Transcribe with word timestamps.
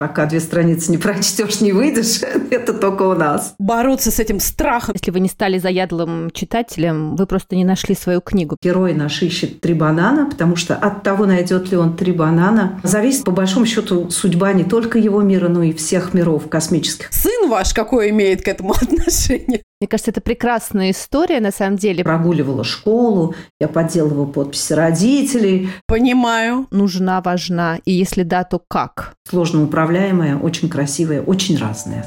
Пока 0.00 0.24
две 0.24 0.40
страницы 0.40 0.90
не 0.90 0.96
прочтешь, 0.96 1.60
не 1.60 1.72
выйдешь, 1.72 2.22
это 2.50 2.72
только 2.72 3.02
у 3.02 3.14
нас. 3.14 3.54
Бороться 3.58 4.10
с 4.10 4.18
этим 4.18 4.40
страхом. 4.40 4.94
Если 4.94 5.10
вы 5.10 5.20
не 5.20 5.28
стали 5.28 5.58
заядлым 5.58 6.30
читателем, 6.30 7.16
вы 7.16 7.26
просто 7.26 7.54
не 7.54 7.66
нашли 7.66 7.94
свою 7.94 8.22
книгу. 8.22 8.56
Герой 8.62 8.94
наш 8.94 9.20
ищет 9.20 9.60
три 9.60 9.74
банана, 9.74 10.24
потому 10.24 10.56
что 10.56 10.74
от 10.74 11.02
того, 11.02 11.26
найдет 11.26 11.70
ли 11.70 11.76
он 11.76 11.98
три 11.98 12.12
банана, 12.12 12.80
зависит 12.82 13.24
по 13.24 13.30
большому 13.30 13.66
счету 13.66 14.08
судьба 14.08 14.54
не 14.54 14.64
только 14.64 14.98
его 14.98 15.20
мира, 15.20 15.48
но 15.48 15.62
и 15.62 15.74
всех 15.74 16.14
миров 16.14 16.48
космических. 16.48 17.12
Сын 17.12 17.50
ваш 17.50 17.74
какое 17.74 18.08
имеет 18.08 18.40
к 18.42 18.48
этому 18.48 18.72
отношение? 18.80 19.64
Мне 19.80 19.88
кажется, 19.88 20.10
это 20.10 20.20
прекрасная 20.20 20.90
история, 20.90 21.40
на 21.40 21.50
самом 21.50 21.78
деле. 21.78 22.04
Прогуливала 22.04 22.64
школу, 22.64 23.34
я 23.58 23.66
подделывала 23.66 24.26
подписи 24.26 24.74
родителей. 24.74 25.70
Понимаю. 25.86 26.66
Нужна, 26.70 27.22
важна. 27.22 27.78
И 27.86 27.92
если 27.92 28.22
да, 28.22 28.44
то 28.44 28.60
как? 28.68 29.14
Сложно 29.26 29.64
управляемая, 29.64 30.36
очень 30.36 30.68
красивая, 30.68 31.22
очень 31.22 31.56
разная. 31.56 32.04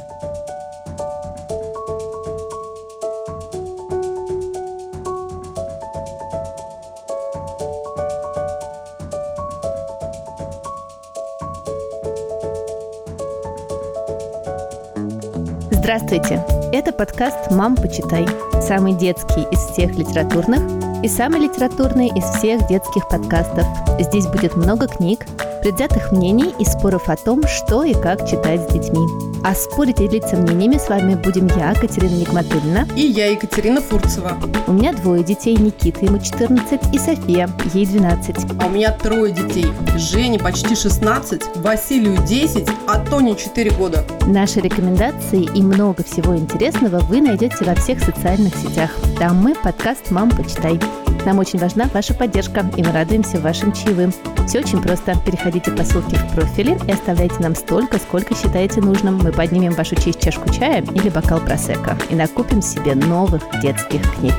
Здравствуйте! 15.72 16.62
Это 16.73 16.91
подкаст 16.91 17.52
«Мам, 17.52 17.76
почитай». 17.76 18.26
Самый 18.59 18.94
детский 18.94 19.44
из 19.52 19.59
всех 19.59 19.95
литературных 19.95 20.59
и 21.04 21.08
самый 21.08 21.41
литературный 21.41 22.08
из 22.08 22.23
всех 22.23 22.68
детских 22.68 23.08
подкастов. 23.09 23.68
Здесь 24.00 24.26
будет 24.26 24.55
много 24.55 24.88
книг, 24.88 25.20
предвзятых 25.63 26.12
мнений 26.12 26.53
и 26.59 26.66
споров 26.66 27.08
о 27.08 27.16
том, 27.16 27.41
что 27.48 27.84
и 27.84 27.94
как 27.94 28.27
читать 28.27 28.70
с 28.70 28.73
детьми. 28.73 28.99
А 29.45 29.55
спорить 29.55 30.02
и 30.02 30.08
делиться 30.08 30.36
мнениями 30.36 30.77
с 30.77 30.89
вами 30.89 31.16
будем 31.16 31.48
я, 31.48 31.73
Катерина 31.73 32.16
Нигматульна. 32.16 32.88
И 32.97 33.02
я, 33.02 33.28
Екатерина 33.28 33.81
Фурцева. 33.81 34.38
У 34.67 34.73
меня 34.73 34.94
двое 34.94 35.23
детей, 35.23 35.55
Никита, 35.55 36.05
ему 36.05 36.20
14, 36.20 36.94
и 36.94 37.00
София, 37.00 37.50
ей 37.73 37.86
12. 37.86 38.36
А 38.61 38.66
у 38.66 38.70
меня 38.70 38.92
трое 38.92 39.33
детей. 39.33 39.67
Жене 39.95 40.38
почти 40.38 40.75
16, 40.75 41.58
Василию 41.58 42.17
10, 42.25 42.67
а 42.88 43.00
Тоне 43.00 43.36
4 43.36 43.72
года. 43.72 44.05
Наши 44.27 44.59
рекомендации 44.59 45.44
и 45.44 45.61
много 45.61 46.03
всего 46.03 46.36
интересного 46.36 47.00
вы 47.00 47.22
найдете 47.22 47.64
во 47.64 47.75
всех 47.75 48.02
социальных 48.02 48.53
сетях. 48.55 48.92
Там 49.17 49.38
мы 49.38 49.55
подкаст 49.55 50.11
«Мам, 50.11 50.30
почитай». 50.30 50.80
Нам 51.25 51.39
очень 51.39 51.59
важна 51.59 51.86
ваша 51.94 52.14
поддержка, 52.14 52.70
и 52.75 52.83
мы 52.83 52.92
радуемся 52.92 53.39
вашим 53.39 53.72
чаевым. 53.72 54.14
Все 54.45 54.59
очень 54.59 54.81
просто. 54.81 55.16
Переходите 55.25 55.53
по 55.59 55.84
ссылке 55.84 56.18
в 56.18 56.36
профиле 56.36 56.80
и 56.88 56.92
оставляйте 56.92 57.36
нам 57.40 57.56
столько, 57.56 58.00
сколько 58.00 58.36
считаете 58.36 58.82
нужным. 58.82 59.20
Мы 59.20 59.32
поднимем 59.32 59.73
вашу 59.73 59.95
честь 59.95 60.20
чашку 60.20 60.52
чая 60.52 60.82
или 60.82 61.10
бокал 61.10 61.40
просека 61.40 61.98
и 62.10 62.16
накупим 62.16 62.62
себе 62.62 62.95
новых 62.95 63.44
детских 63.62 64.02
книг. 64.16 64.34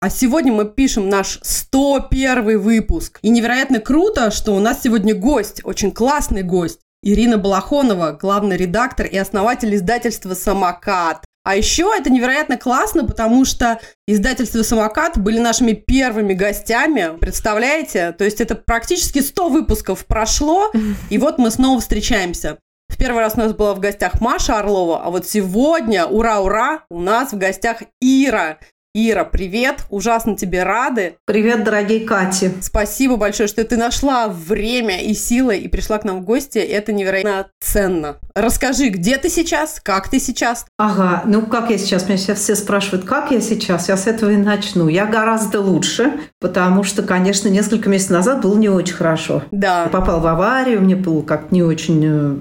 А 0.00 0.10
сегодня 0.10 0.52
мы 0.52 0.64
пишем 0.64 1.08
наш 1.08 1.38
101 1.42 2.60
выпуск. 2.60 3.20
И 3.22 3.28
невероятно 3.28 3.78
круто, 3.78 4.30
что 4.30 4.52
у 4.54 4.58
нас 4.58 4.82
сегодня 4.82 5.14
гость, 5.14 5.60
очень 5.64 5.92
классный 5.92 6.42
гость. 6.42 6.80
Ирина 7.02 7.38
Балахонова, 7.38 8.18
главный 8.20 8.56
редактор 8.56 9.06
и 9.06 9.16
основатель 9.16 9.74
издательства 9.74 10.34
«Самокат». 10.34 11.24
А 11.46 11.54
еще 11.54 11.92
это 11.96 12.10
невероятно 12.10 12.56
классно, 12.56 13.04
потому 13.04 13.44
что 13.44 13.78
издательство 14.08 14.64
«Самокат» 14.64 15.16
были 15.16 15.38
нашими 15.38 15.74
первыми 15.74 16.34
гостями, 16.34 17.16
представляете? 17.20 18.10
То 18.10 18.24
есть 18.24 18.40
это 18.40 18.56
практически 18.56 19.20
100 19.20 19.50
выпусков 19.50 20.06
прошло, 20.06 20.72
и 21.08 21.18
вот 21.18 21.38
мы 21.38 21.52
снова 21.52 21.78
встречаемся. 21.78 22.58
В 22.88 22.98
первый 22.98 23.20
раз 23.20 23.34
у 23.36 23.38
нас 23.38 23.52
была 23.52 23.74
в 23.74 23.78
гостях 23.78 24.20
Маша 24.20 24.58
Орлова, 24.58 25.04
а 25.04 25.10
вот 25.10 25.28
сегодня, 25.28 26.06
ура-ура, 26.06 26.82
у 26.90 26.98
нас 26.98 27.32
в 27.32 27.38
гостях 27.38 27.84
Ира. 28.00 28.58
Ира, 28.98 29.24
привет! 29.24 29.84
Ужасно 29.90 30.38
тебе 30.38 30.62
рады. 30.62 31.18
Привет, 31.26 31.64
дорогие 31.64 32.00
Кати. 32.00 32.48
Спасибо 32.62 33.16
большое, 33.16 33.46
что 33.46 33.62
ты 33.62 33.76
нашла 33.76 34.26
время 34.26 35.02
и 35.02 35.12
силы 35.12 35.58
и 35.58 35.68
пришла 35.68 35.98
к 35.98 36.04
нам 36.04 36.22
в 36.22 36.24
гости. 36.24 36.56
Это 36.56 36.94
невероятно 36.94 37.48
ценно. 37.60 38.16
Расскажи, 38.34 38.88
где 38.88 39.18
ты 39.18 39.28
сейчас? 39.28 39.82
Как 39.84 40.08
ты 40.08 40.18
сейчас? 40.18 40.64
Ага, 40.78 41.24
ну 41.26 41.42
как 41.42 41.68
я 41.68 41.76
сейчас? 41.76 42.08
Меня 42.08 42.16
сейчас 42.16 42.38
все 42.38 42.56
спрашивают, 42.56 43.04
как 43.04 43.32
я 43.32 43.42
сейчас? 43.42 43.90
Я 43.90 43.98
с 43.98 44.06
этого 44.06 44.30
и 44.30 44.36
начну. 44.38 44.88
Я 44.88 45.04
гораздо 45.04 45.60
лучше, 45.60 46.14
потому 46.40 46.82
что, 46.82 47.02
конечно, 47.02 47.48
несколько 47.48 47.90
месяцев 47.90 48.12
назад 48.12 48.40
было 48.40 48.56
не 48.56 48.70
очень 48.70 48.94
хорошо. 48.94 49.42
Да. 49.50 49.82
Я 49.82 49.88
попал 49.90 50.20
в 50.20 50.26
аварию, 50.26 50.80
мне 50.80 50.96
было 50.96 51.20
как 51.20 51.52
не 51.52 51.62
очень 51.62 52.02
э, 52.02 52.36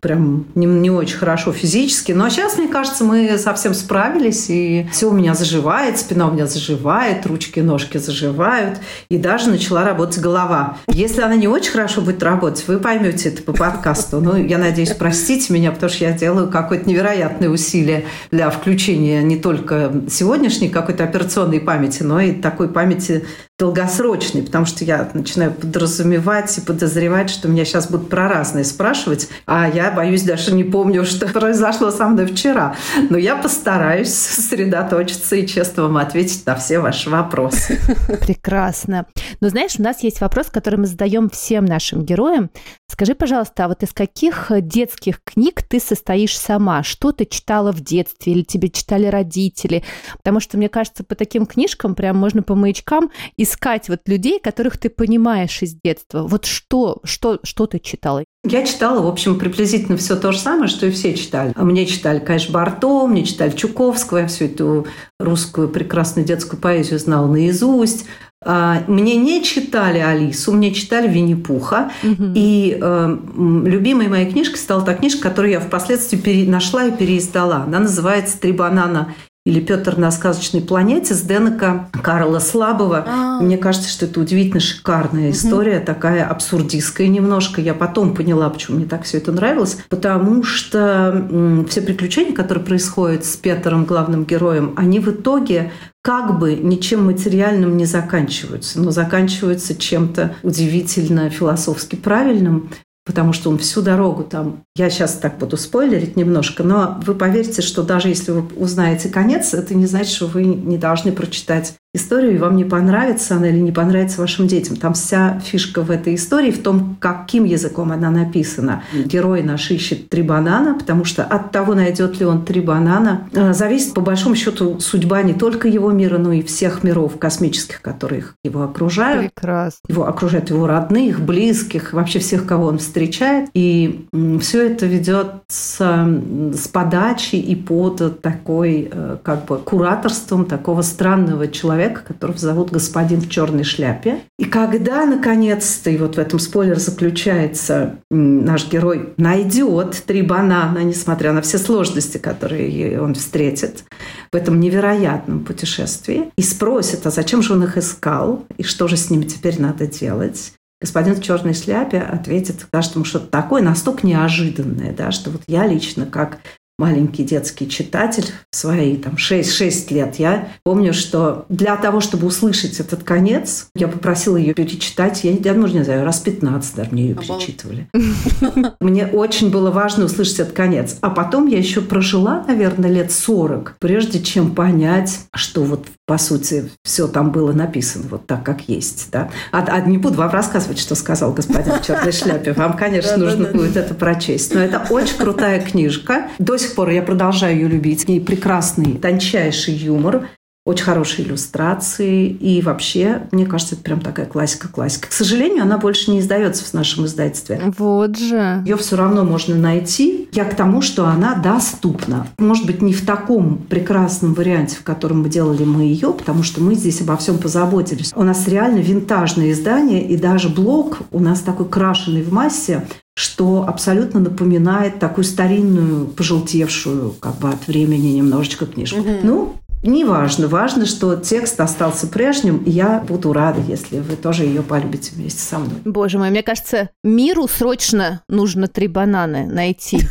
прям 0.00 0.46
не, 0.54 0.66
не 0.66 0.90
очень 0.90 1.16
хорошо 1.16 1.52
физически. 1.52 2.12
Но 2.12 2.28
сейчас, 2.28 2.58
мне 2.58 2.68
кажется, 2.68 3.04
мы 3.04 3.38
совсем 3.38 3.74
справились, 3.74 4.46
и 4.48 4.86
все 4.92 5.10
у 5.10 5.12
меня 5.12 5.34
заживает, 5.34 5.98
спина 5.98 6.28
у 6.28 6.32
меня 6.32 6.46
заживает, 6.46 7.26
ручки, 7.26 7.60
ножки 7.60 7.98
заживают, 7.98 8.78
и 9.08 9.18
даже 9.18 9.50
начала 9.50 9.84
работать 9.84 10.20
голова. 10.20 10.76
Если 10.88 11.20
она 11.22 11.36
не 11.36 11.48
очень 11.48 11.72
хорошо 11.72 12.00
будет 12.00 12.22
работать, 12.22 12.66
вы 12.66 12.78
поймете 12.78 13.30
это 13.30 13.42
по 13.42 13.52
подкасту. 13.52 14.20
Ну, 14.20 14.36
я 14.36 14.58
надеюсь, 14.58 14.92
простите 14.92 15.52
меня, 15.52 15.72
потому 15.72 15.90
что 15.90 16.04
я 16.04 16.12
делаю 16.12 16.50
какое-то 16.50 16.88
невероятное 16.88 17.48
усилие 17.48 18.04
для 18.30 18.50
включения 18.50 19.22
не 19.22 19.36
только 19.36 19.92
сегодняшней 20.10 20.68
какой-то 20.68 21.04
операционной 21.04 21.60
памяти, 21.60 22.02
но 22.02 22.20
и 22.20 22.32
такой 22.32 22.68
памяти 22.68 23.24
долгосрочной, 23.56 24.42
потому 24.42 24.66
что 24.66 24.84
я 24.84 25.08
начинаю 25.14 25.52
подразумевать 25.52 26.58
и 26.58 26.60
подозревать, 26.60 27.30
что 27.30 27.46
меня 27.46 27.64
сейчас 27.64 27.88
будут 27.88 28.08
про 28.08 28.28
разные 28.28 28.64
спрашивать, 28.64 29.28
а 29.46 29.68
я 29.68 29.92
боюсь, 29.92 30.22
даже 30.22 30.52
не 30.52 30.64
помню, 30.64 31.04
что 31.04 31.28
произошло 31.28 31.92
со 31.92 32.08
мной 32.08 32.26
вчера. 32.26 32.74
Но 33.10 33.16
я 33.16 33.36
постараюсь 33.36 34.12
сосредоточиться 34.12 35.36
и 35.36 35.46
честно 35.46 35.84
вам 35.84 35.98
ответить 35.98 36.44
на 36.46 36.56
все 36.56 36.80
ваши 36.80 37.08
вопросы. 37.10 37.78
Прекрасно. 38.26 39.06
Но 39.40 39.50
знаешь, 39.50 39.78
у 39.78 39.82
нас 39.82 40.02
есть 40.02 40.20
вопрос, 40.20 40.48
который 40.48 40.80
мы 40.80 40.86
задаем 40.86 41.30
всем 41.30 41.64
нашим 41.64 42.04
героям. 42.04 42.50
Скажи, 42.90 43.14
пожалуйста, 43.14 43.64
а 43.64 43.68
вот 43.68 43.84
из 43.84 43.92
каких 43.92 44.50
детских 44.50 45.20
книг 45.22 45.62
ты 45.62 45.78
состоишь 45.78 46.36
сама? 46.36 46.82
Что 46.82 47.12
ты 47.12 47.24
читала 47.24 47.72
в 47.72 47.80
детстве 47.80 48.32
или 48.32 48.42
тебе 48.42 48.68
читали 48.68 49.06
родители? 49.06 49.84
Потому 50.18 50.40
что, 50.40 50.56
мне 50.56 50.68
кажется, 50.68 51.04
по 51.04 51.14
таким 51.14 51.46
книжкам 51.46 51.94
прям 51.94 52.16
можно 52.16 52.42
по 52.42 52.56
маячкам 52.56 53.10
искать 53.44 53.88
вот 53.88 54.00
людей, 54.06 54.40
которых 54.40 54.76
ты 54.76 54.90
понимаешь 54.90 55.62
из 55.62 55.74
детства. 55.74 56.22
Вот 56.26 56.44
что, 56.44 57.00
что, 57.04 57.38
что 57.44 57.66
ты 57.66 57.78
читала? 57.78 58.24
Я 58.46 58.66
читала, 58.66 59.00
в 59.00 59.06
общем, 59.06 59.38
приблизительно 59.38 59.96
все 59.96 60.16
то 60.16 60.32
же 60.32 60.38
самое, 60.38 60.68
что 60.68 60.86
и 60.86 60.90
все 60.90 61.14
читали. 61.14 61.52
Мне 61.56 61.86
читали, 61.86 62.18
конечно, 62.18 62.52
Барто, 62.52 63.06
мне 63.06 63.24
читали 63.24 63.50
Чуковского, 63.52 64.18
я 64.18 64.26
всю 64.26 64.46
эту 64.46 64.86
русскую 65.18 65.68
прекрасную 65.68 66.26
детскую 66.26 66.60
поэзию 66.60 66.98
знала 66.98 67.26
наизусть. 67.26 68.06
А, 68.44 68.82
мне 68.86 69.16
не 69.16 69.42
читали 69.42 69.98
Алису, 69.98 70.52
мне 70.52 70.74
читали 70.74 71.08
Винни-Пуха. 71.08 71.90
Угу. 72.02 72.32
И 72.34 72.78
э, 72.80 73.18
любимой 73.36 74.08
моей 74.08 74.30
книжкой 74.30 74.58
стала 74.58 74.82
та 74.82 74.94
книжка, 74.94 75.28
которую 75.30 75.52
я 75.52 75.60
впоследствии 75.60 76.18
пере... 76.18 76.50
нашла 76.50 76.84
и 76.84 76.92
переиздала. 76.92 77.62
Она 77.62 77.80
называется 77.80 78.38
«Три 78.38 78.52
банана 78.52 79.14
или 79.44 79.60
Петр 79.60 79.98
на 79.98 80.10
сказочной 80.10 80.62
планете 80.62 81.12
с 81.14 81.20
Денека 81.20 81.90
Карла 82.02 82.38
Слабого. 82.38 83.04
А-а-а. 83.06 83.42
Мне 83.42 83.58
кажется, 83.58 83.90
что 83.90 84.06
это 84.06 84.20
удивительно 84.20 84.60
шикарная 84.60 85.32
история, 85.32 85.78
угу. 85.78 85.86
такая 85.86 86.26
абсурдистская 86.26 87.08
немножко. 87.08 87.60
Я 87.60 87.74
потом 87.74 88.14
поняла, 88.14 88.48
почему 88.48 88.78
мне 88.78 88.86
так 88.86 89.02
все 89.02 89.18
это 89.18 89.32
нравилось. 89.32 89.78
Потому 89.90 90.42
что 90.44 91.66
все 91.68 91.82
приключения, 91.82 92.34
которые 92.34 92.64
происходят 92.64 93.26
с 93.26 93.36
Петром, 93.36 93.84
главным 93.84 94.24
героем, 94.24 94.72
они 94.76 94.98
в 94.98 95.10
итоге 95.10 95.72
как 96.00 96.38
бы 96.38 96.54
ничем 96.54 97.04
материальным 97.04 97.76
не 97.76 97.84
заканчиваются, 97.84 98.80
но 98.80 98.90
заканчиваются 98.92 99.74
чем-то 99.74 100.36
удивительно 100.42 101.28
философски 101.28 101.96
правильным, 101.96 102.70
потому 103.04 103.32
что 103.32 103.50
он 103.50 103.58
всю 103.58 103.82
дорогу 103.82 104.24
там... 104.24 104.64
Я 104.76 104.90
сейчас 104.90 105.14
так 105.14 105.38
буду 105.38 105.56
спойлерить 105.56 106.16
немножко, 106.16 106.62
но 106.62 107.00
вы 107.04 107.14
поверьте, 107.14 107.62
что 107.62 107.82
даже 107.82 108.08
если 108.08 108.32
вы 108.32 108.46
узнаете 108.56 109.08
конец, 109.08 109.54
это 109.54 109.74
не 109.74 109.86
значит, 109.86 110.14
что 110.14 110.26
вы 110.26 110.44
не 110.44 110.78
должны 110.78 111.12
прочитать 111.12 111.74
историю, 111.94 112.34
и 112.34 112.38
вам 112.38 112.56
не 112.56 112.64
понравится 112.64 113.36
она 113.36 113.48
или 113.48 113.60
не 113.60 113.72
понравится 113.72 114.20
вашим 114.20 114.48
детям. 114.48 114.76
Там 114.76 114.94
вся 114.94 115.40
фишка 115.40 115.82
в 115.82 115.90
этой 115.90 116.16
истории 116.16 116.50
в 116.50 116.60
том, 116.62 116.96
каким 116.98 117.44
языком 117.44 117.92
она 117.92 118.10
написана. 118.10 118.82
Герой 118.92 119.42
наш 119.42 119.70
ищет 119.70 120.08
три 120.08 120.22
банана, 120.22 120.74
потому 120.74 121.04
что 121.04 121.22
от 121.22 121.52
того, 121.52 121.74
найдет 121.74 122.18
ли 122.18 122.26
он 122.26 122.44
три 122.44 122.60
банана, 122.60 123.28
э, 123.32 123.52
зависит 123.52 123.94
по 123.94 124.00
большому 124.00 124.34
счету 124.34 124.80
судьба 124.80 125.22
не 125.22 125.34
только 125.34 125.68
его 125.68 125.92
мира, 125.92 126.18
но 126.18 126.32
и 126.32 126.42
всех 126.42 126.82
миров 126.82 127.16
космических, 127.18 127.80
которые 127.80 128.24
его 128.42 128.62
окружают. 128.62 129.32
Прекрасно. 129.32 129.80
Его 129.88 130.08
окружают 130.08 130.50
его 130.50 130.66
родных, 130.66 131.20
близких, 131.20 131.92
вообще 131.92 132.18
всех, 132.18 132.44
кого 132.44 132.66
он 132.66 132.78
встречает. 132.78 133.50
И 133.54 134.06
все 134.40 134.66
это 134.66 134.86
ведет 134.86 135.28
с, 135.46 135.78
с 135.78 136.68
подачи 136.68 137.36
и 137.36 137.54
под 137.54 138.20
такой 138.20 138.88
э, 138.90 139.16
как 139.22 139.44
бы 139.44 139.58
кураторством 139.58 140.44
такого 140.46 140.82
странного 140.82 141.46
человека, 141.46 141.83
человека, 141.84 142.02
которого 142.06 142.38
зовут 142.38 142.70
господин 142.70 143.20
в 143.20 143.28
черной 143.28 143.64
шляпе. 143.64 144.20
И 144.38 144.44
когда, 144.44 145.04
наконец-то, 145.06 145.90
и 145.90 145.96
вот 145.96 146.16
в 146.16 146.18
этом 146.18 146.38
спойлер 146.38 146.78
заключается, 146.78 147.96
наш 148.10 148.68
герой 148.68 149.14
найдет 149.16 150.02
три 150.06 150.22
банана, 150.22 150.78
несмотря 150.78 151.32
на 151.32 151.42
все 151.42 151.58
сложности, 151.58 152.18
которые 152.18 153.00
он 153.00 153.14
встретит 153.14 153.84
в 154.32 154.36
этом 154.36 154.60
невероятном 154.60 155.44
путешествии, 155.44 156.30
и 156.36 156.42
спросит, 156.42 157.06
а 157.06 157.10
зачем 157.10 157.42
же 157.42 157.52
он 157.52 157.64
их 157.64 157.76
искал, 157.76 158.44
и 158.56 158.62
что 158.62 158.88
же 158.88 158.96
с 158.96 159.10
ними 159.10 159.24
теперь 159.24 159.60
надо 159.60 159.86
делать, 159.86 160.52
господин 160.80 161.14
в 161.14 161.22
черной 161.22 161.54
шляпе 161.54 161.98
ответит, 161.98 162.60
скажет 162.60 162.94
ему 162.94 163.04
что-то 163.04 163.26
такое 163.26 163.62
настолько 163.62 164.06
неожиданное, 164.06 164.92
да, 164.92 165.12
что 165.12 165.30
вот 165.30 165.42
я 165.46 165.66
лично 165.66 166.06
как 166.06 166.38
маленький 166.78 167.24
детский 167.24 167.68
читатель 167.68 168.26
в 168.50 168.56
свои 168.56 168.96
там 168.96 169.14
6-6 169.14 169.92
лет. 169.94 170.16
Я 170.16 170.48
помню, 170.64 170.92
что 170.92 171.46
для 171.48 171.76
того, 171.76 172.00
чтобы 172.00 172.26
услышать 172.26 172.80
этот 172.80 173.04
конец, 173.04 173.68
я 173.74 173.88
попросила 173.88 174.36
ее 174.36 174.54
перечитать. 174.54 175.24
Я, 175.24 175.32
я 175.32 175.54
ну, 175.54 175.66
не 175.66 175.84
знаю, 175.84 176.04
раз 176.04 176.20
15 176.20 176.76
даже 176.76 176.90
мне 176.90 177.08
ее 177.08 177.14
перечитывали. 177.14 177.88
Мне 178.80 179.06
очень 179.06 179.50
было 179.50 179.70
важно 179.70 180.04
услышать 180.04 180.40
этот 180.40 180.54
конец. 180.54 180.98
А 181.00 181.10
потом 181.10 181.46
я 181.46 181.58
еще 181.58 181.80
прожила, 181.80 182.44
наверное, 182.46 182.90
лет 182.90 183.12
40, 183.12 183.76
прежде 183.78 184.20
чем 184.22 184.54
понять, 184.54 185.20
что 185.34 185.62
вот 185.62 185.86
по 186.06 186.18
сути, 186.18 186.70
все 186.82 187.08
там 187.08 187.32
было 187.32 187.52
написано 187.52 188.04
вот 188.10 188.26
так, 188.26 188.44
как 188.44 188.68
есть. 188.68 189.08
Да? 189.10 189.30
А, 189.52 189.64
а 189.66 189.80
не 189.80 189.96
буду 189.96 190.16
вам 190.16 190.30
рассказывать, 190.30 190.78
что 190.78 190.94
сказал 190.94 191.32
господин 191.32 191.72
в 191.74 191.86
черной 191.86 192.12
шляпе. 192.12 192.52
Вам, 192.52 192.76
конечно, 192.76 193.16
нужно 193.16 193.48
будет 193.48 193.78
это 193.78 193.94
прочесть. 193.94 194.54
Но 194.54 194.60
это 194.60 194.86
очень 194.90 195.16
крутая 195.16 195.62
книжка. 195.62 196.28
До 196.38 196.58
сих 196.64 196.74
пор 196.74 196.90
я 196.90 197.02
продолжаю 197.02 197.54
ее 197.54 197.68
любить. 197.68 198.08
Ней 198.08 198.20
прекрасный, 198.20 198.94
тончайший 198.94 199.74
юмор 199.74 200.28
очень 200.66 200.84
хорошие 200.84 201.28
иллюстрации. 201.28 202.26
И 202.26 202.62
вообще, 202.62 203.22
мне 203.32 203.44
кажется, 203.44 203.74
это 203.74 203.84
прям 203.84 204.00
такая 204.00 204.24
классика-классика. 204.24 205.08
К 205.08 205.12
сожалению, 205.12 205.62
она 205.62 205.76
больше 205.76 206.10
не 206.10 206.20
издается 206.20 206.64
в 206.64 206.72
нашем 206.72 207.04
издательстве. 207.04 207.60
Вот 207.76 208.16
же. 208.16 208.62
Ее 208.64 208.76
все 208.78 208.96
равно 208.96 209.24
можно 209.24 209.56
найти. 209.56 210.28
Я 210.32 210.44
к 210.44 210.56
тому, 210.56 210.80
что 210.80 211.06
она 211.06 211.34
доступна. 211.34 212.26
Может 212.38 212.64
быть, 212.64 212.80
не 212.80 212.94
в 212.94 213.04
таком 213.04 213.58
прекрасном 213.58 214.32
варианте, 214.32 214.76
в 214.76 214.84
котором 214.84 215.22
мы 215.22 215.28
делали 215.28 215.64
мы 215.64 215.82
ее, 215.82 216.14
потому 216.14 216.42
что 216.42 216.62
мы 216.62 216.74
здесь 216.74 217.02
обо 217.02 217.16
всем 217.18 217.36
позаботились. 217.38 218.12
У 218.16 218.22
нас 218.22 218.48
реально 218.48 218.78
винтажное 218.78 219.52
издание, 219.52 220.06
и 220.06 220.16
даже 220.16 220.48
блок 220.48 221.00
у 221.12 221.20
нас 221.20 221.40
такой 221.40 221.68
крашеный 221.68 222.22
в 222.22 222.32
массе, 222.32 222.86
что 223.16 223.64
абсолютно 223.66 224.20
напоминает 224.20 224.98
такую 224.98 225.24
старинную, 225.24 226.06
пожелтевшую 226.06 227.14
как 227.20 227.36
бы 227.36 227.48
от 227.50 227.66
времени 227.66 228.08
немножечко 228.08 228.66
книжку. 228.66 229.00
Угу. 229.00 229.18
Ну, 229.22 229.54
не 229.84 230.04
важно. 230.04 230.48
Важно, 230.48 230.86
что 230.86 231.14
текст 231.16 231.60
остался 231.60 232.06
прежним, 232.06 232.56
и 232.64 232.70
я 232.70 233.04
буду 233.06 233.34
рада, 233.34 233.60
если 233.60 234.00
вы 234.00 234.16
тоже 234.16 234.44
ее 234.44 234.62
полюбите 234.62 235.12
вместе 235.14 235.40
со 235.40 235.58
мной. 235.58 235.76
Боже 235.84 236.18
мой, 236.18 236.30
мне 236.30 236.42
кажется, 236.42 236.88
миру 237.02 237.46
срочно 237.46 238.22
нужно 238.28 238.66
три 238.66 238.88
бананы 238.88 239.46
найти. 239.46 240.00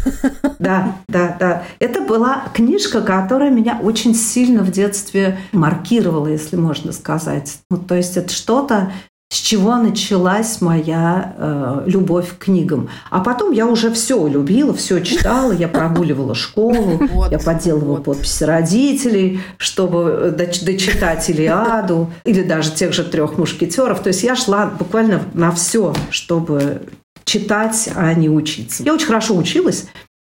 Да, 0.60 0.96
да, 1.10 1.36
да. 1.38 1.64
Это 1.80 2.00
была 2.00 2.46
книжка, 2.54 3.02
которая 3.02 3.50
меня 3.50 3.78
очень 3.84 4.16
сильно 4.16 4.64
в 4.64 4.72
детстве 4.72 5.38
маркировала, 5.52 6.28
если 6.28 6.56
можно 6.56 6.94
сказать. 6.94 7.58
Ну, 7.70 7.78
то 7.78 7.96
есть 7.96 8.16
это 8.16 8.34
что-то, 8.34 8.94
с 9.34 9.38
чего 9.38 9.78
началась 9.78 10.62
моя 10.62 11.34
э, 11.36 11.84
любовь 11.88 12.38
к 12.38 12.44
книгам. 12.44 12.90
А 13.10 13.20
потом 13.20 13.52
я 13.52 13.66
уже 13.66 13.92
все 13.92 14.28
любила, 14.28 14.76
все 14.76 15.00
читала, 15.00 15.52
я 15.52 15.68
прогуливала 15.68 16.36
школу, 16.36 17.00
вот, 17.12 17.32
я 17.32 17.40
подделывала 17.40 17.96
вот. 17.96 18.04
подписи 18.04 18.44
родителей, 18.44 19.40
чтобы 19.58 20.32
дочитать 20.38 21.28
Илиаду 21.32 22.12
или 22.26 22.44
даже 22.44 22.74
тех 22.74 22.94
же 22.94 23.04
трех 23.04 23.40
мушкетеров. 23.40 24.02
То 24.02 24.10
есть 24.10 24.22
я 24.22 24.36
шла 24.36 24.68
буквально 24.68 25.24
на 25.34 25.52
все, 25.52 25.96
чтобы 26.12 26.84
читать, 27.24 27.90
а 27.96 28.14
не 28.14 28.30
учиться. 28.30 28.84
Я 28.84 28.94
очень 28.94 29.08
хорошо 29.08 29.36
училась, 29.36 29.88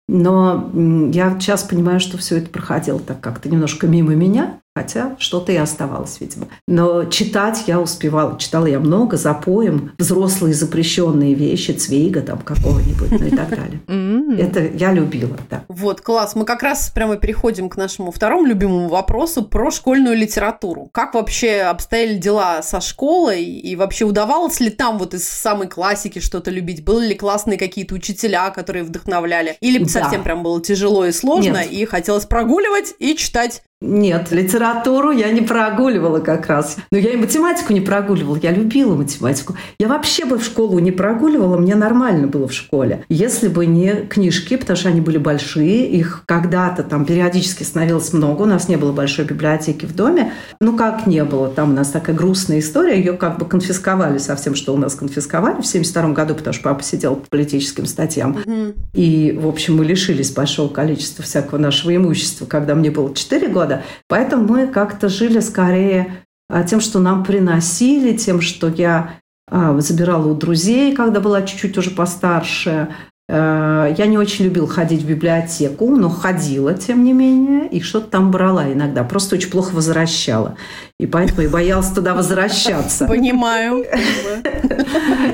но 0.06 0.70
я 1.12 1.36
сейчас 1.40 1.64
понимаю, 1.64 1.98
что 1.98 2.16
все 2.16 2.36
это 2.38 2.48
проходило 2.48 3.00
так 3.00 3.20
как-то 3.20 3.48
немножко 3.48 3.88
мимо 3.88 4.14
меня. 4.14 4.60
Хотя 4.76 5.14
что-то 5.20 5.52
и 5.52 5.56
оставалось, 5.56 6.18
видимо. 6.18 6.48
Но 6.66 7.04
читать 7.04 7.62
я 7.68 7.80
успевала. 7.80 8.36
Читала 8.40 8.66
я 8.66 8.80
много, 8.80 9.16
за 9.16 9.32
поем. 9.32 9.92
Взрослые 9.98 10.52
запрещенные 10.52 11.34
вещи, 11.34 11.70
Цвейга 11.70 12.22
там 12.22 12.38
какого-нибудь, 12.40 13.12
ну 13.12 13.24
и 13.24 13.30
так 13.30 13.50
далее. 13.50 13.80
Это 14.36 14.66
я 14.66 14.92
любила, 14.92 15.36
да. 15.48 15.62
Вот, 15.68 16.00
класс. 16.00 16.34
Мы 16.34 16.44
как 16.44 16.64
раз 16.64 16.90
прямо 16.90 17.14
переходим 17.16 17.68
к 17.68 17.76
нашему 17.76 18.10
второму 18.10 18.46
любимому 18.46 18.88
вопросу 18.88 19.44
про 19.44 19.70
школьную 19.70 20.16
литературу. 20.16 20.90
Как 20.92 21.14
вообще 21.14 21.60
обстояли 21.60 22.16
дела 22.18 22.60
со 22.62 22.80
школой? 22.80 23.44
И 23.44 23.76
вообще 23.76 24.04
удавалось 24.04 24.58
ли 24.58 24.70
там 24.70 24.98
вот 24.98 25.14
из 25.14 25.28
самой 25.28 25.68
классики 25.68 26.18
что-то 26.18 26.50
любить? 26.50 26.84
Были 26.84 27.10
ли 27.10 27.14
классные 27.14 27.58
какие-то 27.58 27.94
учителя, 27.94 28.50
которые 28.50 28.82
вдохновляли? 28.82 29.56
Или 29.60 29.84
совсем 29.84 30.24
прям 30.24 30.42
было 30.42 30.60
тяжело 30.60 31.06
и 31.06 31.12
сложно, 31.12 31.58
и 31.58 31.84
хотелось 31.84 32.26
прогуливать 32.26 32.94
и 32.98 33.14
читать 33.14 33.62
нет, 33.84 34.32
литературу 34.32 35.10
я 35.10 35.30
не 35.30 35.42
прогуливала 35.42 36.18
как 36.20 36.46
раз. 36.46 36.78
Но 36.90 36.96
я 36.96 37.10
и 37.10 37.16
математику 37.16 37.74
не 37.74 37.82
прогуливала. 37.82 38.38
Я 38.42 38.50
любила 38.50 38.94
математику. 38.94 39.56
Я 39.78 39.88
вообще 39.88 40.24
бы 40.24 40.38
в 40.38 40.44
школу 40.44 40.78
не 40.78 40.90
прогуливала. 40.90 41.58
Мне 41.58 41.74
нормально 41.74 42.26
было 42.26 42.48
в 42.48 42.52
школе. 42.54 43.04
Если 43.10 43.48
бы 43.48 43.66
не 43.66 44.06
книжки, 44.08 44.56
потому 44.56 44.76
что 44.76 44.88
они 44.88 45.02
были 45.02 45.18
большие. 45.18 45.86
Их 45.90 46.22
когда-то 46.26 46.82
там 46.82 47.04
периодически 47.04 47.62
становилось 47.62 48.12
много. 48.14 48.42
У 48.42 48.46
нас 48.46 48.68
не 48.68 48.76
было 48.76 48.92
большой 48.92 49.26
библиотеки 49.26 49.84
в 49.84 49.94
доме. 49.94 50.32
Ну, 50.60 50.76
как 50.76 51.06
не 51.06 51.22
было. 51.22 51.48
Там 51.48 51.72
у 51.72 51.74
нас 51.74 51.90
такая 51.90 52.16
грустная 52.16 52.60
история. 52.60 52.96
Ее 52.96 53.12
как 53.12 53.38
бы 53.38 53.44
конфисковали 53.44 54.16
совсем, 54.16 54.54
что 54.54 54.72
у 54.72 54.78
нас 54.78 54.94
конфисковали 54.94 55.60
в 55.60 55.66
72 55.66 56.12
году, 56.12 56.34
потому 56.34 56.54
что 56.54 56.62
папа 56.62 56.82
сидел 56.82 57.16
по 57.16 57.28
политическим 57.28 57.84
статьям. 57.84 58.38
Угу. 58.44 58.74
И, 58.94 59.38
в 59.38 59.46
общем, 59.46 59.76
мы 59.76 59.84
лишились 59.84 60.30
большого 60.30 60.72
количества 60.72 61.22
всякого 61.22 61.58
нашего 61.58 61.94
имущества, 61.94 62.46
когда 62.46 62.74
мне 62.74 62.90
было 62.90 63.14
4 63.14 63.48
года 63.48 63.73
года. 63.74 63.82
Поэтому 64.08 64.46
мы 64.46 64.66
как-то 64.66 65.08
жили 65.08 65.40
скорее 65.40 66.24
а, 66.48 66.62
тем, 66.62 66.80
что 66.80 67.00
нам 67.00 67.24
приносили, 67.24 68.16
тем, 68.16 68.40
что 68.40 68.68
я 68.68 69.18
а, 69.50 69.78
забирала 69.80 70.28
у 70.28 70.34
друзей, 70.34 70.94
когда 70.94 71.20
была 71.20 71.42
чуть-чуть 71.42 71.76
уже 71.78 71.90
постарше. 71.90 72.94
Э, 73.26 73.94
я 73.96 74.06
не 74.06 74.18
очень 74.18 74.44
любил 74.44 74.66
ходить 74.66 75.02
в 75.02 75.06
библиотеку, 75.06 75.88
но 75.96 76.10
ходила, 76.10 76.74
тем 76.74 77.04
не 77.04 77.12
менее, 77.12 77.68
и 77.68 77.80
что-то 77.80 78.08
там 78.08 78.30
брала 78.30 78.70
иногда. 78.72 79.02
Просто 79.02 79.36
очень 79.36 79.50
плохо 79.50 79.74
возвращала. 79.74 80.56
И 81.00 81.06
поэтому 81.06 81.42
я 81.42 81.48
боялась 81.48 81.90
туда 81.90 82.14
возвращаться. 82.14 83.06
Понимаю. 83.06 83.84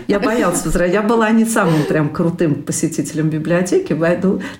Я 0.08 0.18
боялась 0.18 0.64
возвращаться. 0.64 0.94
Я 0.94 1.02
была 1.02 1.30
не 1.30 1.44
самым 1.44 1.84
прям 1.84 2.08
крутым 2.08 2.62
посетителем 2.62 3.28
библиотеки. 3.28 3.96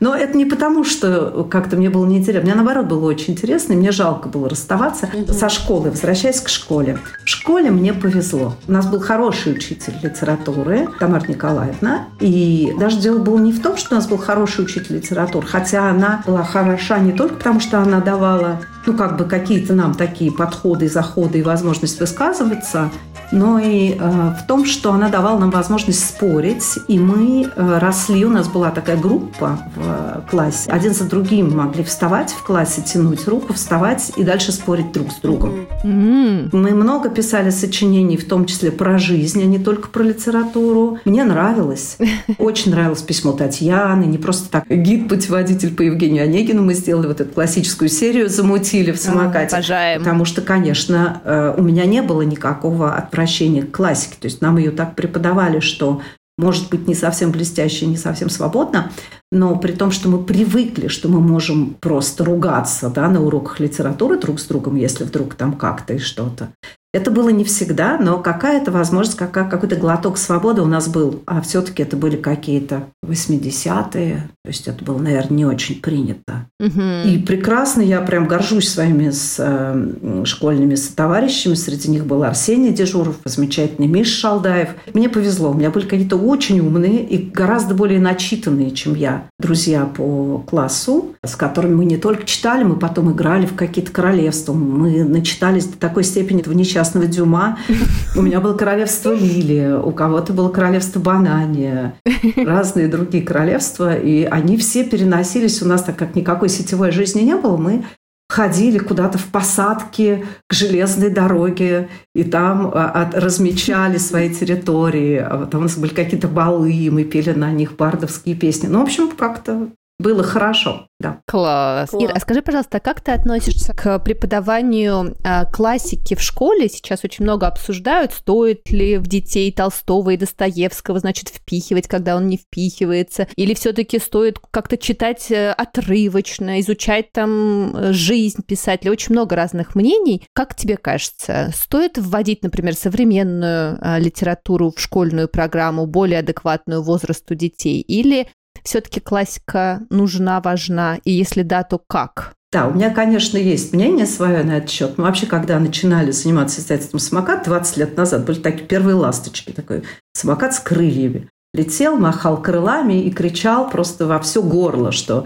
Но 0.00 0.14
это 0.14 0.36
не 0.36 0.44
потому, 0.44 0.84
что 0.84 1.48
как-то 1.50 1.76
мне 1.76 1.88
было 1.88 2.04
неинтересно. 2.04 2.42
Мне, 2.42 2.54
наоборот, 2.54 2.86
было 2.86 3.06
очень 3.06 3.32
интересно, 3.32 3.72
и 3.72 3.76
мне 3.76 3.92
жалко 3.92 4.28
было 4.28 4.48
расставаться 4.48 5.08
со 5.28 5.48
школы, 5.48 5.90
возвращаясь 5.90 6.40
к 6.40 6.48
школе. 6.48 6.98
В 7.24 7.28
школе 7.28 7.70
мне 7.70 7.94
повезло. 7.94 8.54
У 8.68 8.72
нас 8.72 8.86
был 8.86 9.00
хороший 9.00 9.52
учитель 9.52 9.94
литературы, 10.02 10.88
Тамара 10.98 11.24
Николаевна. 11.26 12.08
И 12.20 12.74
даже 12.78 12.98
дело 13.00 13.19
было 13.20 13.38
не 13.38 13.52
в 13.52 13.62
том, 13.62 13.76
что 13.76 13.94
у 13.94 13.98
нас 13.98 14.06
был 14.06 14.18
хороший 14.18 14.64
учитель 14.64 14.96
литературы, 14.96 15.46
хотя 15.46 15.90
она 15.90 16.22
была 16.26 16.44
хороша 16.44 16.98
не 16.98 17.12
только 17.12 17.34
потому, 17.34 17.60
что 17.60 17.80
она 17.80 18.00
давала 18.00 18.60
ну, 18.86 18.96
как 18.96 19.16
бы 19.16 19.24
какие-то 19.24 19.74
нам 19.74 19.94
такие 19.94 20.32
подходы, 20.32 20.88
заходы 20.88 21.40
и 21.40 21.42
возможность 21.42 22.00
высказываться, 22.00 22.90
но 23.32 23.58
и 23.58 23.96
э, 23.98 24.34
в 24.38 24.46
том, 24.46 24.64
что 24.64 24.92
она 24.92 25.08
давала 25.08 25.38
нам 25.38 25.50
возможность 25.50 26.04
спорить, 26.06 26.78
и 26.88 26.98
мы 26.98 27.44
э, 27.44 27.78
росли, 27.78 28.24
у 28.24 28.30
нас 28.30 28.48
была 28.48 28.70
такая 28.70 28.96
группа 28.96 29.58
в 29.76 29.80
э, 29.80 30.20
классе, 30.30 30.70
один 30.70 30.94
за 30.94 31.04
другим 31.04 31.56
могли 31.56 31.84
вставать 31.84 32.32
в 32.32 32.42
классе, 32.42 32.82
тянуть 32.82 33.26
руку, 33.28 33.52
вставать 33.52 34.12
и 34.16 34.24
дальше 34.24 34.52
спорить 34.52 34.92
друг 34.92 35.12
с 35.12 35.16
другом. 35.16 35.66
Mm-hmm. 35.84 36.48
Мы 36.52 36.70
много 36.70 37.08
писали 37.08 37.50
сочинений, 37.50 38.16
в 38.16 38.26
том 38.26 38.46
числе 38.46 38.70
про 38.70 38.98
жизнь, 38.98 39.42
а 39.42 39.46
не 39.46 39.58
только 39.58 39.88
про 39.88 40.02
литературу. 40.02 40.98
Мне 41.04 41.24
нравилось. 41.24 41.98
Очень 42.38 42.72
нравилось 42.72 43.02
письмо 43.02 43.32
Татьяны, 43.32 44.04
не 44.04 44.18
просто 44.18 44.50
так 44.50 44.64
гид-путеводитель 44.68 45.74
по 45.74 45.82
Евгению 45.82 46.24
Онегину 46.24 46.62
мы 46.62 46.74
сделали 46.74 47.06
вот 47.06 47.20
эту 47.20 47.32
классическую 47.32 47.88
серию, 47.88 48.28
замутили 48.28 48.92
в 48.92 48.98
самокате. 48.98 49.56
Обожаем. 49.56 50.00
Потому 50.00 50.24
что, 50.24 50.40
конечно, 50.42 51.54
у 51.56 51.62
меня 51.62 51.84
не 51.86 52.02
было 52.02 52.22
никакого 52.22 52.94
отправления 52.94 53.19
обращение 53.20 53.64
к 53.64 53.72
классике. 53.72 54.16
То 54.18 54.26
есть 54.26 54.40
нам 54.40 54.56
ее 54.56 54.70
так 54.70 54.96
преподавали, 54.96 55.60
что 55.60 56.00
может 56.38 56.70
быть 56.70 56.88
не 56.88 56.94
совсем 56.94 57.30
блестяще, 57.32 57.84
не 57.84 57.98
совсем 57.98 58.30
свободно, 58.30 58.90
но 59.32 59.56
при 59.56 59.72
том, 59.72 59.90
что 59.90 60.08
мы 60.08 60.22
привыкли, 60.22 60.88
что 60.88 61.08
мы 61.08 61.20
можем 61.20 61.74
просто 61.80 62.24
ругаться 62.24 62.90
да, 62.90 63.08
на 63.08 63.22
уроках 63.22 63.60
литературы 63.60 64.18
друг 64.18 64.40
с 64.40 64.46
другом, 64.46 64.76
если 64.76 65.04
вдруг 65.04 65.34
там 65.34 65.52
как-то 65.52 65.94
и 65.94 65.98
что-то. 65.98 66.48
Это 66.92 67.12
было 67.12 67.28
не 67.28 67.44
всегда, 67.44 67.98
но 67.98 68.18
какая-то 68.18 68.72
возможность, 68.72 69.16
какой-то 69.16 69.76
глоток 69.76 70.18
свободы 70.18 70.60
у 70.60 70.66
нас 70.66 70.88
был. 70.88 71.22
А 71.24 71.40
все-таки 71.40 71.84
это 71.84 71.96
были 71.96 72.16
какие-то 72.16 72.88
80-е, 73.06 74.28
то 74.42 74.48
есть 74.48 74.66
это 74.66 74.84
было, 74.84 74.98
наверное, 74.98 75.36
не 75.36 75.44
очень 75.44 75.80
принято. 75.80 76.46
Угу. 76.58 76.82
И 77.06 77.18
прекрасно, 77.18 77.82
я 77.82 78.00
прям 78.00 78.26
горжусь 78.26 78.68
своими 78.68 79.10
с, 79.10 79.36
э, 79.38 80.24
школьными 80.24 80.74
товарищами. 80.74 81.54
Среди 81.54 81.90
них 81.90 82.06
был 82.06 82.24
Арсений 82.24 82.72
Дежуров, 82.72 83.20
замечательный 83.24 83.86
Миша 83.86 84.18
Шалдаев. 84.18 84.70
Мне 84.92 85.08
повезло, 85.08 85.50
у 85.50 85.54
меня 85.54 85.70
были 85.70 85.86
какие-то 85.86 86.16
очень 86.16 86.58
умные 86.58 87.06
и 87.06 87.18
гораздо 87.18 87.74
более 87.74 88.00
начитанные, 88.00 88.72
чем 88.72 88.96
я, 88.96 89.19
друзья 89.38 89.84
по 89.84 90.42
классу, 90.48 91.14
с 91.24 91.36
которыми 91.36 91.74
мы 91.74 91.84
не 91.84 91.96
только 91.96 92.24
читали, 92.24 92.64
мы 92.64 92.76
потом 92.76 93.12
играли 93.12 93.46
в 93.46 93.54
какие-то 93.54 93.92
королевства. 93.92 94.52
Мы 94.52 95.04
начитались 95.04 95.66
до 95.66 95.78
такой 95.78 96.04
степени 96.04 96.40
этого 96.40 96.54
несчастного 96.54 97.06
Дюма. 97.06 97.58
У 98.16 98.22
меня 98.22 98.40
было 98.40 98.54
королевство 98.54 99.12
Лили, 99.12 99.72
у 99.82 99.92
кого-то 99.92 100.32
было 100.32 100.48
королевство 100.48 101.00
Банани, 101.00 101.92
разные 102.36 102.88
другие 102.88 103.24
королевства. 103.24 103.96
И 103.96 104.24
они 104.24 104.56
все 104.56 104.84
переносились 104.84 105.62
у 105.62 105.66
нас, 105.66 105.82
так 105.82 105.96
как 105.96 106.14
никакой 106.14 106.48
сетевой 106.48 106.90
жизни 106.90 107.22
не 107.22 107.36
было, 107.36 107.56
мы 107.56 107.84
ходили 108.30 108.78
куда-то 108.78 109.18
в 109.18 109.26
посадки 109.26 110.24
к 110.46 110.52
железной 110.54 111.10
дороге, 111.10 111.88
и 112.14 112.22
там 112.22 112.70
а, 112.72 113.10
размечали 113.12 113.98
свои 113.98 114.32
территории. 114.32 115.16
А 115.16 115.38
потом 115.38 115.60
у 115.60 115.62
нас 115.64 115.76
были 115.76 115.92
какие-то 115.92 116.28
балы, 116.28 116.72
и 116.72 116.90
мы 116.90 117.02
пели 117.02 117.32
на 117.32 117.50
них 117.50 117.74
бардовские 117.74 118.36
песни. 118.36 118.68
Ну, 118.68 118.78
в 118.78 118.82
общем, 118.82 119.10
как-то 119.10 119.70
было 120.00 120.22
хорошо, 120.22 120.86
да. 120.98 121.20
Класс. 121.26 121.90
Класс. 121.90 122.02
Ира, 122.02 122.14
а 122.14 122.20
скажи, 122.20 122.40
пожалуйста, 122.40 122.80
как 122.80 123.02
ты 123.02 123.12
относишься 123.12 123.74
к 123.74 123.98
преподаванию 123.98 125.14
э, 125.22 125.44
классики 125.52 126.14
в 126.14 126.22
школе? 126.22 126.70
Сейчас 126.70 127.04
очень 127.04 127.24
много 127.24 127.46
обсуждают, 127.46 128.14
стоит 128.14 128.70
ли 128.70 128.96
в 128.96 129.06
детей 129.06 129.52
Толстого 129.52 130.10
и 130.10 130.16
Достоевского, 130.16 131.00
значит, 131.00 131.28
впихивать, 131.28 131.86
когда 131.86 132.16
он 132.16 132.28
не 132.28 132.38
впихивается, 132.38 133.28
или 133.36 133.52
все-таки 133.52 133.98
стоит 133.98 134.38
как-то 134.50 134.78
читать 134.78 135.30
э, 135.30 135.52
отрывочно, 135.52 136.60
изучать 136.60 137.12
там 137.12 137.76
э, 137.76 137.92
жизнь 137.92 138.42
писателя. 138.46 138.92
Очень 138.92 139.12
много 139.12 139.36
разных 139.36 139.74
мнений. 139.74 140.24
Как 140.32 140.54
тебе 140.54 140.78
кажется, 140.78 141.52
стоит 141.54 141.98
вводить, 141.98 142.42
например, 142.42 142.74
современную 142.74 143.78
э, 143.78 144.00
литературу 144.00 144.72
в 144.74 144.80
школьную 144.80 145.28
программу, 145.28 145.86
более 145.86 146.20
адекватную 146.20 146.82
возрасту 146.82 147.34
детей, 147.34 147.82
или 147.82 148.28
все-таки 148.62 149.00
классика 149.00 149.82
нужна, 149.90 150.40
важна? 150.40 150.98
И 151.04 151.10
если 151.10 151.42
да, 151.42 151.62
то 151.62 151.80
как? 151.86 152.34
Да, 152.52 152.66
у 152.66 152.74
меня, 152.74 152.90
конечно, 152.90 153.38
есть 153.38 153.72
мнение 153.72 154.06
свое 154.06 154.42
на 154.42 154.58
этот 154.58 154.70
счет. 154.70 154.98
Мы 154.98 155.04
вообще, 155.04 155.26
когда 155.26 155.58
начинали 155.60 156.10
заниматься 156.10 156.60
издательством 156.60 156.98
«Самокат» 156.98 157.44
20 157.44 157.76
лет 157.76 157.96
назад, 157.96 158.24
были 158.24 158.40
такие 158.40 158.66
первые 158.66 158.96
ласточки, 158.96 159.52
такой 159.52 159.84
самокат 160.14 160.54
с 160.54 160.58
крыльями 160.58 161.28
летел, 161.52 161.96
махал 161.96 162.40
крылами 162.40 163.02
и 163.02 163.10
кричал 163.10 163.68
просто 163.68 164.06
во 164.06 164.20
все 164.20 164.42
горло, 164.42 164.92
что 164.92 165.24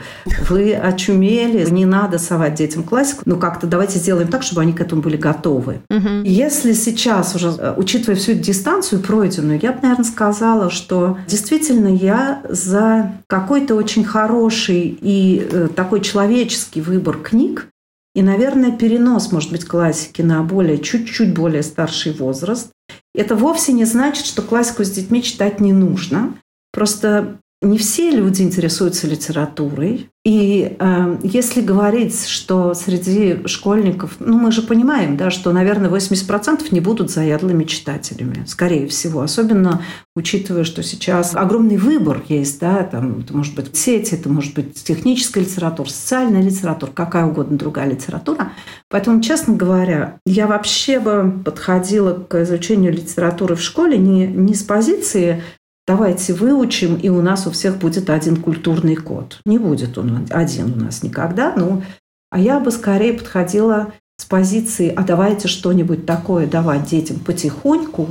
вы 0.48 0.74
очумели, 0.74 1.68
не 1.70 1.84
надо 1.84 2.18
совать 2.18 2.54
детям 2.54 2.82
классику, 2.82 3.22
ну 3.26 3.36
как-то 3.36 3.66
давайте 3.66 3.98
сделаем 3.98 4.28
так, 4.28 4.42
чтобы 4.42 4.62
они 4.62 4.72
к 4.72 4.80
этому 4.80 5.02
были 5.02 5.16
готовы. 5.16 5.80
Угу. 5.90 6.22
Если 6.24 6.72
сейчас 6.72 7.34
уже, 7.34 7.48
э, 7.58 7.74
учитывая 7.76 8.16
всю 8.16 8.32
эту 8.32 8.40
дистанцию 8.40 9.02
пройденную, 9.02 9.60
я 9.62 9.72
бы, 9.72 9.80
наверное, 9.82 10.04
сказала, 10.04 10.70
что 10.70 11.18
действительно 11.28 11.88
я 11.88 12.42
за 12.48 13.12
какой-то 13.26 13.74
очень 13.74 14.04
хороший 14.04 14.96
и 15.00 15.46
э, 15.50 15.68
такой 15.74 16.00
человеческий 16.00 16.80
выбор 16.80 17.18
книг, 17.18 17.68
и, 18.14 18.22
наверное, 18.22 18.70
перенос, 18.70 19.32
может 19.32 19.50
быть, 19.50 19.64
классики 19.64 20.22
на 20.22 20.42
более, 20.44 20.78
чуть-чуть 20.78 21.34
более 21.34 21.64
старший 21.64 22.12
возраст. 22.12 22.70
Это 23.14 23.36
вовсе 23.36 23.72
не 23.72 23.84
значит, 23.84 24.26
что 24.26 24.42
классику 24.42 24.84
с 24.84 24.90
детьми 24.90 25.22
читать 25.22 25.60
не 25.60 25.72
нужно. 25.72 26.34
Просто 26.72 27.38
не 27.64 27.78
все 27.78 28.10
люди 28.10 28.42
интересуются 28.42 29.06
литературой. 29.06 30.08
И 30.24 30.74
э, 30.78 31.18
если 31.22 31.60
говорить, 31.60 32.26
что 32.26 32.72
среди 32.72 33.46
школьников, 33.46 34.16
ну 34.20 34.38
мы 34.38 34.52
же 34.52 34.62
понимаем, 34.62 35.18
да, 35.18 35.30
что, 35.30 35.52
наверное, 35.52 35.90
80% 35.90 36.68
не 36.70 36.80
будут 36.80 37.10
заядлыми 37.10 37.64
читателями, 37.64 38.44
скорее 38.46 38.86
всего. 38.88 39.20
Особенно 39.20 39.82
учитывая, 40.16 40.64
что 40.64 40.82
сейчас 40.82 41.34
огромный 41.34 41.76
выбор 41.76 42.22
есть, 42.28 42.58
да, 42.58 42.84
там, 42.84 43.20
это 43.20 43.36
может 43.36 43.54
быть 43.54 43.76
сети, 43.76 44.14
это 44.14 44.30
может 44.30 44.54
быть 44.54 44.82
техническая 44.82 45.44
литература, 45.44 45.88
социальная 45.88 46.42
литература, 46.42 46.90
какая 46.90 47.26
угодно 47.26 47.58
другая 47.58 47.90
литература. 47.90 48.52
Поэтому, 48.88 49.20
честно 49.20 49.54
говоря, 49.54 50.18
я 50.24 50.46
вообще 50.46 51.00
бы 51.00 51.34
подходила 51.44 52.14
к 52.14 52.42
изучению 52.42 52.92
литературы 52.92 53.56
в 53.56 53.60
школе 53.60 53.98
не, 53.98 54.26
не 54.26 54.54
с 54.54 54.62
позиции 54.62 55.42
давайте 55.86 56.34
выучим, 56.34 56.96
и 56.96 57.08
у 57.08 57.22
нас 57.22 57.46
у 57.46 57.50
всех 57.50 57.78
будет 57.78 58.10
один 58.10 58.36
культурный 58.36 58.96
код. 58.96 59.40
Не 59.44 59.58
будет 59.58 59.98
он 59.98 60.26
один 60.30 60.72
у 60.72 60.76
нас 60.76 61.02
никогда. 61.02 61.54
Ну, 61.56 61.82
а 62.30 62.38
я 62.38 62.60
бы 62.60 62.70
скорее 62.70 63.14
подходила 63.14 63.92
с 64.16 64.24
позиции, 64.24 64.92
а 64.94 65.02
давайте 65.02 65.48
что-нибудь 65.48 66.06
такое 66.06 66.46
давать 66.46 66.86
детям 66.86 67.18
потихоньку, 67.18 68.08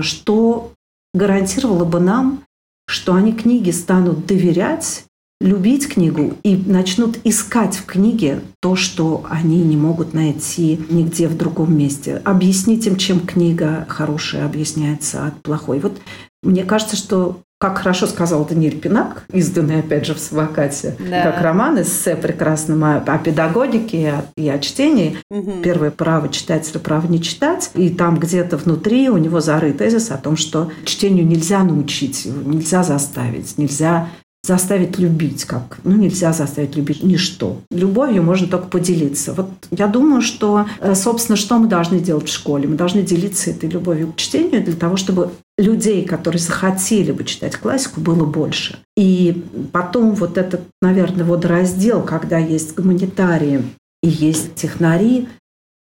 что 0.00 0.72
гарантировало 1.12 1.84
бы 1.84 2.00
нам, 2.00 2.44
что 2.86 3.14
они 3.14 3.32
книги 3.32 3.70
станут 3.70 4.26
доверять, 4.26 5.04
любить 5.40 5.88
книгу 5.88 6.34
и 6.42 6.56
начнут 6.56 7.18
искать 7.24 7.76
в 7.76 7.84
книге 7.84 8.40
то, 8.60 8.76
что 8.76 9.24
они 9.28 9.62
не 9.62 9.76
могут 9.76 10.14
найти 10.14 10.80
нигде 10.88 11.28
в 11.28 11.36
другом 11.36 11.76
месте. 11.76 12.22
Объяснить 12.24 12.86
им, 12.86 12.96
чем 12.96 13.20
книга 13.20 13.84
хорошая 13.88 14.46
объясняется 14.46 15.26
от 15.26 15.42
плохой. 15.42 15.80
Вот 15.80 16.00
мне 16.44 16.64
кажется, 16.64 16.96
что 16.96 17.40
как 17.58 17.78
хорошо 17.78 18.06
сказал 18.06 18.44
Даниэль 18.44 18.78
Пинак, 18.78 19.24
изданный, 19.32 19.80
опять 19.80 20.04
же, 20.04 20.14
в 20.14 20.18
«Самокате», 20.18 20.96
да. 20.98 21.22
как 21.22 21.40
роман, 21.40 21.80
эссе 21.80 22.14
прекрасном 22.14 22.84
о, 22.84 22.96
о 22.96 23.18
педагогике 23.18 24.22
и 24.36 24.48
о 24.50 24.58
чтении. 24.58 25.16
Угу. 25.30 25.62
Первое 25.62 25.90
право 25.90 26.28
читателя, 26.28 26.78
право 26.78 27.06
не 27.06 27.22
читать. 27.22 27.70
И 27.74 27.88
там 27.88 28.18
где-то 28.18 28.58
внутри 28.58 29.08
у 29.08 29.16
него 29.16 29.40
зарыт 29.40 29.78
тезис 29.78 30.10
о 30.10 30.18
том, 30.18 30.36
что 30.36 30.70
чтению 30.84 31.26
нельзя 31.26 31.62
научить, 31.62 32.26
нельзя 32.26 32.82
заставить, 32.82 33.56
нельзя 33.56 34.08
заставить 34.44 34.98
любить, 34.98 35.44
как, 35.44 35.78
ну, 35.84 35.96
нельзя 35.96 36.32
заставить 36.32 36.76
любить 36.76 37.02
ничто. 37.02 37.62
Любовью 37.70 38.22
можно 38.22 38.46
только 38.46 38.66
поделиться. 38.66 39.32
Вот 39.32 39.48
я 39.70 39.86
думаю, 39.86 40.20
что, 40.20 40.66
э, 40.80 40.94
собственно, 40.94 41.36
что 41.36 41.58
мы 41.58 41.66
должны 41.66 41.98
делать 41.98 42.28
в 42.28 42.32
школе? 42.32 42.68
Мы 42.68 42.76
должны 42.76 43.02
делиться 43.02 43.50
этой 43.50 43.70
любовью 43.70 44.12
к 44.12 44.16
чтению 44.16 44.62
для 44.62 44.74
того, 44.74 44.96
чтобы 44.96 45.30
людей, 45.56 46.04
которые 46.04 46.40
захотели 46.40 47.10
бы 47.12 47.24
читать 47.24 47.56
классику, 47.56 48.00
было 48.00 48.24
больше. 48.26 48.78
И 48.98 49.44
потом 49.72 50.14
вот 50.14 50.36
этот, 50.36 50.60
наверное, 50.82 51.24
водораздел, 51.24 52.02
когда 52.02 52.38
есть 52.38 52.74
гуманитарии 52.74 53.62
и 54.02 54.08
есть 54.08 54.54
технари, 54.56 55.28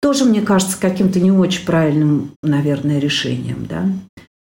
тоже, 0.01 0.27
мне 0.27 0.43
кажется, 0.43 0.79
каким-то 0.79 1.19
не 1.19 1.33
очень 1.33 1.65
правильным, 1.67 2.33
наверное, 2.43 3.01
решением. 3.01 3.67
Да? 3.69 3.87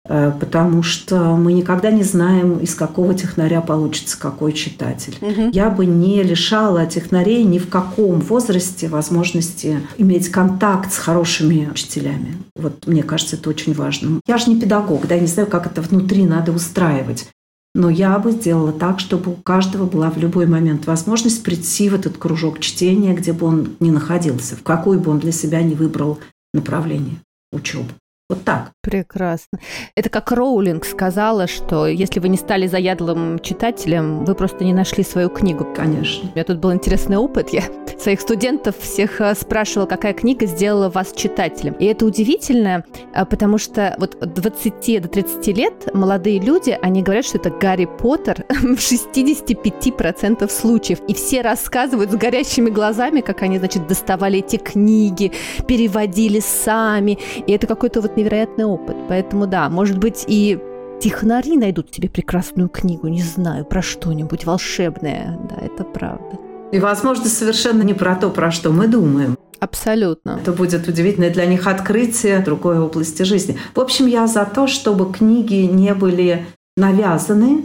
Э, 0.08 0.32
потому 0.40 0.84
что 0.84 1.36
мы 1.36 1.54
никогда 1.54 1.90
не 1.90 2.04
знаем, 2.04 2.60
из 2.60 2.76
какого 2.76 3.14
технаря 3.16 3.62
получится 3.62 4.20
какой 4.20 4.54
читатель. 4.54 5.16
Угу. 5.22 5.50
Я 5.52 5.70
бы 5.70 5.86
не 5.86 6.22
лишала 6.22 6.86
технарей 6.86 7.44
ни 7.44 7.58
в 7.58 7.70
каком 7.70 8.20
возрасте 8.22 8.88
возможности 8.88 9.80
иметь 9.98 10.30
контакт 10.30 10.94
с 10.94 10.98
хорошими 10.98 11.70
учителями. 11.72 12.38
Вот 12.56 12.86
мне 12.88 13.04
кажется, 13.04 13.36
это 13.36 13.50
очень 13.50 13.74
важно. 13.74 14.20
Я 14.28 14.38
же 14.38 14.50
не 14.52 14.60
педагог, 14.60 15.08
да, 15.08 15.16
я 15.16 15.22
не 15.22 15.28
знаю, 15.28 15.50
как 15.50 15.66
это 15.66 15.82
внутри 15.82 16.26
надо 16.26 16.52
устраивать. 16.52 17.28
Но 17.74 17.90
я 17.90 18.18
бы 18.20 18.32
сделала 18.32 18.72
так, 18.72 19.02
чтобы 19.02 19.32
у 19.32 19.36
каждого 19.36 19.86
была 19.86 20.10
в 20.10 20.18
любой 20.18 20.46
момент 20.46 20.86
возможность 20.86 21.44
прийти 21.44 21.90
в 21.90 21.96
этот 21.96 22.18
кружок 22.18 22.60
чтения, 22.60 23.14
где 23.14 23.34
бы 23.34 23.48
он 23.48 23.76
ни 23.82 23.90
находился, 23.90 24.56
в 24.56 24.64
какой 24.64 24.98
бы 24.98 25.12
он 25.12 25.20
для 25.20 25.34
себя 25.34 25.62
не 25.62 25.76
выбрал 25.76 26.20
направление 26.54 27.18
учебы. 27.52 27.90
Вот 28.28 28.44
так. 28.44 28.72
Прекрасно. 28.82 29.60
Это 29.96 30.10
как 30.10 30.32
Роулинг 30.32 30.84
сказала, 30.86 31.46
что 31.46 31.86
если 31.86 32.20
вы 32.20 32.30
не 32.30 32.38
стали 32.38 32.66
заядлым 32.66 33.38
читателем, 33.38 34.26
вы 34.26 34.34
просто 34.34 34.64
не 34.64 34.74
нашли 34.74 35.04
свою 35.04 35.30
книгу. 35.30 35.64
Конечно. 35.76 36.30
У 36.30 36.34
меня 36.34 36.44
тут 36.44 36.58
был 36.58 36.74
интересный 36.74 37.18
опыт. 37.18 37.50
Я 37.50 37.64
своих 38.00 38.22
студентов 38.22 38.78
всех 38.80 39.22
э, 39.22 39.36
спрашивала, 39.36 39.86
какая 39.86 40.14
книга 40.14 40.48
сделала 40.48 40.90
вас 40.90 41.14
читателем. 41.16 41.74
И 41.74 41.86
это 41.86 42.06
удивительно, 42.06 42.84
э, 43.14 43.26
потому 43.26 43.60
что 43.60 43.96
вот 44.00 44.16
от 44.22 44.34
20 44.34 45.02
до 45.04 45.08
30 45.08 45.48
лет 45.58 45.94
молодые 45.94 46.40
люди, 46.40 46.78
они 46.82 47.04
говорят, 47.04 47.26
что 47.26 47.38
это 47.38 47.52
Гарри 47.52 47.86
Поттер 47.86 48.46
в 48.50 48.78
65% 48.78 50.50
случаев. 50.50 51.00
И 51.08 51.14
все 51.14 51.42
рассказывают 51.42 52.12
с 52.12 52.16
горящими 52.16 52.70
глазами, 52.70 53.22
как 53.22 53.44
они, 53.44 53.60
значит, 53.60 53.88
доставали 53.88 54.40
эти 54.40 54.58
книги, 54.58 55.32
переводили 55.68 56.40
сами. 56.40 57.20
И 57.46 57.52
это 57.52 57.68
какой-то 57.68 58.02
вот 58.02 58.15
невероятный 58.16 58.66
опыт. 58.66 58.96
Поэтому 59.08 59.48
да, 59.48 59.70
может 59.70 59.98
быть 59.98 60.26
и 60.28 60.60
технари 61.02 61.58
найдут 61.58 61.92
тебе 61.92 62.10
прекрасную 62.10 62.70
книгу, 62.70 63.08
не 63.08 63.22
знаю, 63.22 63.66
про 63.66 63.82
что-нибудь 63.82 64.46
волшебное. 64.46 65.40
Да, 65.50 65.58
это 65.66 65.84
правда. 65.84 66.40
И, 66.72 66.80
возможно, 66.80 67.26
совершенно 67.26 67.84
не 67.84 67.94
про 67.94 68.16
то, 68.16 68.30
про 68.30 68.52
что 68.52 68.72
мы 68.72 68.88
думаем. 68.88 69.38
Абсолютно. 69.60 70.40
Это 70.42 70.52
будет 70.52 70.88
удивительное 70.88 71.30
для 71.30 71.46
них 71.46 71.68
открытие 71.68 72.40
другой 72.40 72.80
области 72.80 73.24
жизни. 73.24 73.58
В 73.74 73.80
общем, 73.80 74.08
я 74.08 74.28
за 74.28 74.46
то, 74.46 74.68
чтобы 74.68 75.12
книги 75.12 75.64
не 75.66 75.94
были 75.94 76.46
навязаны, 76.76 77.62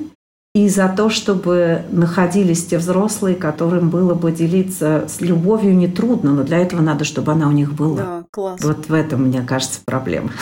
и 0.54 0.68
за 0.68 0.88
то, 0.88 1.10
чтобы 1.10 1.82
находились 1.92 2.66
те 2.66 2.78
взрослые, 2.78 3.36
которым 3.36 3.88
было 3.88 4.14
бы 4.14 4.32
делиться 4.32 5.04
с 5.08 5.20
любовью 5.20 5.76
нетрудно, 5.76 6.32
но 6.32 6.42
для 6.42 6.58
этого 6.58 6.80
надо, 6.80 7.04
чтобы 7.04 7.30
она 7.30 7.48
у 7.48 7.52
них 7.52 7.72
была. 7.72 7.96
Да, 7.96 8.19
класс. 8.30 8.60
Вот 8.62 8.88
в 8.88 8.94
этом, 8.94 9.24
мне 9.24 9.42
кажется, 9.42 9.80
проблема 9.84 10.32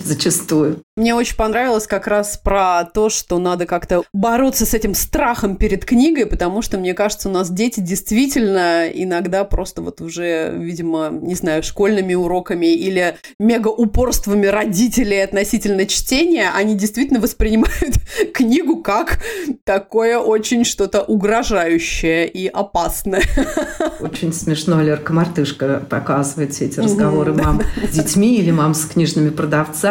зачастую. 0.04 0.82
Мне 0.96 1.14
очень 1.14 1.36
понравилось 1.36 1.86
как 1.86 2.06
раз 2.08 2.36
про 2.36 2.84
то, 2.84 3.08
что 3.08 3.38
надо 3.38 3.66
как-то 3.66 4.02
бороться 4.12 4.66
с 4.66 4.74
этим 4.74 4.94
страхом 4.94 5.56
перед 5.56 5.84
книгой, 5.84 6.26
потому 6.26 6.60
что, 6.60 6.76
мне 6.78 6.92
кажется, 6.94 7.28
у 7.28 7.32
нас 7.32 7.50
дети 7.50 7.80
действительно 7.80 8.88
иногда 8.88 9.44
просто 9.44 9.80
вот 9.82 10.00
уже, 10.00 10.52
видимо, 10.56 11.10
не 11.10 11.34
знаю, 11.34 11.62
школьными 11.62 12.14
уроками 12.14 12.66
или 12.66 13.16
мега 13.38 13.68
упорствами 13.68 14.46
родителей 14.46 15.22
относительно 15.22 15.86
чтения, 15.86 16.50
они 16.54 16.74
действительно 16.74 17.20
воспринимают 17.20 17.94
книгу 18.34 18.82
как 18.82 19.20
такое 19.64 20.18
очень 20.18 20.64
что-то 20.64 21.02
угрожающее 21.02 22.26
и 22.28 22.48
опасное. 22.48 23.22
Очень 24.00 24.32
смешно 24.32 24.80
Лерка 24.80 25.12
Мартышка 25.12 25.82
показывает 25.88 26.54
все 26.54 26.66
эти 26.66 26.80
разговоры 26.80 27.32
мам 27.34 27.60
с 27.88 27.94
детьми 27.94 28.36
или 28.38 28.50
мам 28.50 28.74
с 28.74 28.84
книжными 28.84 29.30
продавцами. 29.30 29.87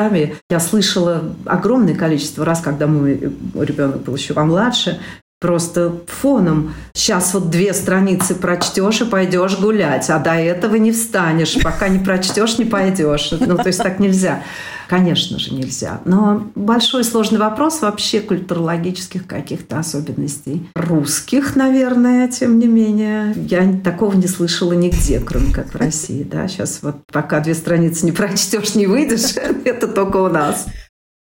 Я 0.50 0.60
слышала 0.60 0.60
слышала 0.60 1.36
огромное 1.46 1.96
количество 1.96 2.46
раз, 2.46 2.62
когда 2.62 2.88
мой 2.88 3.34
ребенок 3.56 4.02
был 4.02 4.16
еще 4.16 4.34
помладше, 4.34 5.00
просто 5.40 5.94
фоном. 6.08 6.74
Сейчас 6.94 7.34
вот 7.34 7.50
две 7.50 7.74
страницы 7.74 8.34
прочтешь 8.34 9.02
и 9.02 9.06
пойдешь 9.06 9.60
гулять, 9.60 10.10
а 10.10 10.20
до 10.20 10.34
этого 10.34 10.76
не 10.76 10.92
встанешь, 10.92 11.58
пока 11.62 11.90
не 11.90 12.00
прочтешь, 12.00 12.58
не 12.58 12.66
пойдешь. 12.66 13.32
Ну, 13.40 13.56
то 13.58 13.68
есть 13.68 13.82
так 13.82 14.00
нельзя. 14.00 14.44
Конечно 14.88 15.38
же, 15.38 15.54
нельзя. 15.54 16.00
Но 16.06 16.48
большой 16.56 17.04
сложный 17.04 17.40
вопрос 17.40 17.82
вообще 17.82 18.22
культурологических 18.22 19.28
каких-то 19.28 19.80
особенностей. 19.80 20.70
Русских, 20.76 21.56
наверное, 21.56 22.28
тем 22.30 22.58
не 22.58 22.68
менее. 22.68 23.34
Я 23.36 23.80
такого 23.84 24.16
не 24.16 24.28
слышала 24.28 24.74
нигде, 24.74 25.20
кроме 25.20 25.54
как 25.54 25.74
в 25.74 25.76
России. 25.76 26.24
Да? 26.24 26.48
Сейчас 26.48 26.80
вот 26.82 26.96
пока 27.12 27.42
две 27.42 27.54
страницы 27.54 28.06
не 28.06 28.14
прочтешь, 28.14 28.76
не 28.76 28.88
выйдешь, 28.88 29.36
это 29.66 29.88
только 29.88 30.18
у 30.18 30.30
нас. 30.30 30.68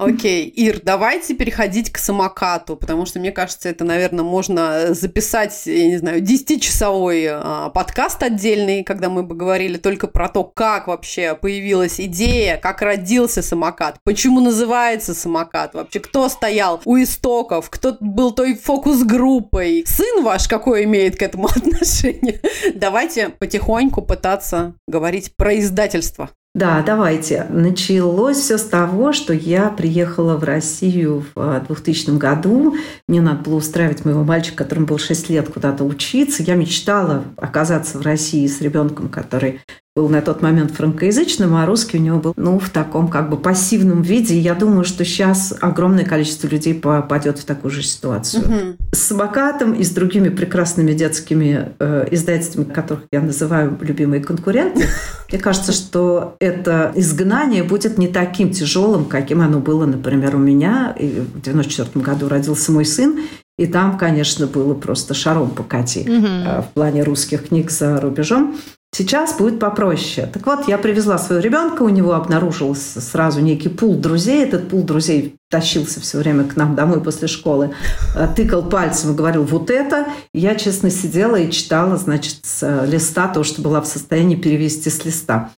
Окей, 0.02 0.46
Ир, 0.48 0.80
давайте 0.82 1.34
переходить 1.34 1.90
к 1.90 1.98
самокату, 1.98 2.76
потому 2.76 3.06
что, 3.06 3.20
мне 3.20 3.30
кажется, 3.30 3.68
это, 3.68 3.84
наверное, 3.84 4.24
можно 4.24 4.94
записать, 4.94 5.62
я 5.66 5.86
не 5.86 5.96
знаю, 5.96 6.22
10-часовой 6.22 7.26
а, 7.30 7.70
подкаст 7.70 8.22
отдельный, 8.22 8.82
когда 8.82 9.08
мы 9.08 9.22
бы 9.22 9.36
говорили 9.36 9.76
только 9.76 10.08
про 10.08 10.28
то, 10.28 10.44
как 10.44 10.88
вообще 10.88 11.34
появилась 11.34 12.00
идея, 12.00 12.56
как 12.56 12.82
родился 12.82 13.42
самокат, 13.42 13.98
почему 14.04 14.40
называется 14.40 15.14
самокат, 15.14 15.74
вообще 15.74 16.00
кто 16.00 16.28
стоял 16.28 16.80
у 16.84 16.96
истоков, 17.00 17.70
кто 17.70 17.96
был 18.00 18.32
той 18.32 18.54
фокус-группой, 18.54 19.84
сын 19.86 20.24
ваш 20.24 20.48
какой 20.48 20.84
имеет 20.84 21.16
к 21.16 21.22
этому 21.22 21.46
отношение. 21.56 22.40
Давайте 22.74 23.28
потихоньку 23.28 24.02
пытаться 24.02 24.74
говорить 24.88 25.36
про 25.36 25.58
издательство. 25.58 26.30
Да, 26.54 26.82
давайте. 26.82 27.46
Началось 27.48 28.36
все 28.36 28.58
с 28.58 28.64
того, 28.64 29.14
что 29.14 29.32
я 29.32 29.70
приехала 29.70 30.36
в 30.36 30.44
Россию 30.44 31.24
в 31.34 31.64
2000 31.66 32.10
э, 32.10 32.12
году. 32.18 32.76
Мне 33.08 33.22
надо 33.22 33.42
было 33.42 33.54
устраивать 33.54 34.04
моего 34.04 34.22
мальчика, 34.22 34.64
которому 34.64 34.86
был 34.86 34.98
6 34.98 35.30
лет, 35.30 35.48
куда-то 35.48 35.82
учиться. 35.82 36.42
Я 36.42 36.56
мечтала 36.56 37.24
оказаться 37.38 37.98
в 37.98 38.02
России 38.02 38.46
с 38.46 38.60
ребенком, 38.60 39.08
который 39.08 39.62
был 39.94 40.08
на 40.08 40.22
тот 40.22 40.40
момент 40.40 40.70
франкоязычным, 40.70 41.54
а 41.54 41.66
русский 41.66 41.98
у 41.98 42.00
него 42.00 42.18
был 42.18 42.32
ну, 42.36 42.58
в 42.58 42.70
таком 42.70 43.08
как 43.08 43.28
бы 43.28 43.36
пассивном 43.36 44.00
виде. 44.00 44.34
И 44.34 44.38
я 44.38 44.54
думаю, 44.54 44.84
что 44.84 45.04
сейчас 45.04 45.54
огромное 45.60 46.06
количество 46.06 46.46
людей 46.48 46.72
попадет 46.72 47.38
в 47.38 47.44
такую 47.44 47.70
же 47.70 47.82
ситуацию. 47.82 48.42
Угу. 48.42 48.76
С 48.92 48.98
самокатом 48.98 49.74
и 49.74 49.84
с 49.84 49.90
другими 49.90 50.30
прекрасными 50.30 50.94
детскими 50.94 51.72
э, 51.78 52.08
издательствами, 52.10 52.64
которых 52.64 53.04
я 53.12 53.20
называю 53.20 53.76
любимые 53.82 54.22
конкуренты, 54.22 54.86
мне 55.30 55.38
кажется, 55.38 55.72
что 55.72 56.36
это 56.40 56.90
изгнание 56.94 57.62
будет 57.62 57.98
не 57.98 58.08
таким 58.08 58.50
тяжелым, 58.50 59.04
каким 59.04 59.42
оно 59.42 59.58
было, 59.58 59.84
например, 59.84 60.36
у 60.36 60.38
меня. 60.38 60.96
И 60.98 61.20
в 61.20 61.42
94 61.42 62.02
году 62.02 62.30
родился 62.30 62.72
мой 62.72 62.86
сын, 62.86 63.20
и 63.58 63.66
там, 63.66 63.98
конечно, 63.98 64.46
было 64.46 64.72
просто 64.72 65.12
шаром 65.12 65.50
покати 65.50 66.00
угу. 66.00 66.62
в 66.62 66.68
плане 66.72 67.02
русских 67.02 67.48
книг 67.48 67.70
за 67.70 68.00
рубежом. 68.00 68.56
Сейчас 68.94 69.38
будет 69.38 69.58
попроще. 69.58 70.28
Так 70.30 70.44
вот, 70.46 70.68
я 70.68 70.76
привезла 70.76 71.16
своего 71.16 71.42
ребенка, 71.42 71.82
у 71.82 71.88
него 71.88 72.12
обнаружился 72.12 73.00
сразу 73.00 73.40
некий 73.40 73.70
пул 73.70 73.94
друзей. 73.96 74.44
Этот 74.44 74.68
пул 74.68 74.82
друзей 74.82 75.36
тащился 75.50 75.98
все 75.98 76.18
время 76.18 76.44
к 76.44 76.56
нам 76.56 76.74
домой 76.74 77.02
после 77.02 77.26
школы, 77.26 77.74
э, 78.14 78.28
тыкал 78.36 78.62
пальцем 78.62 79.12
и 79.12 79.14
говорил 79.14 79.44
«вот 79.44 79.70
это». 79.70 80.08
Я, 80.34 80.56
честно, 80.56 80.90
сидела 80.90 81.36
и 81.36 81.50
читала, 81.50 81.96
значит, 81.96 82.40
с 82.42 82.62
э, 82.62 82.86
листа 82.86 83.28
то, 83.28 83.44
что 83.44 83.62
была 83.62 83.80
в 83.80 83.86
состоянии 83.86 84.36
перевести 84.36 84.90
с 84.90 85.06
листа. 85.06 85.52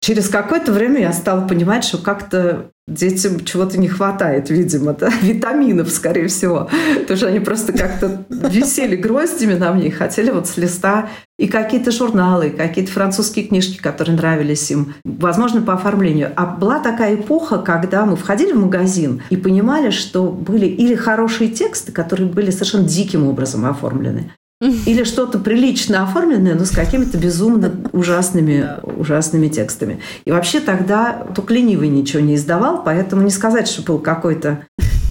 Через 0.00 0.28
какое-то 0.28 0.70
время 0.70 1.00
я 1.00 1.12
стала 1.12 1.40
понимать, 1.40 1.82
что 1.82 1.98
как-то 1.98 2.70
детям 2.88 3.44
чего-то 3.44 3.78
не 3.78 3.88
хватает, 3.88 4.48
видимо, 4.48 4.92
да? 4.92 5.10
витаминов, 5.22 5.90
скорее 5.90 6.28
всего. 6.28 6.68
Потому 7.00 7.16
что 7.16 7.26
они 7.28 7.40
просто 7.40 7.72
как-то 7.72 8.24
висели 8.28 8.96
гроздями 8.96 9.54
на 9.54 9.72
мне 9.72 9.88
и 9.88 9.90
хотели 9.90 10.30
вот 10.30 10.46
с 10.46 10.56
листа 10.56 11.08
и 11.38 11.48
какие-то 11.48 11.90
журналы, 11.90 12.50
какие-то 12.50 12.92
французские 12.92 13.46
книжки, 13.46 13.78
которые 13.78 14.16
нравились 14.16 14.70
им, 14.70 14.94
возможно, 15.04 15.60
по 15.60 15.74
оформлению. 15.74 16.32
А 16.36 16.46
была 16.46 16.78
такая 16.78 17.16
эпоха, 17.16 17.58
когда 17.58 18.06
мы 18.06 18.16
входили 18.16 18.52
в 18.52 18.58
магазин 18.58 19.22
и 19.30 19.36
понимали, 19.36 19.90
что 19.90 20.30
были 20.30 20.66
или 20.66 20.94
хорошие 20.94 21.50
тексты, 21.50 21.92
которые 21.92 22.28
были 22.28 22.50
совершенно 22.50 22.88
диким 22.88 23.26
образом 23.26 23.66
оформлены, 23.66 24.32
или 24.86 25.04
что-то 25.04 25.38
прилично 25.38 26.02
оформленное, 26.02 26.54
но 26.54 26.64
с 26.64 26.70
какими-то 26.70 27.18
безумно 27.18 27.72
ужасными, 27.92 28.66
ужасными 28.82 29.48
текстами. 29.48 30.00
И 30.24 30.30
вообще 30.30 30.60
тогда 30.60 31.26
только 31.34 31.54
ленивый 31.54 31.88
ничего 31.88 32.22
не 32.22 32.36
издавал, 32.36 32.82
поэтому 32.82 33.22
не 33.22 33.30
сказать, 33.30 33.68
что 33.68 33.82
был 33.82 33.98
какой-то 33.98 34.66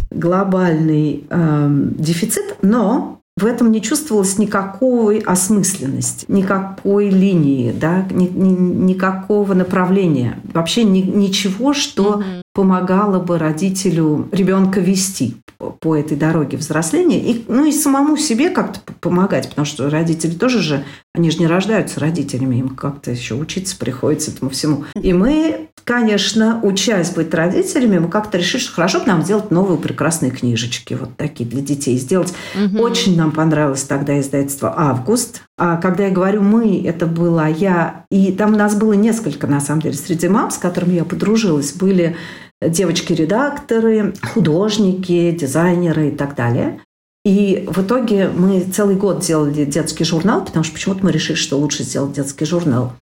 глобальный 0.10 1.26
э, 1.30 1.68
дефицит, 1.98 2.58
но 2.62 3.20
в 3.38 3.46
этом 3.46 3.70
не 3.70 3.82
чувствовалось 3.82 4.38
никакой 4.38 5.20
осмысленности, 5.20 6.26
никакой 6.30 7.10
линии, 7.10 7.74
да, 7.74 8.06
ни, 8.10 8.28
ни, 8.28 8.50
никакого 8.94 9.54
направления, 9.54 10.40
вообще 10.54 10.86
ни, 10.86 11.02
ничего, 11.02 11.74
что 11.74 12.22
mm-hmm. 12.22 12.42
помогало 12.54 13.20
бы 13.20 13.38
родителю 13.38 14.30
ребенка 14.32 14.80
вести 14.80 15.36
по 15.58 15.96
этой 15.96 16.18
дороге 16.18 16.58
взросления, 16.58 17.20
и, 17.20 17.46
ну 17.48 17.66
и 17.66 17.72
самому 17.72 18.18
себе 18.18 18.50
как-то 18.50 18.80
помогать, 19.00 19.50
потому 19.50 19.66
что 19.66 19.90
родители 19.90 20.32
тоже 20.32 20.62
же, 20.62 20.84
они 21.14 21.32
же 21.32 21.40
не 21.40 21.48
рождаются 21.48 22.00
родителями, 22.00 22.58
им 22.58 22.70
как-то 22.70 23.12
еще 23.12 23.36
учиться 23.36 23.78
приходится 23.78 24.32
этому 24.32 24.52
всему. 24.52 24.86
И 25.02 25.14
мы, 25.14 25.70
конечно, 25.84 26.60
учась 26.62 27.12
быть 27.12 27.34
родителями, 27.34 28.00
мы 28.00 28.10
как-то 28.10 28.38
решили, 28.38 28.62
что 28.62 28.74
хорошо 28.74 29.00
бы 29.00 29.08
нам 29.08 29.24
сделать 29.24 29.52
новые 29.52 29.78
прекрасные 29.78 30.32
книжечки, 30.32 30.94
вот 30.94 31.16
такие 31.18 31.50
для 31.50 31.62
детей 31.62 31.98
сделать. 31.98 32.34
Угу. 32.56 32.82
Очень 32.82 33.18
нам 33.18 33.32
понравилось 33.32 33.84
тогда 33.84 34.20
издательство 34.20 34.74
«Август». 34.76 35.44
А 35.58 35.78
когда 35.78 36.08
я 36.08 36.12
говорю 36.12 36.42
«мы», 36.42 36.84
это 36.86 37.06
была 37.06 37.48
я, 37.48 38.06
и 38.12 38.32
там 38.32 38.54
у 38.54 38.58
нас 38.58 38.76
было 38.76 38.94
несколько, 38.94 39.48
на 39.48 39.62
самом 39.62 39.82
деле, 39.82 39.96
среди 39.96 40.28
мам, 40.28 40.52
с 40.52 40.58
которыми 40.58 40.96
я 40.96 41.06
подружилась, 41.06 41.74
были 41.74 42.18
девочки-редакторы, 42.62 44.14
художники, 44.34 45.32
дизайнеры 45.32 46.10
и 46.10 46.12
так 46.12 46.36
далее. 46.36 46.82
И 47.26 47.66
в 47.68 47.82
итоге 47.82 48.30
мы 48.30 48.62
целый 48.62 48.96
год 48.96 49.22
делали 49.22 49.66
детский 49.66 50.04
журнал, 50.04 50.46
потому 50.46 50.64
что 50.64 50.74
почему-то 50.74 51.04
мы 51.04 51.12
решили, 51.12 51.36
что 51.36 51.58
лучше 51.58 51.84
сделать 51.84 52.14
детский 52.14 52.46
журнал. 52.46 52.94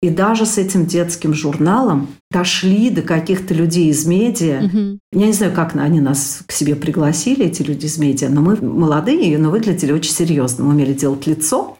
И 0.00 0.10
даже 0.10 0.46
с 0.46 0.58
этим 0.58 0.86
детским 0.86 1.34
журналом 1.34 2.08
дошли 2.30 2.88
до 2.88 3.02
каких-то 3.02 3.52
людей 3.52 3.88
из 3.88 4.06
медиа. 4.06 4.64
Угу. 4.64 4.98
Я 5.12 5.26
не 5.26 5.32
знаю, 5.32 5.52
как 5.52 5.74
они 5.74 6.00
нас 6.00 6.42
к 6.46 6.52
себе 6.52 6.76
пригласили, 6.76 7.46
эти 7.46 7.62
люди 7.62 7.86
из 7.86 7.98
медиа, 7.98 8.28
но 8.28 8.40
мы 8.40 8.56
молодые, 8.62 9.36
но 9.38 9.50
выглядели 9.50 9.90
очень 9.90 10.12
серьезно. 10.12 10.64
Мы 10.64 10.70
умели 10.70 10.92
делать 10.92 11.26
лицо. 11.26 11.76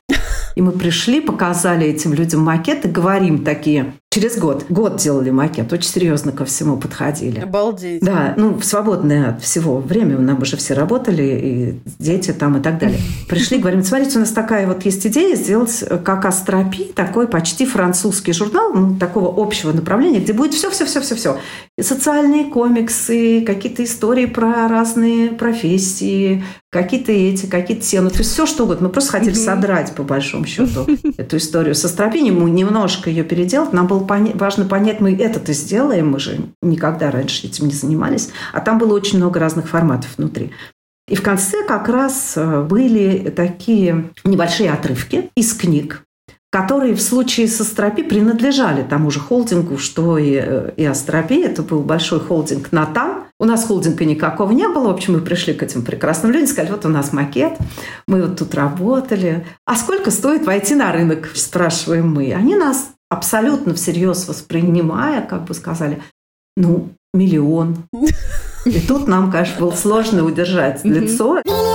И 0.57 0.61
мы 0.61 0.73
пришли, 0.73 1.21
показали 1.21 1.87
этим 1.87 2.13
людям 2.13 2.41
макет 2.41 2.85
и 2.85 2.89
говорим 2.89 3.45
такие, 3.45 3.95
Через 4.19 4.37
год. 4.37 4.67
Год 4.69 4.97
делали 4.97 5.31
макет. 5.31 5.73
Очень 5.73 5.91
серьезно 5.91 6.33
ко 6.33 6.45
всему 6.45 6.77
подходили. 6.77 7.39
Обалдеть. 7.39 8.03
Да, 8.03 8.35
ну, 8.37 8.55
в 8.55 8.65
свободное 8.65 9.31
от 9.31 9.43
всего 9.45 9.79
время. 9.79 10.19
Нам 10.19 10.43
уже 10.43 10.57
все 10.57 10.75
работали, 10.75 11.23
и 11.23 11.93
дети 12.01 12.33
там 12.33 12.57
и 12.57 12.61
так 12.61 12.81
далее. 12.81 12.99
Пришли, 13.29 13.59
говорим, 13.59 13.85
смотрите, 13.85 14.17
у 14.17 14.21
нас 14.21 14.31
такая 14.31 14.67
вот 14.67 14.85
есть 14.85 15.07
идея 15.07 15.37
сделать 15.37 15.85
э, 15.89 15.99
как 15.99 16.25
Астропи, 16.25 16.91
такой 16.97 17.29
почти 17.29 17.65
французский 17.65 18.33
журнал, 18.33 18.73
ну, 18.73 18.97
такого 18.97 19.41
общего 19.41 19.71
направления, 19.71 20.19
где 20.19 20.33
будет 20.33 20.53
все-все-все-все-все. 20.53 21.39
Социальные 21.81 22.47
комиксы, 22.47 23.43
какие-то 23.43 23.85
истории 23.85 24.27
про 24.27 24.67
разные 24.67 25.31
профессии, 25.31 26.43
какие-то 26.71 27.13
эти, 27.13 27.47
какие-то 27.47 27.85
темы. 27.85 28.11
То 28.11 28.19
есть 28.19 28.33
все 28.33 28.47
что 28.47 28.65
угодно. 28.65 28.89
Мы 28.89 28.93
просто 28.93 29.13
хотели 29.13 29.35
содрать, 29.35 29.93
по 29.93 30.03
большому 30.03 30.45
счету, 30.45 30.87
эту 31.17 31.37
историю 31.37 31.77
со 31.77 31.87
Астропи, 31.87 32.31
мы 32.31 32.51
немножко 32.51 33.11
ее 33.11 33.23
переделать. 33.25 33.73
Нам 33.73 33.87
было 33.87 34.01
поня- 34.09 34.37
важно 34.37 34.65
понять, 34.65 35.01
мы 35.01 35.15
это-то 35.15 35.53
сделаем, 35.53 36.11
мы 36.11 36.19
же 36.19 36.39
никогда 36.63 37.11
раньше 37.11 37.47
этим 37.47 37.67
не 37.67 37.75
занимались. 37.75 38.31
А 38.53 38.61
там 38.61 38.79
было 38.79 38.95
очень 38.95 39.19
много 39.19 39.39
разных 39.39 39.69
форматов 39.69 40.17
внутри. 40.17 40.53
И 41.09 41.15
в 41.15 41.23
конце 41.23 41.65
как 41.67 41.89
раз 41.89 42.35
э, 42.37 42.63
были 42.63 43.31
такие 43.31 44.11
небольшие 44.25 44.71
отрывки 44.71 45.31
из 45.35 45.55
книг, 45.55 46.03
которые 46.51 46.95
в 46.95 47.01
случае 47.01 47.49
с 47.49 47.61
Астропи 47.61 48.03
принадлежали 48.03 48.83
тому 48.83 49.11
же 49.11 49.19
холдингу, 49.19 49.79
что 49.79 50.19
и, 50.19 50.35
э, 50.35 50.73
и 50.77 50.85
Астропи. 50.85 51.41
Это 51.41 51.63
был 51.63 51.81
большой 51.81 52.21
холдинг 52.21 52.73
«Натан». 52.73 53.25
У 53.41 53.45
нас 53.45 53.65
холдинга 53.65 54.05
никакого 54.05 54.51
не 54.53 54.69
было. 54.69 54.89
В 54.89 54.95
общем, 54.95 55.15
мы 55.15 55.21
пришли 55.21 55.55
к 55.55 55.63
этим 55.63 55.83
прекрасным 55.83 56.33
людям, 56.33 56.49
сказали, 56.49 56.73
вот 56.73 56.85
у 56.85 56.89
нас 56.89 57.13
макет, 57.13 57.53
мы 58.07 58.23
вот 58.23 58.39
тут 58.39 58.55
работали. 58.55 59.47
А 59.65 59.77
сколько 59.77 60.11
стоит 60.11 60.45
войти 60.45 60.75
на 60.75 60.93
рынок, 60.93 61.31
спрашиваем 61.35 62.13
мы. 62.13 62.35
Они 62.35 62.57
нас 62.57 62.91
абсолютно 63.11 63.75
всерьез 63.75 64.29
воспринимая, 64.29 65.23
как 65.23 65.45
бы 65.45 65.55
сказали, 65.55 66.03
ну, 66.57 66.91
миллион. 67.15 67.85
И 68.65 68.81
тут 68.81 69.09
нам, 69.09 69.31
конечно, 69.31 69.61
было 69.61 69.73
сложно 69.73 70.25
удержать 70.25 70.85
лицо. 70.85 71.41
Миллион, 71.45 71.68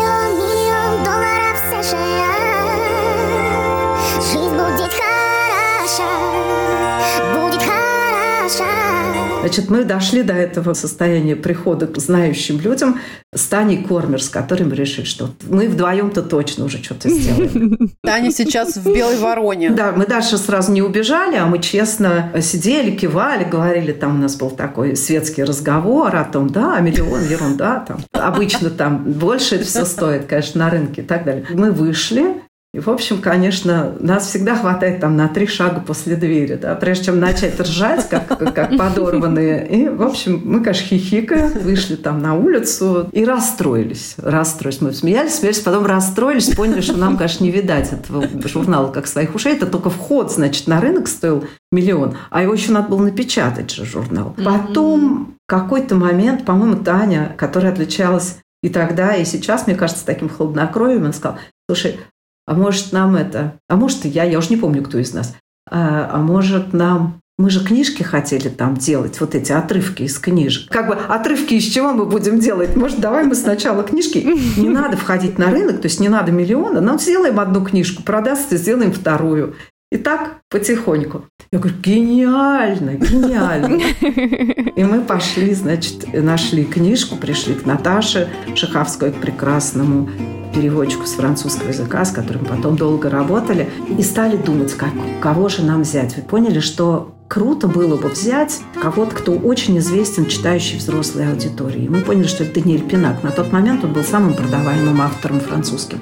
Значит, 9.43 9.69
мы 9.69 9.84
дошли 9.84 10.23
до 10.23 10.32
этого 10.32 10.73
состояния 10.73 11.36
прихода 11.36 11.86
к 11.86 11.97
знающим 11.97 12.62
людям 12.62 13.01
с 13.36 13.45
Таней 13.47 13.84
Кормер, 13.84 14.23
с 14.23 14.29
которой 14.29 14.63
мы 14.63 14.73
решили, 14.73 15.03
что 15.03 15.32
мы 15.49 15.67
вдвоем-то 15.67 16.21
точно 16.21 16.63
уже 16.63 16.82
что-то 16.82 17.10
сделаем. 17.10 17.77
Таня 18.03 18.32
сейчас 18.32 18.77
в 18.77 18.86
Белой 18.86 19.17
Вороне. 19.17 19.69
Да, 19.71 19.91
мы 19.91 20.06
дальше 20.06 20.38
сразу 20.38 20.71
не 20.71 20.82
убежали, 20.82 21.36
а 21.36 21.45
мы 21.45 21.60
честно 21.60 22.32
сидели, 22.39 22.91
кивали, 22.91 23.43
говорили, 23.43 23.91
там 23.91 24.15
у 24.15 24.21
нас 24.21 24.38
был 24.38 24.49
такой 24.49 24.95
светский 24.95 25.43
разговор 25.43 26.15
о 26.15 26.23
том, 26.23 26.49
да, 26.49 26.79
миллион, 26.79 27.27
ерунда, 27.27 27.84
там. 27.86 27.99
Обычно 28.13 28.69
там 28.69 29.03
больше 29.03 29.56
это 29.56 29.65
все 29.65 29.84
стоит, 29.84 30.25
конечно, 30.25 30.63
на 30.63 30.69
рынке 30.69 31.01
и 31.01 31.06
так 31.06 31.25
далее. 31.25 31.45
Мы 31.49 31.71
вышли, 31.71 32.41
и, 32.74 32.80
в 32.80 32.88
общем, 32.88 33.22
конечно, 33.22 33.96
нас 34.00 34.26
всегда 34.26 34.56
хватает 34.56 35.00
там 35.00 35.16
на 35.16 35.28
три 35.28 35.46
шага 35.46 35.80
после 35.80 36.16
двери, 36.16 36.56
да, 36.56 36.74
прежде 36.74 37.06
чем 37.06 37.20
начать 37.20 37.60
ржать, 37.60 38.10
как, 38.10 38.28
как, 38.28 38.76
подорванные. 38.76 39.68
И, 39.68 39.90
в 39.90 40.02
общем, 40.02 40.42
мы, 40.44 40.62
конечно, 40.62 40.88
хихикая, 40.88 41.50
вышли 41.50 41.96
там 41.96 42.20
на 42.20 42.34
улицу 42.34 43.10
и 43.12 43.26
расстроились. 43.26 44.16
Расстроились. 44.18 44.82
Мы 44.82 44.94
смеялись, 44.94 45.36
смеялись, 45.36 45.60
потом 45.60 45.86
расстроились, 45.86 46.56
поняли, 46.56 46.82
что 46.82 46.98
нам, 46.98 47.16
конечно, 47.16 47.44
не 47.44 47.52
видать 47.52 47.94
этого 47.94 48.26
журнала 48.48 48.92
как 48.92 49.06
своих 49.06 49.36
ушей. 49.36 49.54
Это 49.54 49.68
только 49.68 49.92
вход, 49.92 50.32
значит, 50.32 50.66
на 50.66 50.82
рынок 50.82 51.08
стоил 51.08 51.46
миллион, 51.72 52.18
а 52.32 52.42
его 52.42 52.54
еще 52.54 52.72
надо 52.72 52.90
было 52.90 53.04
напечатать 53.04 53.70
же 53.70 53.86
журнал. 53.86 54.36
Потом 54.44 55.36
какой-то 55.46 55.94
момент, 55.94 56.44
по-моему, 56.44 56.84
Таня, 56.84 57.36
которая 57.38 57.72
отличалась 57.72 58.40
и 58.64 58.70
тогда, 58.70 59.16
и 59.16 59.26
сейчас, 59.26 59.68
мне 59.68 59.76
кажется, 59.76 60.06
таким 60.06 60.30
хладнокровием, 60.30 61.04
она 61.04 61.14
сказала, 61.14 61.40
слушай, 61.70 62.00
а 62.45 62.53
может 62.53 62.91
нам 62.91 63.15
это, 63.15 63.60
а 63.69 63.75
может 63.75 64.06
я, 64.06 64.23
я 64.23 64.38
уже 64.38 64.49
не 64.49 64.58
помню, 64.58 64.84
кто 64.84 64.97
из 64.97 65.13
нас, 65.13 65.36
а, 65.69 66.10
а 66.12 66.17
может 66.17 66.73
нам, 66.73 67.21
мы 67.38 67.49
же 67.49 67.65
книжки 67.65 68.03
хотели 68.03 68.49
там 68.49 68.77
делать, 68.77 69.19
вот 69.19 69.34
эти 69.36 69.51
отрывки 69.51 70.03
из 70.03 70.19
книжек. 70.19 70.69
Как 70.69 70.88
бы 70.88 70.93
отрывки 70.93 71.56
из 71.56 71.63
чего 71.63 71.93
мы 71.93 72.06
будем 72.06 72.39
делать? 72.39 72.75
Может, 72.75 72.99
давай 72.99 73.25
мы 73.25 73.36
сначала 73.36 73.84
книжки, 73.84 74.17
не 74.60 74.69
надо 74.69 74.97
входить 74.97 75.38
на 75.38 75.49
рынок, 75.51 75.82
то 75.82 75.88
есть 75.88 75.99
не 75.99 76.10
надо 76.10 76.32
миллиона, 76.32 76.82
но 76.82 76.97
сделаем 76.97 77.39
одну 77.39 77.63
книжку, 77.63 78.03
продастся, 78.03 78.58
сделаем 78.58 78.91
вторую. 78.91 79.56
И 79.93 79.97
так 79.97 80.38
потихоньку. 80.49 81.25
Я 81.51 81.60
говорю, 81.60 81.77
гениально, 81.84 82.95
гениально. 82.95 83.79
И 84.75 84.84
мы 84.84 85.01
пошли, 85.01 85.53
значит, 85.53 86.12
нашли 86.12 86.63
книжку, 86.65 87.15
пришли 87.15 87.53
к 87.53 87.67
Наташе 87.67 88.27
Шаховской, 88.56 89.12
к 89.12 89.17
прекрасному 89.17 90.10
переводчику 90.56 91.06
с 91.06 91.12
французского 91.12 91.67
языка, 91.67 92.03
с 92.06 92.12
которым 92.12 92.45
потом 92.45 92.75
долго 92.75 93.08
работали, 93.08 93.69
и 93.95 94.01
стали 94.01 94.36
думать, 94.36 94.73
как, 94.73 94.89
кого 95.21 95.47
же 95.47 95.62
нам 95.62 95.84
взять. 95.84 96.15
Вы 96.15 96.23
поняли, 96.23 96.60
что 96.60 97.13
круто 97.27 97.67
было 97.67 97.95
бы 97.95 98.10
взять 98.10 98.62
кого-то, 98.82 99.15
кто 99.15 99.34
очень 99.34 99.77
известен 99.77 100.25
читающей 100.25 100.79
взрослой 100.79 101.29
аудитории. 101.29 101.88
Мы 101.88 102.01
поняли, 102.01 102.25
что 102.25 102.45
это 102.45 102.60
Даниэль 102.60 102.82
Пинак. 102.82 103.21
На 103.21 103.29
тот 103.29 103.51
момент 103.51 103.84
он 103.84 103.93
был 103.93 104.03
самым 104.03 104.34
продаваемым 104.34 104.99
автором 105.01 105.39
французским. 105.39 105.99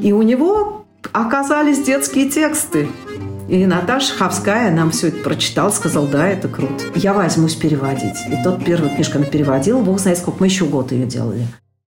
И 0.00 0.12
у 0.12 0.22
него 0.22 0.84
оказались 1.12 1.82
детские 1.82 2.30
тексты. 2.30 2.88
И 3.48 3.66
Наташа 3.66 4.14
Хавская 4.14 4.70
нам 4.70 4.90
все 4.90 5.08
это 5.08 5.18
прочитала, 5.18 5.70
сказал, 5.70 6.06
да, 6.06 6.28
это 6.28 6.48
круто. 6.48 6.82
Я 6.94 7.12
возьмусь 7.12 7.54
переводить. 7.54 8.16
И 8.30 8.42
тот 8.42 8.64
первую 8.64 8.90
книжку 8.94 9.18
она 9.18 9.26
переводила. 9.26 9.82
Бог 9.82 10.00
знает, 10.00 10.18
сколько 10.18 10.40
мы 10.40 10.46
еще 10.46 10.64
год 10.64 10.92
ее 10.92 11.06
делали, 11.06 11.46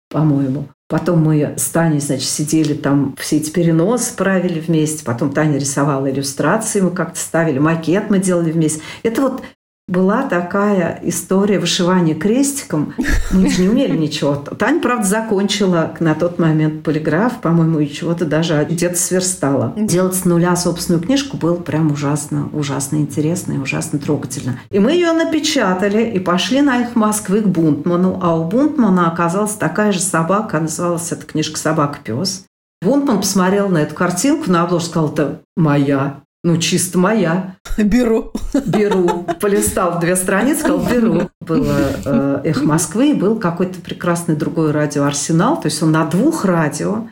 по-моему. 0.08 0.68
Потом 0.88 1.24
мы 1.24 1.54
с 1.56 1.68
Таней, 1.68 2.00
значит, 2.00 2.28
сидели 2.28 2.74
там, 2.74 3.16
все 3.18 3.38
эти 3.38 3.50
переносы 3.50 4.14
правили 4.16 4.60
вместе. 4.60 5.04
Потом 5.04 5.32
Таня 5.32 5.58
рисовала 5.58 6.10
иллюстрации, 6.10 6.80
мы 6.80 6.90
как-то 6.92 7.18
ставили, 7.18 7.58
макет 7.58 8.10
мы 8.10 8.20
делали 8.20 8.52
вместе. 8.52 8.80
Это 9.02 9.22
вот 9.22 9.42
была 9.90 10.22
такая 10.22 11.00
история 11.02 11.58
вышивания 11.58 12.14
крестиком. 12.14 12.94
Мы 13.32 13.50
же 13.50 13.62
не 13.62 13.68
умели 13.68 13.96
ничего. 13.96 14.36
Таня, 14.36 14.80
правда, 14.80 15.04
закончила 15.04 15.92
на 15.98 16.14
тот 16.14 16.38
момент 16.38 16.84
полиграф, 16.84 17.40
по-моему, 17.40 17.80
и 17.80 17.88
чего-то 17.88 18.24
даже 18.24 18.66
где-то 18.70 18.96
сверстала. 18.96 19.74
Делать 19.76 20.14
с 20.14 20.24
нуля 20.24 20.54
собственную 20.54 21.02
книжку 21.02 21.36
было 21.36 21.56
прям 21.56 21.90
ужасно, 21.90 22.48
ужасно 22.52 22.96
интересно 22.96 23.54
и 23.54 23.58
ужасно 23.58 23.98
трогательно. 23.98 24.60
И 24.70 24.78
мы 24.78 24.92
ее 24.92 25.12
напечатали 25.12 26.04
и 26.04 26.20
пошли 26.20 26.62
на 26.62 26.82
их 26.82 26.94
Москвы 26.94 27.40
к 27.40 27.46
Бунтману. 27.46 28.20
А 28.22 28.36
у 28.36 28.44
Бунтмана 28.44 29.10
оказалась 29.10 29.54
такая 29.54 29.90
же 29.90 30.00
собака, 30.00 30.60
называлась 30.60 31.10
эта 31.10 31.26
книжка 31.26 31.58
«Собака-пес». 31.58 32.44
Бунтман 32.82 33.18
посмотрел 33.18 33.68
на 33.68 33.78
эту 33.78 33.94
картинку 33.94 34.50
на 34.50 34.62
обложку, 34.62 34.90
сказал, 34.90 35.12
это 35.12 35.40
моя. 35.56 36.20
Ну, 36.42 36.56
чисто 36.56 36.98
моя. 36.98 37.56
Беру. 37.76 38.32
Беру. 38.66 39.26
Полистал 39.40 40.00
две 40.00 40.16
страницы, 40.16 40.60
сказал, 40.60 40.80
беру. 40.80 41.30
Было 41.40 41.76
э, 42.04 42.40
«Эх 42.44 42.62
Москвы» 42.62 43.10
и 43.10 43.14
был 43.14 43.38
какой-то 43.38 43.80
прекрасный 43.80 44.36
другой 44.36 44.70
радио 44.70 45.04
«Арсенал». 45.04 45.60
То 45.60 45.66
есть 45.66 45.82
он 45.82 45.92
на 45.92 46.06
двух 46.06 46.44
радио 46.46 47.08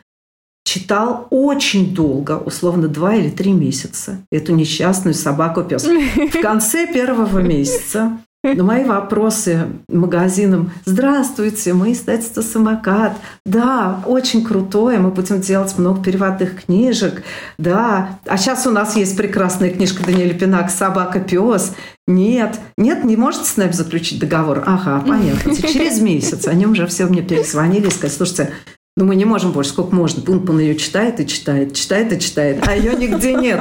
читал 0.65 1.27
очень 1.31 1.95
долго, 1.95 2.33
условно 2.39 2.89
два 2.89 3.15
или 3.15 3.31
три 3.31 3.53
месяца, 3.53 4.19
эту 4.31 4.55
несчастную 4.55 5.15
собаку 5.15 5.63
пес. 5.63 5.85
В 5.85 6.41
конце 6.43 6.87
первого 6.87 7.39
месяца 7.39 8.19
на 8.55 8.65
мои 8.65 8.85
вопросы 8.85 9.69
магазинам 9.89 10.73
«Здравствуйте, 10.85 11.73
мы 11.75 11.93
издательство 11.93 12.43
«Самокат». 12.43 13.17
Да, 13.45 14.03
очень 14.07 14.45
крутое, 14.45 14.99
мы 14.99 15.11
будем 15.11 15.41
делать 15.41 15.77
много 15.79 16.03
переводных 16.03 16.65
книжек. 16.65 17.23
Да, 17.59 18.19
а 18.27 18.37
сейчас 18.37 18.67
у 18.67 18.71
нас 18.71 18.97
есть 18.97 19.17
прекрасная 19.17 19.71
книжка 19.71 20.05
Даниэля 20.05 20.35
Пинак 20.35 20.71
«Собака, 20.71 21.21
пес». 21.21 21.75
Нет, 22.07 22.59
нет, 22.79 23.05
не 23.05 23.17
можете 23.17 23.45
с 23.45 23.57
нами 23.59 23.73
заключить 23.73 24.19
договор? 24.19 24.63
Ага, 24.67 25.05
понятно. 25.07 25.55
Через 25.55 26.01
месяц 26.01 26.47
они 26.49 26.67
уже 26.67 26.87
все 26.87 27.05
мне 27.05 27.21
перезвонили 27.21 27.89
и 27.89 27.91
сказали, 27.91 28.17
слушайте, 28.17 28.53
ну, 28.99 29.05
мы 29.05 29.15
не 29.15 29.25
можем 29.25 29.53
больше, 29.53 29.71
сколько 29.71 29.95
можно. 29.95 30.23
Пункман 30.23 30.59
ее 30.59 30.75
читает 30.75 31.21
и 31.21 31.27
читает, 31.27 31.73
читает 31.73 32.13
и 32.13 32.19
читает, 32.19 32.67
а 32.67 32.75
ее 32.75 32.97
нигде 32.97 33.33
нет. 33.35 33.61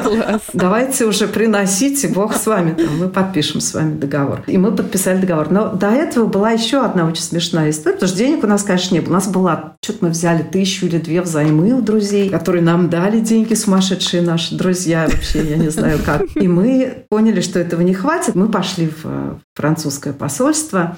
Давайте 0.53 1.05
уже 1.05 1.27
приносите, 1.27 2.07
Бог 2.07 2.35
с 2.35 2.47
вами, 2.47 2.75
мы 2.99 3.07
подпишем 3.07 3.61
с 3.61 3.71
вами 3.75 3.99
договор. 3.99 4.43
И 4.47 4.57
мы 4.57 4.71
подписали 4.71 5.21
договор. 5.21 5.51
Но 5.51 5.69
до 5.69 5.91
этого 5.91 6.25
была 6.25 6.51
еще 6.51 6.83
одна 6.83 7.05
очень 7.05 7.21
смешная 7.21 7.69
история, 7.69 7.93
потому 7.93 8.09
что 8.09 8.17
денег 8.17 8.43
у 8.43 8.47
нас, 8.47 8.63
конечно, 8.63 8.95
не 8.95 9.01
было. 9.01 9.11
У 9.11 9.13
нас 9.13 9.27
была, 9.27 9.75
что-то 9.83 10.05
мы 10.05 10.09
взяли 10.09 10.41
тысячу 10.41 10.87
или 10.87 10.97
две 10.97 11.21
взаймы 11.21 11.71
у 11.73 11.81
друзей, 11.81 12.29
которые 12.29 12.63
нам 12.63 12.89
дали 12.89 13.19
деньги, 13.19 13.53
сумасшедшие 13.53 14.23
наши 14.23 14.55
друзья 14.55 15.07
вообще, 15.07 15.47
я 15.47 15.57
не 15.57 15.69
знаю 15.69 15.99
как. 16.03 16.23
И 16.33 16.47
мы 16.47 17.05
поняли, 17.09 17.41
что 17.41 17.59
этого 17.59 17.81
не 17.81 17.93
хватит. 17.93 18.33
Мы 18.33 18.49
пошли 18.49 18.89
в 19.03 19.39
французское 19.55 20.13
посольство, 20.13 20.97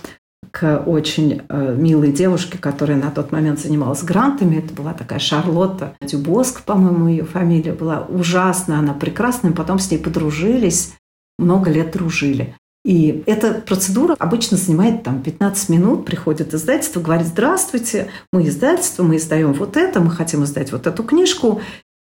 к 0.52 0.78
очень 0.86 1.42
э, 1.48 1.76
милой 1.78 2.12
девушке, 2.12 2.58
которая 2.58 2.98
на 2.98 3.12
тот 3.12 3.32
момент 3.32 3.60
занималась 3.60 4.04
грантами. 4.04 4.58
Это 4.58 4.74
была 4.74 4.94
такая 4.94 5.20
Шарлотта 5.20 5.96
Дюбоск, 6.02 6.64
по-моему, 6.64 7.08
ее 7.08 7.24
фамилия 7.24 7.74
была 7.74 8.02
ужасная, 8.02 8.80
она 8.80 8.94
прекрасная. 8.94 9.52
Потом 9.52 9.80
с 9.80 9.92
ней 9.92 10.00
подружились. 10.00 10.94
много 11.38 11.70
лет 11.70 11.92
дружили. 11.92 12.56
И 12.86 13.24
эта 13.28 13.56
процедура 13.56 14.16
обычно 14.18 14.58
занимает 14.58 15.04
там 15.04 15.22
15 15.22 15.70
минут. 15.70 16.06
Приходит 16.06 16.54
издательство, 16.54 17.02
говорит, 17.02 17.28
здравствуйте, 17.28 18.08
мы 18.32 18.48
издательство, 18.48 19.04
мы 19.04 19.18
издаем 19.18 19.54
вот 19.54 19.78
это, 19.78 20.00
мы 20.00 20.12
хотим 20.12 20.44
издать 20.44 20.72
вот 20.72 20.88
эту 20.88 21.04
книжку. 21.04 21.62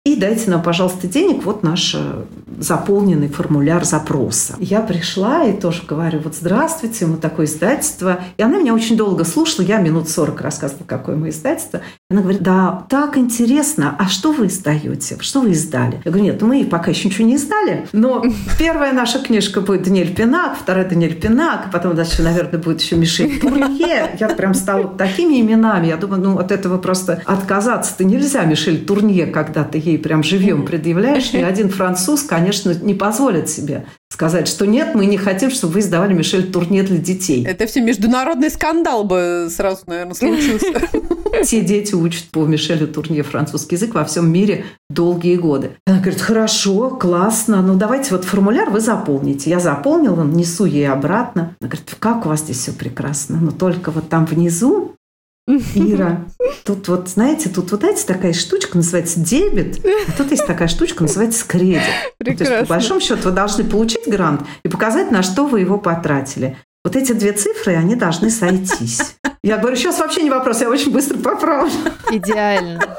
И 0.06 0.16
дайте 0.16 0.50
нам, 0.50 0.62
пожалуйста, 0.62 1.06
денег, 1.06 1.44
вот 1.44 1.62
наш 1.62 1.94
э, 1.94 2.24
заполненный 2.58 3.28
формуляр 3.28 3.84
запроса. 3.84 4.54
Я 4.58 4.82
пришла 4.82 5.44
и 5.44 5.58
тоже 5.58 5.82
говорю, 5.88 6.20
вот 6.20 6.34
здравствуйте, 6.34 7.06
мы 7.06 7.16
такое 7.16 7.46
издательство. 7.46 8.20
И 8.36 8.42
она 8.42 8.58
меня 8.58 8.74
очень 8.74 8.98
долго 8.98 9.24
слушала, 9.24 9.64
я 9.64 9.78
минут 9.78 10.10
40 10.10 10.38
рассказывала, 10.42 10.84
какое 10.86 11.16
мы 11.16 11.30
издательство. 11.30 11.80
Она 12.10 12.20
говорит, 12.20 12.42
да, 12.42 12.84
так 12.90 13.16
интересно, 13.16 13.96
а 13.98 14.06
что 14.06 14.32
вы 14.32 14.48
издаете? 14.48 15.16
Что 15.20 15.40
вы 15.40 15.52
издали? 15.52 16.02
Я 16.04 16.10
говорю, 16.10 16.24
нет, 16.24 16.42
мы 16.42 16.66
пока 16.66 16.90
еще 16.90 17.08
ничего 17.08 17.26
не 17.26 17.36
издали, 17.36 17.88
но 17.92 18.22
первая 18.58 18.92
наша 18.92 19.20
книжка 19.20 19.62
будет 19.62 19.84
Даниэль 19.84 20.14
Пинак, 20.14 20.58
вторая 20.60 20.86
Даниэль 20.86 21.18
Пинак, 21.18 21.70
потом 21.72 21.96
дальше, 21.96 22.22
наверное, 22.22 22.60
будет 22.60 22.82
еще 22.82 22.96
Мишель 22.96 23.40
Турнье. 23.40 24.16
Я 24.20 24.28
прям 24.28 24.52
стала 24.52 24.86
такими 24.86 25.40
именами. 25.40 25.86
Я 25.86 25.96
думаю, 25.96 26.22
ну 26.22 26.38
от 26.38 26.52
этого 26.52 26.76
просто 26.76 27.22
отказаться-то 27.24 28.04
нельзя, 28.04 28.44
Мишель 28.44 28.84
Турнье, 28.84 29.26
когда 29.26 29.64
ты 29.64 29.78
ей 29.78 29.93
прям 29.98 30.22
живьем 30.22 30.64
предъявляешь. 30.64 31.32
Ни 31.32 31.42
один 31.42 31.70
француз, 31.70 32.22
конечно, 32.22 32.74
не 32.74 32.94
позволит 32.94 33.48
себе 33.48 33.86
сказать, 34.14 34.46
что 34.46 34.64
нет, 34.64 34.94
мы 34.94 35.06
не 35.06 35.16
хотим, 35.16 35.50
чтобы 35.50 35.74
вы 35.74 35.80
издавали 35.80 36.14
Мишель 36.14 36.50
Турне 36.50 36.84
для 36.84 36.98
детей. 36.98 37.44
Это 37.44 37.66
все 37.66 37.80
международный 37.80 38.48
скандал 38.48 39.02
бы 39.02 39.48
сразу, 39.50 39.82
наверное, 39.86 40.14
случился. 40.14 40.66
Все 41.42 41.62
дети 41.62 41.96
учат 41.96 42.26
по 42.30 42.46
Мишелю 42.46 42.86
Турне 42.86 43.24
французский 43.24 43.74
язык 43.74 43.94
во 43.94 44.04
всем 44.04 44.30
мире 44.30 44.66
долгие 44.88 45.34
годы. 45.34 45.72
Она 45.84 45.98
говорит, 45.98 46.20
хорошо, 46.20 46.90
классно, 46.90 47.60
ну 47.60 47.74
давайте 47.74 48.12
вот 48.12 48.24
формуляр 48.24 48.70
вы 48.70 48.78
заполните. 48.78 49.50
Я 49.50 49.58
заполнила, 49.58 50.22
несу 50.22 50.64
ей 50.64 50.88
обратно. 50.88 51.56
Она 51.60 51.68
говорит, 51.68 51.96
как 51.98 52.24
у 52.24 52.28
вас 52.28 52.40
здесь 52.40 52.58
все 52.58 52.72
прекрасно, 52.72 53.38
но 53.40 53.50
только 53.50 53.90
вот 53.90 54.08
там 54.08 54.26
внизу 54.26 54.94
Ира, 55.46 56.24
тут 56.64 56.88
вот, 56.88 57.08
знаете, 57.08 57.50
тут 57.50 57.70
вот, 57.70 57.80
знаете, 57.80 58.06
такая 58.06 58.32
штучка 58.32 58.78
называется 58.78 59.20
дебет, 59.20 59.84
а 60.08 60.12
тут 60.12 60.30
есть 60.30 60.46
такая 60.46 60.68
штучка 60.68 61.02
называется 61.02 61.46
кредит. 61.46 61.82
Прекрасно. 62.18 62.46
То 62.46 62.54
есть, 62.54 62.68
по 62.68 62.74
большому 62.74 63.00
счету, 63.00 63.22
вы 63.24 63.30
должны 63.32 63.64
получить 63.64 64.06
грант 64.06 64.42
и 64.64 64.68
показать, 64.68 65.10
на 65.10 65.22
что 65.22 65.46
вы 65.46 65.60
его 65.60 65.78
потратили. 65.78 66.56
Вот 66.82 66.96
эти 66.96 67.12
две 67.12 67.32
цифры, 67.32 67.74
они 67.74 67.94
должны 67.94 68.30
сойтись. 68.30 69.16
Я 69.42 69.58
говорю, 69.58 69.76
сейчас 69.76 69.98
вообще 69.98 70.22
не 70.22 70.30
вопрос, 70.30 70.62
я 70.62 70.70
очень 70.70 70.92
быстро 70.92 71.18
поправлю. 71.18 71.70
Идеально. 72.10 72.96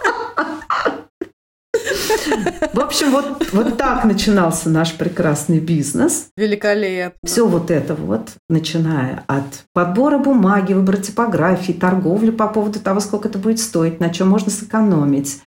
В 2.74 2.80
общем, 2.80 3.12
вот, 3.12 3.52
вот 3.52 3.78
так 3.78 4.04
начинался 4.06 4.70
наш 4.70 4.94
прекрасный 4.94 5.60
бизнес. 5.60 6.28
Великолепно. 6.38 7.20
Все 7.24 7.48
вот 7.48 7.72
это 7.72 7.96
вот, 7.96 8.30
начиная 8.50 9.24
от 9.28 9.66
подбора 9.74 10.18
бумаги, 10.18 10.74
выбора 10.74 10.98
типографии, 10.98 11.74
торговли 11.74 12.32
по 12.32 12.48
поводу 12.48 12.80
того, 12.80 13.00
сколько 13.00 13.28
это 13.28 13.38
будет 13.38 13.60
стоить, 13.60 14.00
на 14.00 14.10
чем 14.10 14.30
можно 14.30 14.52
сэкономить, 14.52 15.42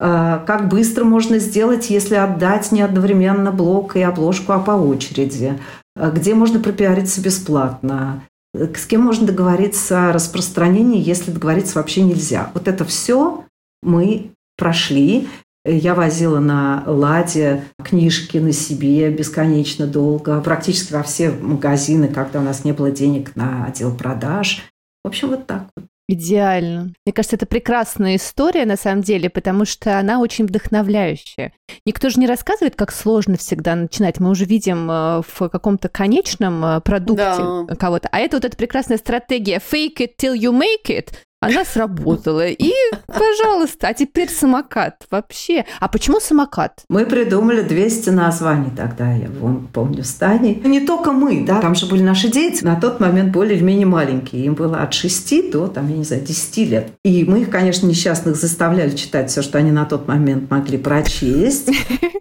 а, 0.00 0.38
как 0.40 0.68
быстро 0.68 1.04
можно 1.04 1.38
сделать, 1.38 1.90
если 1.90 2.16
отдать 2.16 2.72
не 2.72 2.82
одновременно 2.82 3.52
блок 3.52 3.96
и 3.96 4.02
обложку, 4.02 4.52
а 4.52 4.58
по 4.58 4.72
очереди, 4.72 5.58
А 5.96 6.10
где 6.10 6.34
можно 6.34 6.58
пропиариться 6.58 7.20
бесплатно, 7.20 8.24
с 8.54 8.86
кем 8.86 9.02
можно 9.02 9.26
договориться 9.26 10.08
о 10.08 10.12
распространении, 10.12 11.02
если 11.02 11.30
договориться 11.30 11.78
вообще 11.78 12.02
нельзя. 12.02 12.50
Вот 12.54 12.66
это 12.66 12.84
все 12.84 13.44
мы 13.82 14.32
прошли. 14.56 15.28
Я 15.64 15.94
возила 15.94 16.40
на 16.40 16.82
«Ладе» 16.86 17.64
книжки 17.82 18.38
на 18.38 18.52
себе 18.52 19.10
бесконечно 19.10 19.86
долго, 19.86 20.40
практически 20.40 20.92
во 20.92 21.04
все 21.04 21.30
магазины, 21.30 22.08
когда 22.08 22.40
у 22.40 22.42
нас 22.42 22.64
не 22.64 22.72
было 22.72 22.90
денег 22.90 23.36
на 23.36 23.66
отдел 23.66 23.94
продаж. 23.96 24.62
В 25.04 25.08
общем, 25.08 25.28
вот 25.28 25.46
так 25.46 25.66
вот. 25.76 25.86
Идеально. 26.08 26.92
Мне 27.06 27.12
кажется, 27.12 27.36
это 27.36 27.46
прекрасная 27.46 28.16
история 28.16 28.66
на 28.66 28.76
самом 28.76 29.02
деле, 29.02 29.30
потому 29.30 29.64
что 29.64 29.98
она 29.98 30.18
очень 30.18 30.46
вдохновляющая. 30.46 31.52
Никто 31.86 32.10
же 32.10 32.18
не 32.18 32.26
рассказывает, 32.26 32.74
как 32.74 32.92
сложно 32.92 33.36
всегда 33.38 33.76
начинать. 33.76 34.18
Мы 34.18 34.30
уже 34.30 34.44
видим 34.44 34.90
э, 34.90 35.22
в 35.26 35.48
каком-то 35.48 35.88
конечном 35.88 36.62
э, 36.64 36.80
продукте 36.80 37.24
Да. 37.24 37.66
кого-то. 37.76 38.08
А 38.10 38.18
это 38.18 38.36
вот 38.36 38.44
эта 38.44 38.56
прекрасная 38.56 38.98
стратегия 38.98 39.58
fake 39.58 39.98
it 40.00 40.10
till 40.20 40.34
you 40.36 40.52
make 40.52 40.90
it. 40.90 41.14
Она 41.42 41.64
сработала. 41.64 42.46
И, 42.46 42.72
пожалуйста, 43.06 43.88
а 43.88 43.94
теперь 43.94 44.30
самокат. 44.30 45.06
Вообще. 45.10 45.64
А 45.80 45.88
почему 45.88 46.20
самокат? 46.20 46.84
Мы 46.88 47.04
придумали 47.04 47.62
200 47.62 48.10
названий 48.10 48.70
тогда, 48.76 49.12
я 49.12 49.28
помню, 49.72 50.04
в 50.04 50.06
стане. 50.06 50.54
Не 50.54 50.80
только 50.80 51.10
мы, 51.10 51.44
да, 51.44 51.60
там 51.60 51.74
же 51.74 51.86
были 51.86 52.02
наши 52.02 52.28
дети, 52.28 52.62
на 52.64 52.76
тот 52.76 53.00
момент 53.00 53.32
более 53.32 53.56
или 53.56 53.64
менее 53.64 53.86
маленькие. 53.86 54.44
Им 54.44 54.54
было 54.54 54.82
от 54.82 54.94
6 54.94 55.50
до, 55.50 55.66
там, 55.66 55.88
я 55.88 55.96
не 55.96 56.04
знаю, 56.04 56.22
10 56.22 56.56
лет. 56.58 56.92
И 57.04 57.24
мы 57.24 57.40
их, 57.40 57.50
конечно, 57.50 57.86
несчастных 57.86 58.36
заставляли 58.36 58.94
читать 58.94 59.28
все, 59.28 59.42
что 59.42 59.58
они 59.58 59.72
на 59.72 59.84
тот 59.84 60.06
момент 60.06 60.48
могли 60.48 60.78
прочесть. 60.78 61.70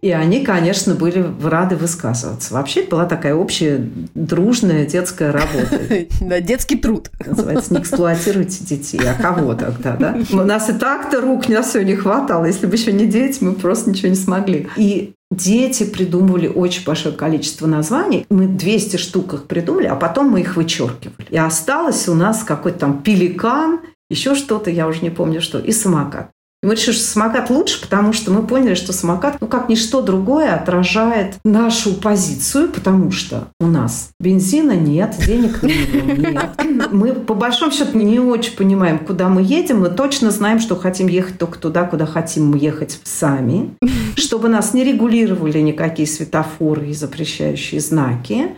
И 0.01 0.09
они, 0.09 0.43
конечно, 0.43 0.95
были 0.95 1.23
рады 1.43 1.75
высказываться. 1.75 2.55
Вообще, 2.55 2.81
была 2.81 3.05
такая 3.05 3.35
общая, 3.35 3.87
дружная 4.15 4.85
детская 4.85 5.31
работа. 5.31 5.79
Да, 6.21 6.39
детский 6.39 6.77
труд. 6.77 7.09
Называется, 7.25 7.73
не 7.73 7.81
эксплуатируйте 7.81 8.63
детей. 8.63 8.99
А 9.17 9.21
кого 9.21 9.53
тогда, 9.53 9.95
да? 9.97 10.17
У 10.31 10.43
нас 10.43 10.69
и 10.69 10.73
так-то 10.73 11.21
рук 11.21 11.49
на 11.49 11.61
все 11.61 11.83
не 11.83 11.95
хватало. 11.95 12.45
Если 12.45 12.67
бы 12.67 12.75
еще 12.75 12.91
не 12.91 13.05
дети, 13.05 13.43
мы 13.43 13.53
просто 13.53 13.89
ничего 13.89 14.09
не 14.09 14.15
смогли. 14.15 14.67
И 14.77 15.13
дети 15.31 15.83
придумывали 15.83 16.47
очень 16.47 16.85
большое 16.85 17.15
количество 17.15 17.67
названий. 17.67 18.25
Мы 18.29 18.47
200 18.47 18.97
штук 18.97 19.33
их 19.33 19.43
придумали, 19.45 19.87
а 19.87 19.95
потом 19.95 20.29
мы 20.29 20.41
их 20.41 20.55
вычеркивали. 20.55 21.27
И 21.29 21.37
осталось 21.37 22.07
у 22.07 22.15
нас 22.15 22.43
какой-то 22.43 22.79
там 22.79 23.01
пеликан, 23.01 23.81
еще 24.09 24.35
что-то, 24.35 24.69
я 24.69 24.87
уже 24.87 25.01
не 25.01 25.09
помню 25.09 25.41
что, 25.41 25.57
и 25.57 25.71
самокат. 25.71 26.31
И 26.63 26.67
мы 26.67 26.75
решили, 26.75 26.93
что 26.93 27.05
самокат 27.05 27.49
лучше, 27.49 27.81
потому 27.81 28.13
что 28.13 28.31
мы 28.31 28.43
поняли, 28.45 28.75
что 28.75 28.93
самокат, 28.93 29.37
ну 29.41 29.47
как 29.47 29.67
ничто 29.67 30.01
другое, 30.01 30.53
отражает 30.53 31.37
нашу 31.43 31.95
позицию, 31.95 32.69
потому 32.69 33.09
что 33.09 33.47
у 33.59 33.65
нас 33.65 34.11
бензина 34.19 34.73
нет, 34.73 35.15
денег 35.25 35.63
нет. 35.63 36.91
Мы 36.91 37.13
по 37.13 37.33
большому 37.33 37.71
счету 37.71 37.97
не 37.97 38.19
очень 38.19 38.55
понимаем, 38.55 38.99
куда 38.99 39.27
мы 39.27 39.41
едем. 39.41 39.79
Мы 39.79 39.89
точно 39.89 40.29
знаем, 40.29 40.59
что 40.59 40.75
хотим 40.75 41.07
ехать 41.07 41.39
только 41.39 41.57
туда, 41.57 41.85
куда 41.85 42.05
хотим 42.05 42.53
ехать 42.53 42.99
сами. 43.03 43.75
Чтобы 44.15 44.47
нас 44.47 44.75
не 44.75 44.83
регулировали 44.83 45.59
никакие 45.59 46.07
светофоры 46.07 46.89
и 46.89 46.93
запрещающие 46.93 47.81
знаки 47.81 48.55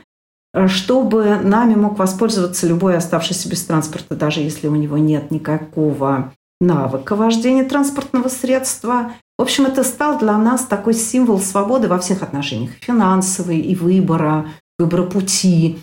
чтобы 0.68 1.39
нами 1.39 1.74
мог 1.74 1.98
воспользоваться 1.98 2.68
любой 2.68 2.96
оставшийся 2.96 3.50
без 3.50 3.63
транспорта, 3.63 4.16
даже 4.16 4.39
если 4.39 4.68
у 4.68 4.76
него 4.76 5.00
нет 5.00 5.32
никакого 5.32 6.32
навыка 6.62 7.16
вождения 7.16 7.63
транспортного 7.63 8.30
средства. 8.30 9.13
В 9.38 9.42
общем, 9.42 9.66
это 9.66 9.84
стал 9.84 10.20
для 10.20 10.38
нас 10.38 10.66
такой 10.66 10.94
символ 10.94 11.39
свободы 11.39 11.88
во 11.88 12.00
всех 12.00 12.24
отношениях. 12.24 12.72
Финансовой 12.82 13.60
и 13.60 13.76
выбора, 13.76 14.48
выбора 14.78 15.04
пути, 15.04 15.80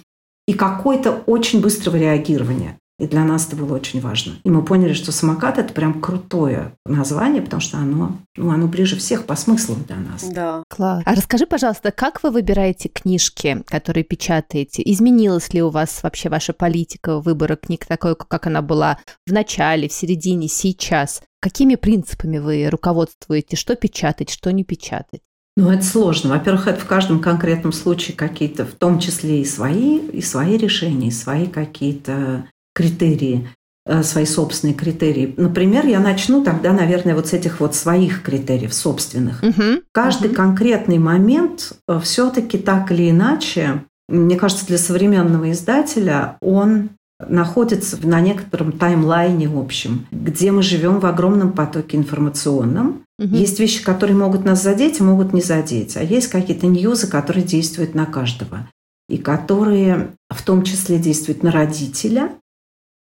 и 0.46 0.52
какой-то 0.54 1.22
очень 1.26 1.60
быстрого 1.60 1.96
реагирования. 1.96 2.79
И 3.00 3.06
для 3.06 3.24
нас 3.24 3.46
это 3.46 3.56
было 3.56 3.74
очень 3.74 4.00
важно. 4.00 4.34
И 4.44 4.50
мы 4.50 4.62
поняли, 4.62 4.92
что 4.92 5.10
самокат– 5.10 5.56
это 5.58 5.72
прям 5.72 6.02
крутое 6.02 6.72
название, 6.84 7.40
потому 7.40 7.62
что 7.62 7.78
оно, 7.78 8.18
ну, 8.36 8.50
оно 8.50 8.66
ближе 8.66 8.96
всех 8.96 9.24
по 9.24 9.36
смыслу 9.36 9.76
для 9.86 9.96
нас. 9.96 10.22
Да. 10.24 10.62
Класс. 10.68 11.02
А 11.06 11.14
расскажи, 11.14 11.46
пожалуйста, 11.46 11.92
как 11.92 12.22
вы 12.22 12.30
выбираете 12.30 12.90
книжки, 12.90 13.64
которые 13.66 14.04
печатаете? 14.04 14.82
Изменилась 14.84 15.54
ли 15.54 15.62
у 15.62 15.70
вас 15.70 16.02
вообще 16.02 16.28
ваша 16.28 16.52
политика 16.52 17.20
выбора 17.20 17.56
книг 17.56 17.86
такой, 17.86 18.14
как 18.14 18.46
она 18.46 18.60
была 18.60 18.98
в 19.26 19.32
начале, 19.32 19.88
в 19.88 19.92
середине, 19.92 20.48
сейчас? 20.48 21.22
Какими 21.40 21.76
принципами 21.76 22.36
вы 22.36 22.68
руководствуете? 22.68 23.56
Что 23.56 23.76
печатать, 23.76 24.28
что 24.28 24.52
не 24.52 24.62
печатать? 24.62 25.22
Ну, 25.56 25.70
это 25.70 25.84
сложно. 25.84 26.30
Во-первых, 26.30 26.68
это 26.68 26.80
в 26.80 26.86
каждом 26.86 27.20
конкретном 27.20 27.72
случае 27.72 28.14
какие-то, 28.14 28.66
в 28.66 28.72
том 28.72 28.98
числе 28.98 29.40
и 29.40 29.44
свои, 29.46 29.98
и 29.98 30.20
свои 30.20 30.58
решения, 30.58 31.08
и 31.08 31.12
свои 31.12 31.46
какие-то 31.46 32.44
критерии, 32.80 33.48
э, 33.86 34.02
свои 34.02 34.26
собственные 34.26 34.74
критерии. 34.74 35.34
Например, 35.36 35.86
я 35.86 36.00
начну 36.00 36.42
тогда, 36.44 36.72
наверное, 36.72 37.14
вот 37.14 37.28
с 37.28 37.32
этих 37.32 37.60
вот 37.60 37.74
своих 37.74 38.22
критериев 38.22 38.72
собственных. 38.74 39.42
Мгм. 39.42 39.80
Каждый 39.92 40.28
Мгм. 40.28 40.36
конкретный 40.36 40.98
момент 40.98 41.72
все-таки 42.02 42.58
так 42.58 42.92
или 42.92 43.10
иначе, 43.10 43.84
мне 44.08 44.36
кажется, 44.36 44.66
для 44.66 44.78
современного 44.78 45.50
издателя 45.52 46.36
он 46.40 46.90
находится 47.28 47.98
на 48.02 48.20
некотором 48.20 48.72
таймлайне 48.72 49.46
общем, 49.48 50.06
где 50.10 50.50
мы 50.52 50.62
живем 50.62 51.00
в 51.00 51.06
огромном 51.06 51.52
потоке 51.52 51.98
информационном. 51.98 53.02
Мгм. 53.18 53.34
Есть 53.34 53.60
вещи, 53.60 53.84
которые 53.84 54.16
могут 54.16 54.44
нас 54.46 54.62
задеть, 54.62 55.00
а 55.00 55.04
могут 55.04 55.34
не 55.34 55.42
задеть. 55.42 55.96
А 55.96 56.02
есть 56.02 56.28
какие-то 56.28 56.66
ньюзы, 56.66 57.06
которые 57.08 57.44
действуют 57.44 57.94
на 57.94 58.06
каждого. 58.06 58.66
И 59.10 59.18
которые 59.18 60.12
в 60.30 60.42
том 60.42 60.62
числе 60.62 60.98
действуют 60.98 61.42
на 61.42 61.50
родителя 61.50 62.30
э, 62.30 62.49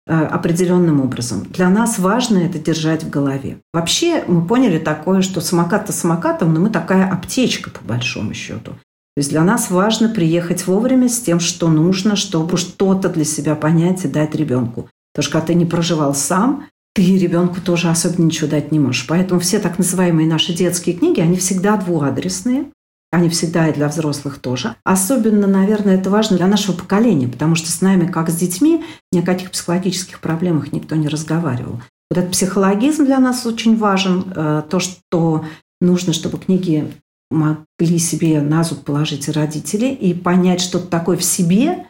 определенным 0.06 1.00
образом. 1.00 1.44
Для 1.50 1.68
нас 1.68 1.98
важно 1.98 2.38
это 2.38 2.58
держать 2.58 3.02
в 3.02 3.10
голове. 3.10 3.58
Вообще 3.72 4.24
мы 4.26 4.46
поняли 4.46 4.78
такое, 4.78 5.20
что 5.20 5.40
самокат-то 5.40 5.92
самокатом, 5.92 6.54
но 6.54 6.60
мы 6.60 6.70
такая 6.70 7.10
аптечка 7.10 7.70
по 7.70 7.84
большому 7.84 8.32
счету. 8.32 8.72
То 9.16 9.20
есть 9.20 9.30
для 9.30 9.42
нас 9.42 9.70
важно 9.70 10.08
приехать 10.08 10.66
вовремя 10.66 11.08
с 11.08 11.18
тем, 11.20 11.40
что 11.40 11.68
нужно, 11.68 12.16
чтобы 12.16 12.58
что-то 12.58 13.08
для 13.08 13.24
себя 13.24 13.54
понять 13.54 14.04
и 14.04 14.08
дать 14.08 14.34
ребенку. 14.34 14.90
Потому 15.12 15.22
что 15.24 15.32
когда 15.32 15.46
ты 15.46 15.54
не 15.54 15.64
проживал 15.64 16.14
сам, 16.14 16.66
ты 16.94 17.18
ребенку 17.18 17.60
тоже 17.60 17.88
особенно 17.88 18.26
ничего 18.26 18.48
дать 18.48 18.72
не 18.72 18.78
можешь. 18.78 19.06
Поэтому 19.06 19.40
все 19.40 19.58
так 19.58 19.78
называемые 19.78 20.28
наши 20.28 20.52
детские 20.52 20.94
книги, 20.94 21.20
они 21.20 21.36
всегда 21.38 21.76
двуадресные. 21.78 22.66
Они 23.12 23.28
всегда 23.28 23.68
и 23.68 23.72
для 23.72 23.88
взрослых 23.88 24.38
тоже. 24.38 24.74
Особенно, 24.84 25.46
наверное, 25.46 25.96
это 25.96 26.10
важно 26.10 26.36
для 26.36 26.46
нашего 26.46 26.76
поколения, 26.76 27.28
потому 27.28 27.54
что 27.54 27.70
с 27.70 27.80
нами, 27.80 28.06
как 28.06 28.30
с 28.30 28.36
детьми, 28.36 28.84
ни 29.12 29.20
о 29.20 29.22
каких 29.22 29.52
психологических 29.52 30.20
проблемах 30.20 30.72
никто 30.72 30.96
не 30.96 31.08
разговаривал. 31.08 31.80
Вот 32.10 32.18
этот 32.18 32.32
психологизм 32.32 33.04
для 33.04 33.18
нас 33.18 33.46
очень 33.46 33.76
важен. 33.76 34.32
э, 34.34 34.62
То, 34.68 34.80
что 34.80 35.44
нужно, 35.80 36.12
чтобы 36.12 36.38
книги 36.38 36.92
могли 37.30 37.98
себе 37.98 38.40
на 38.40 38.62
зуб 38.62 38.84
положить 38.84 39.28
родители 39.28 39.86
и 39.86 40.14
понять 40.14 40.60
что-то 40.60 40.86
такое 40.86 41.16
в 41.16 41.24
себе, 41.24 41.86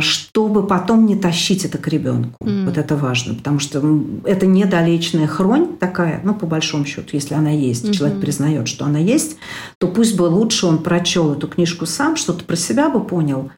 чтобы 0.00 0.66
потом 0.66 1.06
не 1.06 1.14
тащить 1.16 1.64
это 1.64 1.78
к 1.78 1.86
ребенку. 1.88 2.36
М. 2.44 2.66
Вот 2.66 2.76
это 2.78 2.96
важно, 2.96 3.34
потому 3.34 3.58
что 3.60 3.82
это 4.24 4.46
недолечная 4.46 5.26
хронь 5.26 5.76
такая, 5.78 6.20
ну, 6.24 6.34
по 6.34 6.46
большому 6.46 6.84
счету, 6.84 7.10
если 7.12 7.34
она 7.34 7.50
есть, 7.50 7.84
Мгм. 7.84 7.92
человек 7.92 8.20
признает, 8.20 8.66
что 8.68 8.84
она 8.84 8.98
есть, 8.98 9.36
то 9.78 9.86
пусть 9.88 10.16
бы 10.16 10.22
лучше 10.22 10.66
он 10.66 10.78
прочел 10.78 11.32
эту 11.32 11.46
книжку 11.48 11.86
сам, 11.86 12.16
что-то 12.16 12.44
про 12.44 12.56
себя 12.56 12.88
бы 12.88 13.00
понял, 13.00 13.50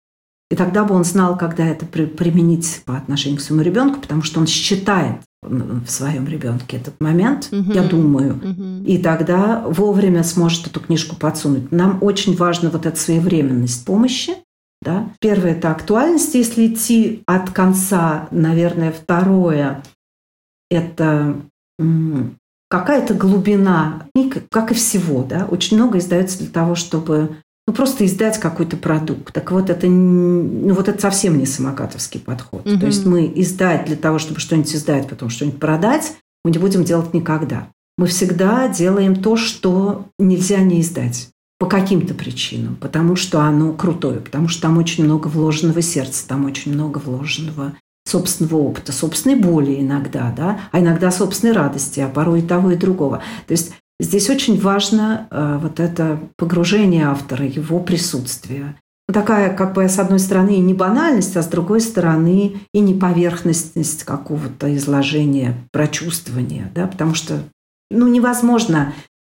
и 0.51 0.57
тогда 0.57 0.85
бы 0.85 0.95
он 0.95 1.05
знал, 1.05 1.39
когда 1.39 1.65
это 1.65 1.87
при- 1.87 2.07
применить 2.07 2.83
по 2.85 2.97
отношению 2.97 3.39
к 3.39 3.43
своему 3.43 3.63
ребенку, 3.63 4.01
потому 4.01 4.23
что 4.23 4.41
он 4.41 4.47
считает 4.47 5.17
в 5.43 5.89
своем 5.91 6.27
ребенке 6.27 6.77
этот 6.77 7.01
момент, 7.01 7.49
Мгм. 7.51 7.73
я 7.73 7.83
думаю, 7.83 8.35
Мгм. 8.43 8.85
и 8.85 8.99
тогда 8.99 9.65
вовремя 9.67 10.23
сможет 10.23 10.67
эту 10.67 10.81
книжку 10.81 11.17
подсунуть. 11.17 11.73
Нам 11.73 11.99
очень 12.03 12.37
важна 12.37 12.69
вот 12.69 12.85
эта 12.85 12.99
своевременность 12.99 13.85
помощи. 13.87 14.33
Да? 14.83 15.11
Первое– 15.21 15.53
это 15.53 15.71
актуальность, 15.71 16.35
если 16.35 16.67
идти 16.67 17.23
от 17.27 17.51
конца. 17.51 18.29
Наверное, 18.31 18.93
второе– 18.93 19.83
это 20.71 21.37
какая-то 22.69 23.15
глубина, 23.15 24.07
как 24.51 24.71
и 24.71 24.75
всего. 24.75 25.23
Да? 25.23 25.47
Очень 25.51 25.77
много 25.77 25.99
издается 25.99 26.39
для 26.39 26.49
того, 26.49 26.75
чтобы 26.75 27.37
ну, 27.67 27.75
просто 27.75 28.05
издать 28.05 28.39
какой-то 28.39 28.77
продукт. 28.77 29.33
Так 29.33 29.53
вот, 29.53 29.71
это, 29.71 29.87
ну, 29.87 30.75
вот 30.75 30.89
это 30.89 31.01
совсем 31.01 31.39
не 31.39 31.47
самокатовский 31.47 32.19
подход. 32.19 32.65
Мгм. 32.65 32.81
То 32.81 32.87
есть 32.87 33.07
мы 33.07 33.31
издать 33.37 33.85
для 33.85 33.97
того, 33.97 34.19
чтобы 34.19 34.41
что-нибудь 34.41 34.75
издать, 34.75 35.09
потом 35.09 35.29
что-нибудь 35.29 35.61
продать, 35.61 36.17
мы 36.45 36.51
не 36.51 36.59
будем 36.59 36.85
делать 36.85 37.15
никогда. 37.15 37.69
Мы 37.99 38.07
всегда 38.07 38.67
делаем 38.67 39.15
то, 39.15 39.37
что 39.37 40.07
нельзя 40.19 40.59
не 40.59 40.81
издать. 40.81 41.29
По 41.61 41.67
каким-то 41.67 42.15
причинам. 42.15 42.75
Потому 42.75 43.15
что 43.15 43.43
оно 43.43 43.73
крутое, 43.73 44.19
потому 44.19 44.49
что 44.49 44.63
там 44.63 44.79
очень 44.79 45.05
много 45.05 45.29
вложенного 45.29 45.83
сердца, 45.83 46.27
там 46.27 46.47
очень 46.47 46.73
много 46.73 46.99
вложенного 46.99 47.75
собственного 48.05 48.57
опыта, 48.57 48.93
собственной 48.93 49.37
боли 49.37 49.81
иногда, 49.81 50.33
да, 50.37 50.61
а 50.73 50.81
иногда 50.81 51.11
собственной 51.13 51.53
радости, 51.53 52.01
а 52.01 52.09
порой 52.09 52.41
и 52.41 52.47
того, 52.47 52.73
и 52.73 52.77
другого. 52.77 53.23
То 53.47 53.53
есть 53.53 53.73
здесь 54.01 54.29
очень 54.29 54.61
важно 54.61 55.29
э, 55.31 55.59
вот 55.63 55.79
это 55.79 56.19
погружение 56.37 57.07
автора, 57.07 57.47
его 57.47 57.79
присутствие. 57.79 58.77
Ну, 59.09 59.15
Такая, 59.15 59.55
как 59.55 59.75
бы, 59.75 59.89
с 59.89 59.99
одной 59.99 60.19
стороны, 60.19 60.57
и 60.57 60.61
не 60.61 60.75
банальность, 60.75 61.37
а 61.37 61.43
с 61.43 61.47
другой 61.47 61.81
стороны, 61.81 62.61
и 62.73 62.81
не 62.81 62.95
поверхностность 62.95 64.05
какого-то 64.05 64.75
изложения, 64.77 65.57
прочувствования, 65.73 66.71
да, 66.75 66.87
потому 66.87 67.15
что 67.15 67.43
ну, 67.91 68.07
невозможно 68.09 68.93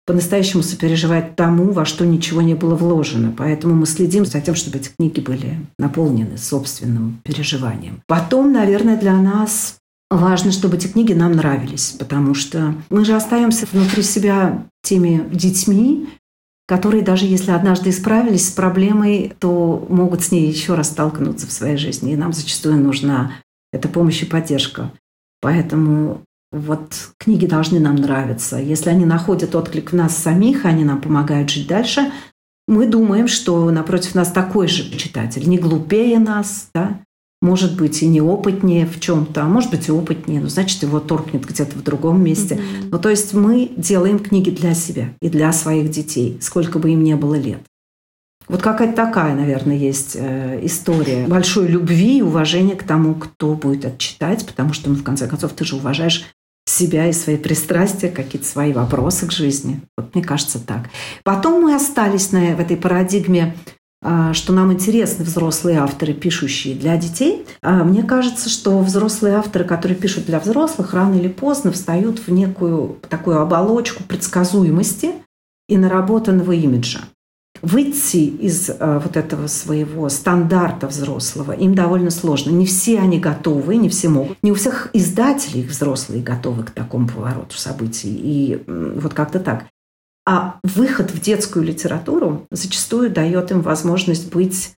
по-настоящему 0.05 0.63
сопереживать 0.63 1.35
тому, 1.35 1.71
во 1.71 1.85
что 1.85 2.05
ничего 2.05 2.41
не 2.41 2.55
было 2.55 2.75
вложено. 2.75 3.33
Поэтому 3.37 3.75
мы 3.75 3.85
следим 3.85 4.25
за 4.25 4.41
тем, 4.41 4.55
чтобы 4.55 4.77
эти 4.77 4.89
книги 4.89 5.19
были 5.19 5.57
наполнены 5.77 6.37
собственным 6.37 7.21
переживанием. 7.23 8.01
Потом, 8.07 8.51
наверное, 8.51 8.97
для 8.97 9.15
нас 9.15 9.77
важно, 10.09 10.51
чтобы 10.51 10.77
эти 10.77 10.87
книги 10.87 11.13
нам 11.13 11.33
нравились, 11.33 11.95
потому 11.97 12.33
что 12.33 12.75
мы 12.89 13.05
же 13.05 13.15
остаемся 13.15 13.67
внутри 13.71 14.03
себя 14.03 14.65
теми 14.83 15.27
детьми, 15.31 16.09
которые 16.67 17.03
даже 17.03 17.25
если 17.25 17.51
однажды 17.51 17.89
исправились 17.89 18.47
с 18.47 18.51
проблемой, 18.51 19.33
то 19.39 19.85
могут 19.89 20.23
с 20.23 20.31
ней 20.31 20.47
еще 20.49 20.75
раз 20.75 20.87
столкнуться 20.87 21.45
в 21.45 21.51
своей 21.51 21.77
жизни. 21.77 22.13
И 22.13 22.15
нам 22.17 22.33
зачастую 22.33 22.77
нужна 22.77 23.33
эта 23.71 23.87
помощь 23.87 24.21
и 24.23 24.25
поддержка. 24.25 24.91
Поэтому 25.41 26.21
вот 26.51 27.11
книги 27.17 27.45
должны 27.45 27.79
нам 27.79 27.95
нравиться. 27.95 28.57
Если 28.57 28.89
они 28.89 29.05
находят 29.05 29.55
отклик 29.55 29.91
в 29.91 29.95
нас 29.95 30.17
самих, 30.17 30.65
они 30.65 30.83
нам 30.83 30.99
помогают 31.01 31.49
жить 31.49 31.67
дальше, 31.67 32.11
мы 32.67 32.87
думаем, 32.87 33.27
что 33.27 33.69
напротив 33.71 34.15
нас 34.15 34.31
такой 34.31 34.67
же 34.67 34.89
читатель, 34.97 35.47
не 35.47 35.57
глупее 35.57 36.19
нас, 36.19 36.69
да, 36.73 37.01
может 37.41 37.75
быть, 37.75 38.03
и 38.03 38.07
неопытнее 38.07 38.85
в 38.85 38.99
чем-то, 38.99 39.41
а 39.41 39.45
может 39.45 39.71
быть, 39.71 39.87
и 39.87 39.91
опытнее, 39.91 40.41
но 40.41 40.47
значит, 40.47 40.83
его 40.83 40.99
торкнет 40.99 41.45
где-то 41.45 41.75
в 41.75 41.83
другом 41.83 42.23
месте. 42.23 42.55
Мгм. 42.55 42.89
Ну, 42.91 42.99
то 42.99 43.09
есть 43.09 43.33
мы 43.33 43.71
делаем 43.75 44.19
книги 44.19 44.51
для 44.51 44.75
себя 44.75 45.09
и 45.21 45.29
для 45.29 45.51
своих 45.51 45.89
детей, 45.89 46.37
сколько 46.39 46.77
бы 46.77 46.91
им 46.91 47.03
не 47.03 47.15
было 47.15 47.35
лет. 47.35 47.61
Вот 48.47 48.61
какая-то 48.61 48.95
такая, 48.95 49.33
наверное, 49.33 49.77
есть 49.77 50.15
э, 50.19 50.59
история 50.63 51.25
большой 51.25 51.67
любви 51.67 52.19
и 52.19 52.21
уважения 52.21 52.75
к 52.75 52.83
тому, 52.83 53.15
кто 53.15 53.53
будет 53.53 53.85
это 53.85 53.97
читать, 53.97 54.45
потому 54.45 54.73
что, 54.73 54.89
ну, 54.89 54.95
в 54.95 55.03
конце 55.03 55.27
концов, 55.27 55.53
ты 55.53 55.63
же 55.63 55.77
уважаешь 55.77 56.25
себя 56.65 57.07
и 57.07 57.13
свои 57.13 57.37
пристрастия, 57.37 58.09
какие-то 58.09 58.47
свои 58.47 58.73
вопросы 58.73 59.27
к 59.27 59.31
жизни. 59.31 59.81
Вот 59.97 60.15
мне 60.15 60.23
кажется 60.23 60.59
так. 60.59 60.89
Потом 61.23 61.61
мы 61.61 61.75
остались 61.75 62.31
на, 62.31 62.55
в 62.55 62.59
этой 62.59 62.77
парадигме 62.77 63.55
а, 64.03 64.33
что 64.33 64.51
нам 64.51 64.73
интересны 64.73 65.23
взрослые 65.23 65.77
авторы, 65.77 66.13
пишущие 66.13 66.75
для 66.75 66.97
детей. 66.97 67.45
А 67.61 67.83
Мне 67.83 68.01
кажется, 68.01 68.49
что 68.49 68.79
взрослые 68.79 69.35
авторы, 69.35 69.63
которые 69.63 69.95
пишут 69.95 70.25
для 70.25 70.39
взрослых, 70.39 70.93
рано 70.93 71.15
или 71.15 71.27
поздно 71.27 71.71
встают 71.71 72.19
в 72.19 72.31
некую 72.31 72.97
такую 73.09 73.39
оболочку 73.39 74.03
предсказуемости 74.03 75.13
и 75.69 75.77
наработанного 75.77 76.53
имиджа. 76.53 77.01
Выйти 77.61 78.17
из 78.17 78.69
а, 78.69 78.99
вот 78.99 79.17
этого 79.17 79.47
своего 79.47 80.09
стандарта 80.09 80.87
взрослого 80.87 81.51
им 81.51 81.75
довольно 81.75 82.09
сложно. 82.09 82.49
Не 82.51 82.65
все 82.65 82.99
они 82.99 83.19
готовы, 83.19 83.75
не 83.75 83.89
все 83.89 84.09
могут. 84.09 84.37
Не 84.41 84.51
у 84.51 84.55
всех 84.55 84.89
издателей 84.93 85.63
взрослые 85.63 86.23
готовы 86.23 86.63
к 86.63 86.71
такому 86.71 87.07
повороту 87.07 87.57
событий. 87.57 88.13
И 88.13 88.63
вот 88.67 89.13
как-то 89.13 89.39
так. 89.39 89.65
А 90.27 90.59
выход 90.63 91.11
в 91.11 91.19
детскую 91.21 91.65
литературу 91.65 92.47
зачастую 92.51 93.09
дает 93.09 93.51
им 93.51 93.61
возможность 93.61 94.31
быть 94.33 94.73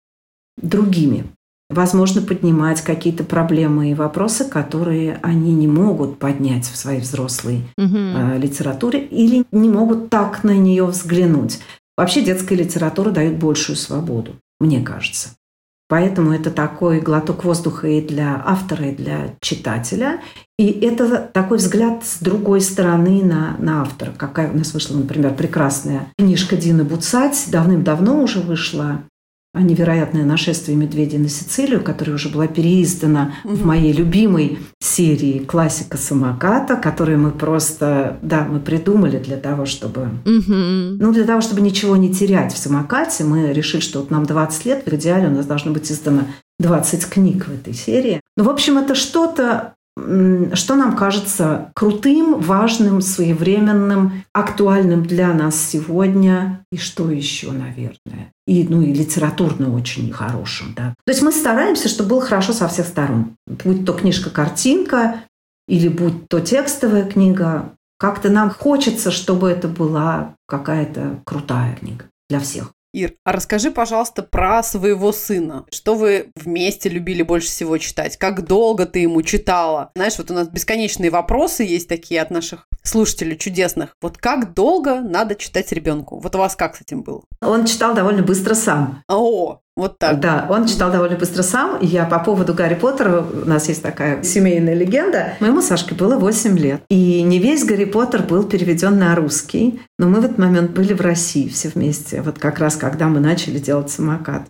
другими. 0.62 1.26
Возможно, 1.69 2.22
поднимать 2.22 2.82
какие-то 2.82 3.24
проблемы 3.24 3.91
и 3.91 3.96
вопросы, 3.96 4.46
которые 4.46 5.19
они 5.24 5.54
не 5.54 5.67
могут 5.67 6.19
поднять 6.19 6.65
в 6.65 6.76
своей 6.76 7.00
взрослой 7.00 7.63
Мгм. 7.78 8.15
э, 8.15 8.38
литературе 8.38 9.04
или 9.04 9.46
не 9.52 9.69
могут 9.69 10.10
так 10.10 10.43
на 10.43 10.56
нее 10.56 10.86
взглянуть. 10.86 11.60
Вообще 11.98 12.24
детская 12.24 12.56
литература 12.56 13.12
дает 13.12 13.38
большую 13.38 13.76
свободу, 13.76 14.36
мне 14.60 14.82
кажется. 14.82 15.30
Поэтому 15.90 16.32
это 16.32 16.50
такой 16.50 17.00
глоток 17.02 17.44
воздуха 17.44 17.88
и 17.88 18.02
для 18.02 18.42
автора, 18.44 18.88
и 18.88 18.96
для 18.96 19.36
читателя. 19.42 20.22
И 20.58 20.72
это 20.72 21.30
такой 21.32 21.58
взгляд 21.58 22.04
с 22.04 22.20
другой 22.20 22.62
стороны 22.62 23.24
на, 23.24 23.58
на 23.60 23.82
автора. 23.82 24.12
Какая 24.18 24.52
у 24.52 24.58
нас 24.58 24.74
вышла, 24.74 24.98
например, 24.98 25.36
прекрасная 25.36 26.08
книжка 26.18 26.56
Дины 26.56 26.84
Буцать. 26.84 27.48
Давным-давно 27.52 28.24
уже 28.24 28.40
вышла 28.40 29.04
«Невероятное 29.56 30.26
нашествие 30.26 30.76
медведей 30.76 31.20
на 31.20 31.30
Сицилию», 31.30 31.84
которая 31.84 32.16
уже 32.16 32.30
была 32.30 32.48
переиздана 32.48 33.36
в 33.44 33.60
Мгм. 33.60 33.68
моей 33.68 33.94
любимой 33.94 34.58
серии 34.82 35.39
«Классика 35.39 35.98
самоката», 35.98 36.76
которую 36.76 37.20
мы 37.20 37.30
просто, 37.32 38.18
да, 38.24 38.48
мы 38.50 38.60
придумали 38.60 39.20
для 39.20 39.38
того, 39.38 39.66
чтобы 39.66 40.10
Мгм. 40.26 40.98
ну, 40.98 41.13
для 41.13 41.24
того, 41.26 41.42
чтобы 41.42 41.62
ничего 41.62 41.96
не 41.98 42.12
терять 42.12 42.52
в 42.52 42.58
самокате, 42.58 43.24
мы 43.26 43.54
решили, 43.54 43.82
что 43.82 44.00
вот 44.00 44.10
нам 44.10 44.26
20 44.26 44.66
лет, 44.66 44.84
в 44.86 44.94
идеале 44.96 45.28
у 45.28 45.32
нас 45.32 45.46
должно 45.46 45.72
быть 45.72 45.92
издано 45.92 46.24
20 46.60 47.06
книг 47.06 47.46
в 47.48 47.54
этой 47.54 47.74
серии. 47.74 48.22
Ну, 48.36 48.46
в 48.46 48.50
общем, 48.50 48.78
это 48.80 48.96
что-то, 48.96 49.76
что 49.96 50.76
нам 50.76 50.96
кажется 50.96 51.72
крутым, 51.76 52.40
важным, 52.40 53.02
своевременным, 53.02 54.24
актуальным 54.34 55.06
для 55.06 55.34
нас 55.34 55.56
сегодня. 55.56 56.66
И 56.72 56.78
что 56.78 57.12
еще, 57.12 57.52
наверное? 57.52 58.32
И, 58.48 58.68
ну, 58.68 58.82
и 58.82 58.94
литературно 58.94 59.74
очень 59.74 60.12
хорошим, 60.12 60.74
да. 60.76 60.96
То 61.06 61.12
есть 61.12 61.22
мы 61.22 61.32
стараемся, 61.32 61.90
чтобы 61.90 62.10
было 62.10 62.22
хорошо 62.22 62.54
со 62.54 62.68
всех 62.68 62.88
сторон. 62.88 63.36
Будь 63.46 63.86
то 63.86 63.94
книжка-картинка, 63.94 65.24
или 65.68 65.88
будь 65.88 66.28
то 66.28 66.40
текстовая 66.40 67.06
книга, 67.06 67.74
как-то 67.98 68.30
нам 68.30 68.50
хочется, 68.50 69.12
чтобы 69.12 69.50
это 69.50 69.68
была 69.68 70.36
какая-то 70.48 71.22
крутая 71.24 71.76
книга 71.76 72.06
для 72.30 72.40
всех. 72.40 72.74
Ир, 72.94 73.16
а 73.24 73.32
расскажи, 73.32 73.72
пожалуйста, 73.72 74.22
про 74.22 74.62
своего 74.62 75.12
сына. 75.12 75.66
Что 75.72 75.96
вы 75.96 76.32
вместе 76.36 76.90
любили 76.90 77.24
больше 77.24 77.48
всего 77.48 77.80
читать? 77.80 78.18
Как 78.18 78.46
долго 78.46 78.86
ты 78.86 79.00
ему 79.00 79.24
читала? 79.24 79.92
Знаешь, 79.96 80.18
вот 80.20 80.30
у 80.30 80.36
нас 80.36 80.48
бесконечные 80.48 81.10
вопросы 81.10 81.64
есть 81.64 81.90
такие 81.90 82.22
от 82.22 82.30
наших 82.30 82.68
слушателей 82.84 83.38
чудесных. 83.38 83.96
Вот 84.02 84.17
как 84.17 84.54
долго 84.54 85.02
надо 85.02 85.36
читать 85.36 85.72
ребенку? 85.72 86.19
Вот 86.19 86.36
у 86.36 86.39
вас 86.39 86.56
как 86.56 86.76
с 86.76 86.82
этим 86.82 87.02
было? 87.02 87.24
Он 87.41 87.65
читал 87.65 87.93
довольно 87.93 88.24
быстро 88.24 88.54
сам. 88.54 89.04
О, 89.08 89.60
вот 89.76 89.98
так. 89.98 90.20
Да, 90.20 90.45
он 90.49 90.68
читал 90.68 90.91
довольно 90.91 91.18
быстро 91.18 91.41
сам. 91.41 91.78
И 91.80 91.88
Я 91.88 92.05
по 92.05 92.20
поводу 92.20 92.53
Гарри 92.53 92.76
Поттера, 92.76 93.22
у 93.22 93.47
нас 93.47 93.68
есть 93.70 93.82
такая 93.82 94.22
семейная 94.24 94.76
легенда. 94.76 95.34
Моему 95.39 95.62
Сашке 95.62 95.95
было 95.95 96.18
8 96.18 96.58
лет. 96.60 96.84
И 96.89 97.22
не 97.24 97.39
весь 97.39 97.64
Гарри 97.64 97.86
Поттер 97.86 98.24
был 98.24 98.43
переведен 98.43 98.99
на 98.99 99.16
русский. 99.16 99.82
Но 99.97 100.08
мы 100.08 100.22
в 100.22 100.26
этот 100.26 100.38
момент 100.38 100.72
были 100.72 100.93
в 100.93 101.01
России 101.01 101.47
все 101.47 101.70
вместе. 101.70 102.22
Вот 102.22 102.38
как 102.38 102.60
раз 102.60 102.76
когда 102.76 103.08
мы 103.08 103.20
начали 103.20 103.58
делать 103.58 103.89
самокат. 103.89 104.47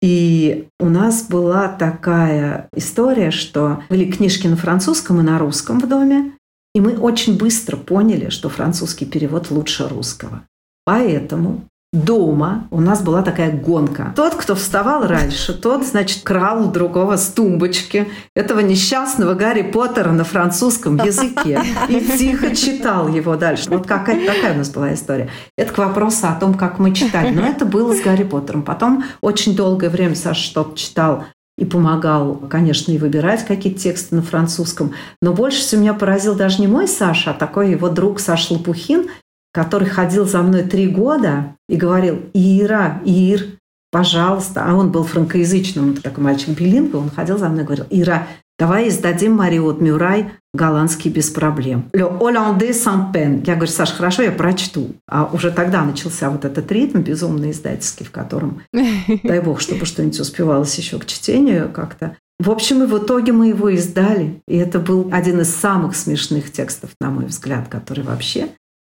И 0.00 0.68
у 0.80 0.90
нас 0.90 1.22
была 1.22 1.68
такая 1.68 2.68
история, 2.74 3.30
что 3.30 3.82
были 3.88 4.10
книжки 4.10 4.46
на 4.46 4.56
французском 4.56 5.20
и 5.20 5.22
на 5.22 5.38
русском 5.38 5.80
в 5.80 5.88
доме. 5.88 6.32
И 6.74 6.80
мы 6.80 6.96
очень 6.96 7.38
быстро 7.38 7.76
поняли, 7.76 8.30
что 8.30 8.48
французский 8.48 9.06
перевод 9.06 9.50
лучше 9.50 9.88
русского. 9.88 10.42
Поэтому 10.84 11.62
дома 11.94 12.66
у 12.70 12.80
нас 12.80 13.00
была 13.02 13.22
такая 13.22 13.52
гонка. 13.52 14.12
Тот, 14.16 14.34
кто 14.34 14.54
вставал 14.54 15.06
раньше, 15.06 15.54
тот, 15.54 15.86
значит, 15.86 16.24
крал 16.24 16.66
у 16.66 16.70
другого 16.70 17.16
с 17.16 17.28
тумбочки 17.28 18.08
этого 18.34 18.60
несчастного 18.60 19.34
Гарри 19.34 19.62
Поттера 19.62 20.10
на 20.10 20.24
французском 20.24 20.96
языке 20.96 21.62
и 21.88 22.00
тихо 22.00 22.54
читал 22.54 23.08
его 23.08 23.36
дальше. 23.36 23.70
Вот 23.70 23.86
какая 23.86 24.26
такая 24.26 24.54
у 24.54 24.58
нас 24.58 24.70
была 24.70 24.94
история. 24.94 25.30
Это 25.56 25.72
к 25.72 25.78
вопросу 25.78 26.26
о 26.26 26.34
том, 26.34 26.54
как 26.54 26.78
мы 26.78 26.92
читали. 26.92 27.30
Но 27.30 27.46
это 27.46 27.64
было 27.64 27.94
с 27.94 28.00
Гарри 28.00 28.24
Поттером. 28.24 28.62
Потом 28.62 29.04
очень 29.20 29.54
долгое 29.54 29.88
время 29.88 30.16
Саша 30.16 30.42
что-то 30.42 30.76
читал 30.76 31.24
и 31.56 31.64
помогал, 31.64 32.34
конечно, 32.50 32.92
и 32.92 32.98
выбирать 32.98 33.44
какие-то 33.46 33.80
тексты 33.80 34.16
на 34.16 34.22
французском. 34.22 34.92
Но 35.22 35.32
больше 35.32 35.60
всего 35.60 35.82
меня 35.82 35.94
поразил 35.94 36.34
даже 36.34 36.60
не 36.60 36.66
мой 36.66 36.88
Саша, 36.88 37.30
а 37.30 37.34
такой 37.34 37.70
его 37.70 37.88
друг 37.88 38.20
Саша 38.20 38.54
Лопухин, 38.54 39.08
который 39.52 39.88
ходил 39.88 40.26
за 40.26 40.42
мной 40.42 40.64
три 40.64 40.88
года 40.88 41.54
и 41.68 41.76
говорил, 41.76 42.22
Ира, 42.34 43.00
Ир, 43.04 43.58
пожалуйста. 43.92 44.64
А 44.66 44.74
он 44.74 44.90
был 44.90 45.04
франкоязычным, 45.04 45.96
такой 45.96 46.24
мальчик 46.24 46.58
билингва, 46.58 46.98
он 46.98 47.10
ходил 47.10 47.38
за 47.38 47.48
мной 47.48 47.62
и 47.62 47.66
говорил, 47.66 47.86
Ира, 47.90 48.26
давай 48.64 48.88
издадим 48.88 49.34
Мариот 49.34 49.82
Мюрай 49.82 50.30
голландский 50.54 51.10
без 51.10 51.28
проблем. 51.28 51.90
Le 51.92 52.08
Hollandais 52.18 52.72
sans 52.72 53.12
peine. 53.12 53.42
Я 53.44 53.56
говорю, 53.56 53.70
Саш, 53.70 53.92
хорошо, 53.92 54.22
я 54.22 54.32
прочту. 54.32 54.94
А 55.06 55.28
уже 55.30 55.50
тогда 55.50 55.84
начался 55.84 56.30
вот 56.30 56.46
этот 56.46 56.72
ритм 56.72 57.02
безумно 57.02 57.50
издательский, 57.50 58.06
в 58.06 58.10
котором, 58.10 58.62
дай 58.72 59.40
бог, 59.40 59.60
чтобы 59.60 59.84
что-нибудь 59.84 60.18
успевалось 60.18 60.74
еще 60.78 60.98
к 60.98 61.04
чтению 61.04 61.70
как-то. 61.70 62.16
В 62.38 62.50
общем, 62.50 62.82
и 62.82 62.86
в 62.86 62.96
итоге 62.96 63.32
мы 63.32 63.48
его 63.48 63.68
издали. 63.68 64.40
И 64.48 64.56
это 64.56 64.78
был 64.78 65.10
один 65.12 65.42
из 65.42 65.54
самых 65.54 65.94
смешных 65.94 66.50
текстов, 66.50 66.88
на 67.02 67.10
мой 67.10 67.26
взгляд, 67.26 67.68
который 67.68 68.02
вообще 68.02 68.48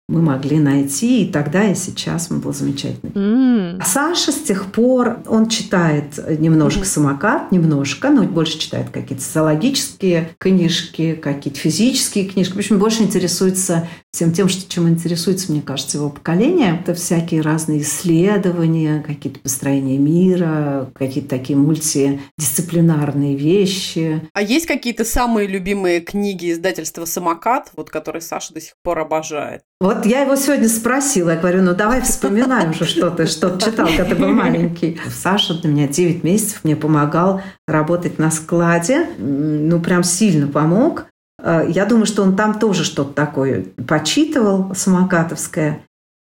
мы 0.10 0.22
могли 0.22 0.58
найти 0.60 1.24
и 1.24 1.32
тогда, 1.32 1.64
и 1.70 1.76
сейчас. 1.76 2.32
Он 2.32 2.40
был 2.40 2.52
замечательный. 2.54 3.78
А 3.80 3.86
Саша 3.86 4.32
с 4.32 4.42
тех 4.42 4.72
пор, 4.72 5.20
он 5.28 5.48
читает 5.48 6.20
немножко 6.40 6.86
самокат, 6.86 7.52
немножко, 7.52 8.10
но 8.10 8.24
больше 8.24 8.58
читает 8.58 8.90
какие-то 8.90 9.24
социологические 9.24 10.32
книжки, 10.40 11.14
какие-то 11.14 11.60
физические 11.60 12.26
книжки. 12.26 12.54
В 12.54 12.58
общем, 12.58 12.80
больше 12.80 13.04
интересуется 13.04 13.88
всем 14.12 14.34
тем, 14.34 14.50
что, 14.50 14.70
чем 14.70 14.90
интересуется, 14.90 15.52
мне 15.52 15.62
кажется, 15.62 15.98
его 15.98 16.10
поколение. 16.10 16.80
Это 16.82 16.96
всякие 16.96 17.42
разные 17.42 17.82
исследования, 17.82 19.04
какие-то 19.06 19.40
построения 19.40 20.00
мира, 20.00 20.90
какие-то 20.96 21.30
такие 21.30 21.58
мультидисциплинарные 21.58 23.36
вещи. 23.36 24.28
А 24.34 24.42
есть 24.42 24.66
какие-то 24.66 25.06
самые 25.06 25.48
любимые 25.48 26.02
книги 26.02 26.52
издательства 26.52 27.06
«Самокат», 27.06 27.72
вот 27.76 27.92
которые 27.92 28.24
Саша 28.24 28.54
до 28.56 28.62
сих 28.62 28.74
пор 28.82 29.00
обожает? 29.00 29.62
Вот 29.82 30.06
я 30.06 30.24
его 30.24 30.36
сегодня 30.36 30.68
спросила, 30.68 31.30
я 31.30 31.38
говорю, 31.38 31.62
ну 31.62 31.74
давай 31.74 32.02
вспоминаем 32.02 32.72
уже, 32.72 32.84
что 32.84 33.10
ты, 33.12 33.26
что 33.26 33.58
читал, 33.58 33.88
когда 33.88 34.04
ты 34.04 34.16
был 34.16 34.28
маленький. 34.28 35.00
Саша 35.10 35.54
для 35.54 35.70
меня 35.72 35.88
9 35.88 36.22
месяцев 36.24 36.60
мне 36.66 36.76
помогал 36.76 37.42
работать 37.66 38.20
на 38.20 38.30
складе, 38.30 39.08
ну 39.18 39.80
прям 39.80 40.04
сильно 40.04 40.48
помог. 40.48 41.06
Э, 41.42 41.66
Я 41.70 41.86
думаю, 41.86 42.08
что 42.08 42.24
он 42.24 42.36
там 42.36 42.60
тоже 42.60 42.84
что-то 42.84 43.14
такое 43.14 43.68
почитывал, 43.88 44.76
самокатовское. 44.76 45.80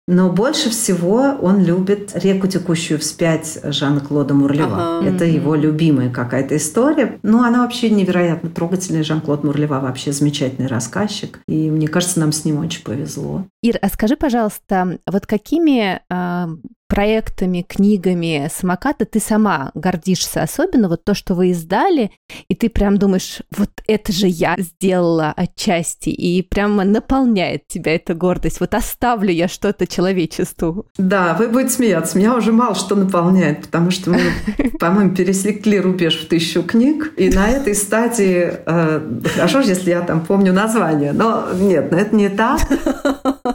Но 0.09 0.31
больше 0.31 0.71
всего 0.71 1.37
он 1.39 1.63
любит 1.63 2.13
«Реку, 2.15 2.49
текущую 2.49 2.99
вспять» 2.99 3.59
Жана 3.63 4.01
Клода 4.01 4.33
Мурлева. 4.33 5.01
Ага. 5.01 5.07
Это 5.07 5.27
его 5.27 5.55
любимая 5.55 6.09
какая-то 6.09 6.57
история. 6.57 7.19
Ну, 7.23 7.43
она 7.43 7.63
вообще 7.63 7.91
невероятно 7.91 8.49
трогательная. 8.49 9.03
Жан-Клод 9.03 9.45
Мурлева 9.45 9.81
вообще 9.81 10.13
замечательный 10.13 10.67
рассказчик. 10.67 11.41
И 11.47 11.71
мне 11.71 11.89
кажется, 11.89 12.21
нам 12.21 12.33
с 12.33 12.47
ним 12.47 12.59
очень 12.59 12.83
повезло. 12.83 13.45
Ир, 13.63 13.79
а 13.83 13.89
скажи, 13.91 14.17
пожалуйста, 14.17 14.99
вот 15.07 15.27
какими 15.27 16.01
а, 16.09 16.49
проектами, 16.89 17.65
книгами 17.69 18.51
самоката 18.53 19.05
ты 19.05 19.21
сама 19.21 19.71
гордишься? 19.75 20.43
Особенно 20.43 20.89
вот 20.89 21.05
то, 21.05 21.15
что 21.15 21.35
вы 21.35 21.51
издали, 21.51 22.11
и 22.49 22.55
ты 22.55 22.69
прям 22.69 22.99
думаешь, 22.99 23.43
вот 23.57 23.71
это 23.87 24.13
же 24.13 24.27
я 24.27 24.57
сделала 24.59 25.33
отчасти, 25.37 26.09
и 26.09 26.43
прямо 26.43 26.85
наполняет 26.85 27.69
тебя 27.69 27.95
эта 27.95 28.15
гордость. 28.15 28.61
Вот 28.61 28.75
оставлю 28.75 29.31
я 29.31 29.49
что-то 29.49 29.87
человечеству. 29.87 30.87
Да, 30.97 31.35
вы 31.39 31.49
будете 31.49 31.75
смеяться. 31.75 32.19
Меня 32.19 32.35
уже 32.35 32.53
мало 32.53 32.75
что 32.75 32.95
наполняет, 32.95 33.63
потому 33.63 33.91
что 33.91 34.11
мы, 34.11 34.21
по-моему, 34.81 35.15
пересекли 35.15 35.81
рубеж 35.81 36.19
в 36.21 36.29
тысячу 36.29 36.63
книг. 36.63 37.13
И 37.17 37.29
на 37.31 37.49
этой 37.49 37.75
стадии, 37.75 38.53
э, 38.65 39.21
хорошо, 39.35 39.61
если 39.61 39.91
я 39.91 40.01
там 40.01 40.25
помню 40.25 40.53
название, 40.53 41.13
но 41.13 41.47
нет, 41.55 41.93
это 41.93 42.17
не 42.17 42.29
так. 42.29 42.61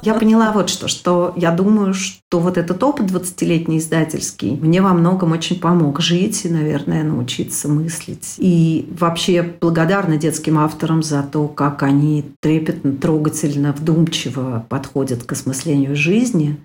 Я 0.01 0.15
поняла 0.15 0.51
вот 0.51 0.69
что, 0.69 0.87
что 0.87 1.33
я 1.35 1.51
думаю, 1.51 1.93
что 1.93 2.39
вот 2.39 2.57
этот 2.57 2.81
опыт 2.83 3.11
20-летний 3.11 3.77
издательский 3.77 4.51
мне 4.51 4.81
во 4.81 4.93
многом 4.93 5.31
очень 5.31 5.59
помог 5.59 5.99
жить 6.01 6.45
и, 6.45 6.49
наверное, 6.49 7.03
научиться 7.03 7.67
мыслить. 7.67 8.35
И 8.37 8.87
вообще 8.97 9.43
благодарна 9.61 10.17
детским 10.17 10.57
авторам 10.57 11.03
за 11.03 11.23
то, 11.23 11.47
как 11.47 11.83
они 11.83 12.25
трепетно, 12.41 12.93
трогательно, 12.93 13.73
вдумчиво 13.73 14.65
подходят 14.69 15.23
к 15.23 15.31
осмыслению 15.31 15.95
жизни, 15.95 16.57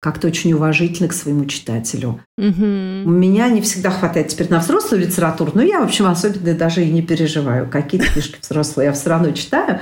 как-то 0.00 0.28
очень 0.28 0.52
уважительно 0.54 1.08
к 1.08 1.12
своему 1.12 1.44
читателю. 1.44 2.20
Мгм. 2.38 3.06
У 3.06 3.10
меня 3.10 3.48
не 3.48 3.60
всегда 3.60 3.90
хватает 3.90 4.28
теперь 4.28 4.50
на 4.50 4.58
взрослую 4.58 5.02
литературу, 5.02 5.52
но 5.54 5.62
я, 5.62 5.80
в 5.80 5.84
общем, 5.84 6.06
особенно 6.06 6.54
даже 6.54 6.84
и 6.84 6.90
не 6.90 7.02
переживаю. 7.02 7.68
Какие-то 7.68 8.10
книжки 8.10 8.38
взрослые 8.40 8.86
я 8.86 8.92
все 8.92 9.10
равно 9.10 9.30
читаю. 9.32 9.80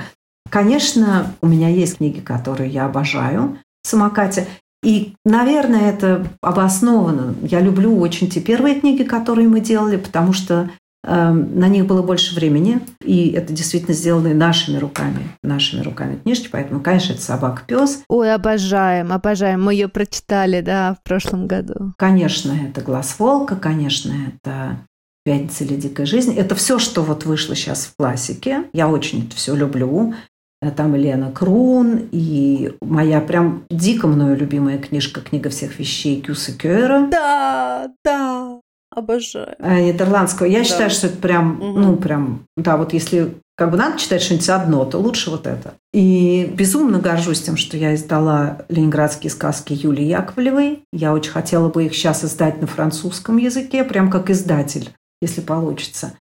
Конечно, 0.51 1.35
у 1.41 1.47
меня 1.47 1.69
есть 1.69 1.99
книги, 1.99 2.21
которые 2.21 2.71
я 2.71 2.87
обожаю 2.87 3.59
в 3.83 3.89
самокате. 3.89 4.47
И, 4.85 5.15
наверное, 5.25 5.91
это 5.91 6.27
обосновано. 6.41 7.35
Я 7.43 7.61
люблю 7.61 7.99
очень 7.99 8.31
те 8.31 8.41
первые 8.41 8.79
книги, 8.79 9.03
которые 9.03 9.49
мы 9.49 9.61
делали, 9.61 9.97
потому 9.97 10.33
что 10.33 10.71
э, 11.03 11.31
на 11.31 11.67
них 11.67 11.87
было 11.87 12.03
больше 12.03 12.37
времени, 12.37 12.81
и 13.05 13.31
это 13.31 13.53
действительно 13.53 13.93
сделано 13.95 14.33
нашими 14.35 14.79
руками, 14.79 15.31
нашими 15.43 15.83
руками 15.83 16.21
книжки, 16.23 16.49
поэтому, 16.51 16.81
конечно, 16.81 17.15
это 17.15 17.23
собака 17.23 17.63
пес. 17.67 18.03
Ой, 18.09 18.33
обожаем, 18.33 19.13
обожаем. 19.13 19.65
Мы 19.65 19.75
ее 19.75 19.89
прочитали, 19.89 20.61
да, 20.61 20.95
в 20.95 21.03
прошлом 21.03 21.49
году. 21.49 21.93
Конечно, 21.99 22.53
это 22.53 22.81
глаз 22.81 23.17
волка, 23.19 23.57
конечно, 23.57 24.15
это 24.29 24.79
пятница 25.25 25.65
или 25.65 25.75
дикая 25.75 26.07
жизнь. 26.07 26.35
Это 26.35 26.55
все, 26.55 26.79
что 26.79 27.03
вот 27.03 27.25
вышло 27.27 27.57
сейчас 27.57 27.85
в 27.87 27.97
классике. 27.97 28.65
Я 28.73 28.89
очень 28.89 29.27
это 29.27 29.37
все 29.37 29.57
люблю. 29.57 30.15
Э, 30.61 30.71
Там 30.73 30.97
Лена 30.97 31.31
Крун, 31.31 32.09
и 32.11 32.73
моя 32.81 33.21
прям 33.21 33.65
дико 33.71 34.07
мною 34.09 34.37
любимая 34.37 34.79
книжка 34.79 35.21
«Книга 35.21 35.51
всех 35.51 35.79
вещей» 35.79 36.21
Кюса 36.21 36.53
Кёера. 36.53 37.07
Да, 37.11 37.93
да, 38.05 38.61
обожаю. 38.91 39.55
э, 39.61 39.81
нидерландского. 39.93 40.47
Я 40.47 40.59
Да. 40.61 40.65
считаю, 40.65 40.91
что 40.91 41.07
это 41.07 41.17
прям, 41.19 41.55
Мгм. 41.57 41.81
ну, 41.83 41.97
прям, 41.97 42.41
да, 42.57 42.77
вот 42.77 42.93
если 42.93 43.35
как 43.57 43.73
бы 43.73 43.77
надо 43.77 43.99
читать 43.99 44.23
что-нибудь 44.23 44.49
одно, 44.51 44.85
то 44.85 44.99
лучше 44.99 45.31
вот 45.31 45.47
это. 45.49 45.75
И 45.93 46.49
безумно 46.55 47.01
горжусь 47.01 47.43
тем, 47.43 47.57
что 47.57 47.77
я 47.77 47.95
издала 47.95 48.59
ленинградские 48.69 49.31
сказки 49.31 49.73
Юлии 49.73 50.05
Яковлевой. 50.05 50.81
Я 50.93 51.13
очень 51.13 51.33
хотела 51.33 51.69
бы 51.69 51.85
их 51.87 51.95
сейчас 51.95 52.25
издать 52.25 52.61
на 52.61 52.69
французском 52.69 53.37
языке, 53.37 53.83
прям 53.83 54.11
как 54.11 54.31
издатель, 54.31 54.91
если 55.21 55.41
получится. 55.41 56.13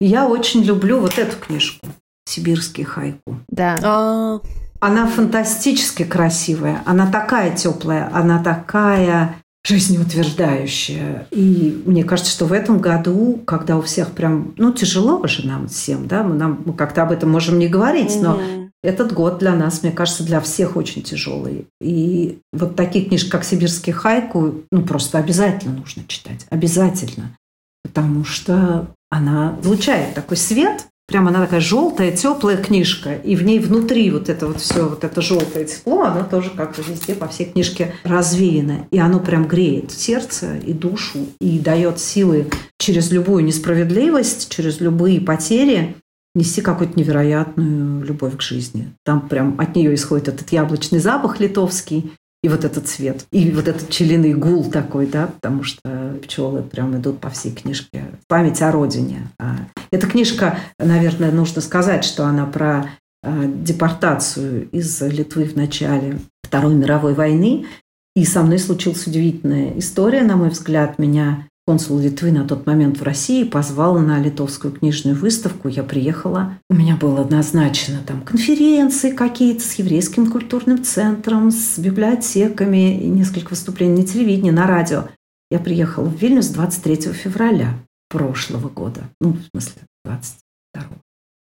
И 0.00 0.06
я 0.06 0.26
очень 0.26 0.62
люблю 0.62 0.98
вот 1.00 1.18
эту 1.18 1.36
книжку 1.38 1.86
«Сибирский 2.26 2.84
хайку». 2.84 3.40
Да. 3.48 3.78
А, 3.82 4.40
Она 4.80 5.06
фантастически 5.06 6.04
красивая, 6.04 6.82
она 6.84 7.10
такая 7.10 7.56
теплая, 7.56 8.10
она 8.12 8.42
такая 8.42 9.36
жизнеутверждающая. 9.66 11.26
И 11.30 11.82
мне 11.86 12.04
кажется, 12.04 12.30
что 12.30 12.46
в 12.46 12.52
этом 12.52 12.78
году, 12.78 13.40
когда 13.46 13.76
у 13.76 13.82
всех 13.82 14.12
прям, 14.12 14.54
ну, 14.56 14.72
тяжело 14.72 15.26
же 15.26 15.46
нам 15.46 15.66
всем, 15.68 16.06
да, 16.06 16.22
мы, 16.22 16.34
нам, 16.34 16.62
мы 16.64 16.72
как-то 16.72 17.02
об 17.02 17.10
этом 17.10 17.30
можем 17.30 17.58
не 17.58 17.66
говорить, 17.66 18.16
но 18.20 18.40
этот 18.82 19.12
год 19.12 19.38
для 19.38 19.54
нас, 19.54 19.82
мне 19.82 19.90
кажется, 19.90 20.22
для 20.22 20.40
всех 20.40 20.76
очень 20.76 21.02
тяжелый. 21.02 21.66
И 21.80 22.38
вот 22.52 22.76
такие 22.76 23.04
книжки, 23.04 23.30
как 23.30 23.44
«Сибирский 23.44 23.92
хайку», 23.92 24.62
ну, 24.70 24.82
просто 24.82 25.18
обязательно 25.18 25.74
нужно 25.74 26.04
читать. 26.06 26.46
Обязательно. 26.50 27.36
Потому 27.82 28.24
что 28.24 28.86
она 29.10 29.56
излучает 29.62 30.14
такой 30.14 30.36
свет, 30.36 30.86
Прямо 31.08 31.28
она 31.28 31.40
такая 31.42 31.60
желтая, 31.60 32.10
теплая 32.10 32.56
книжка, 32.56 33.14
и 33.14 33.36
в 33.36 33.44
ней 33.44 33.60
внутри 33.60 34.10
вот 34.10 34.28
это 34.28 34.48
вот 34.48 34.60
все, 34.60 34.88
вот 34.88 35.04
это 35.04 35.22
желтое 35.22 35.64
тепло, 35.64 36.02
оно 36.02 36.24
тоже 36.24 36.50
как-то 36.50 36.82
везде 36.82 37.14
по 37.14 37.28
всей 37.28 37.46
книжке 37.46 37.94
развеяно. 38.02 38.88
И 38.90 38.98
оно 38.98 39.20
прям 39.20 39.46
греет 39.46 39.92
сердце 39.92 40.56
и 40.56 40.72
душу, 40.72 41.26
и 41.40 41.60
дает 41.60 42.00
силы 42.00 42.48
через 42.78 43.12
любую 43.12 43.44
несправедливость, 43.44 44.50
через 44.50 44.80
любые 44.80 45.20
потери 45.20 45.94
нести 46.34 46.60
какую-то 46.60 46.98
невероятную 46.98 48.04
любовь 48.04 48.36
к 48.36 48.42
жизни. 48.42 48.92
Там 49.04 49.28
прям 49.28 49.60
от 49.60 49.76
нее 49.76 49.94
исходит 49.94 50.26
этот 50.28 50.50
яблочный 50.50 50.98
запах 50.98 51.38
литовский, 51.38 52.12
и 52.46 52.48
вот 52.48 52.64
этот 52.64 52.86
цвет, 52.86 53.26
и 53.32 53.50
вот 53.50 53.66
этот 53.66 53.88
пчелиный 53.88 54.32
гул 54.32 54.70
такой, 54.70 55.08
да, 55.08 55.26
потому 55.26 55.64
что 55.64 56.16
пчелы 56.22 56.62
прям 56.62 56.96
идут 56.96 57.18
по 57.18 57.28
всей 57.28 57.50
книжке. 57.50 58.04
Память 58.28 58.62
о 58.62 58.70
родине. 58.70 59.32
А 59.40 59.56
эта 59.90 60.06
книжка, 60.06 60.60
наверное, 60.78 61.32
нужно 61.32 61.60
сказать, 61.60 62.04
что 62.04 62.24
она 62.24 62.46
про 62.46 62.88
а, 63.24 63.46
депортацию 63.46 64.68
из 64.70 65.02
Литвы 65.02 65.42
в 65.42 65.56
начале 65.56 66.20
Второй 66.44 66.74
мировой 66.74 67.14
войны. 67.14 67.66
И 68.14 68.24
со 68.24 68.44
мной 68.44 68.60
случилась 68.60 69.08
удивительная 69.08 69.76
история, 69.76 70.22
на 70.22 70.36
мой 70.36 70.50
взгляд. 70.50 71.00
Меня 71.00 71.48
консул 71.66 71.98
Литвы 71.98 72.30
на 72.30 72.46
тот 72.46 72.64
момент 72.64 72.98
в 72.98 73.02
России 73.02 73.42
позвал 73.42 73.98
на 73.98 74.20
литовскую 74.20 74.72
книжную 74.72 75.16
выставку. 75.16 75.68
Я 75.68 75.82
приехала. 75.82 76.58
У 76.70 76.74
меня 76.74 76.96
было 76.96 77.22
однозначно 77.22 78.00
там 78.06 78.22
конференции 78.22 79.10
какие-то 79.10 79.62
с 79.62 79.74
еврейским 79.74 80.30
культурным 80.30 80.84
центром, 80.84 81.50
с 81.50 81.78
библиотеками, 81.78 83.02
и 83.02 83.08
несколько 83.08 83.50
выступлений 83.50 84.02
на 84.02 84.06
телевидении, 84.06 84.52
на 84.52 84.66
радио. 84.66 85.08
Я 85.50 85.58
приехала 85.58 86.08
в 86.08 86.16
Вильнюс 86.20 86.48
23 86.48 87.12
февраля 87.12 87.74
прошлого 88.08 88.68
года. 88.68 89.02
Ну, 89.20 89.32
в 89.32 89.42
смысле, 89.50 89.82
22 90.04 90.84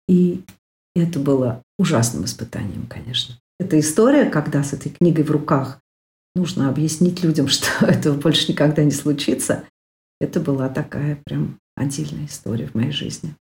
И 0.08 0.42
это 0.94 1.18
было 1.18 1.62
ужасным 1.78 2.24
испытанием, 2.24 2.86
конечно. 2.86 3.36
Это 3.60 3.78
история, 3.78 4.24
когда 4.26 4.64
с 4.64 4.72
этой 4.72 4.90
книгой 4.90 5.24
в 5.24 5.30
руках 5.30 5.78
нужно 6.34 6.70
объяснить 6.70 7.22
людям, 7.22 7.48
что 7.48 7.86
этого 7.86 8.14
больше 8.14 8.50
никогда 8.50 8.82
не 8.82 8.92
случится. 8.92 9.64
Это 10.20 10.40
была 10.40 10.68
такая 10.68 11.18
прям 11.24 11.58
отдельная 11.76 12.26
история 12.26 12.66
в 12.66 12.74
моей 12.74 12.92
жизни. 12.92 13.34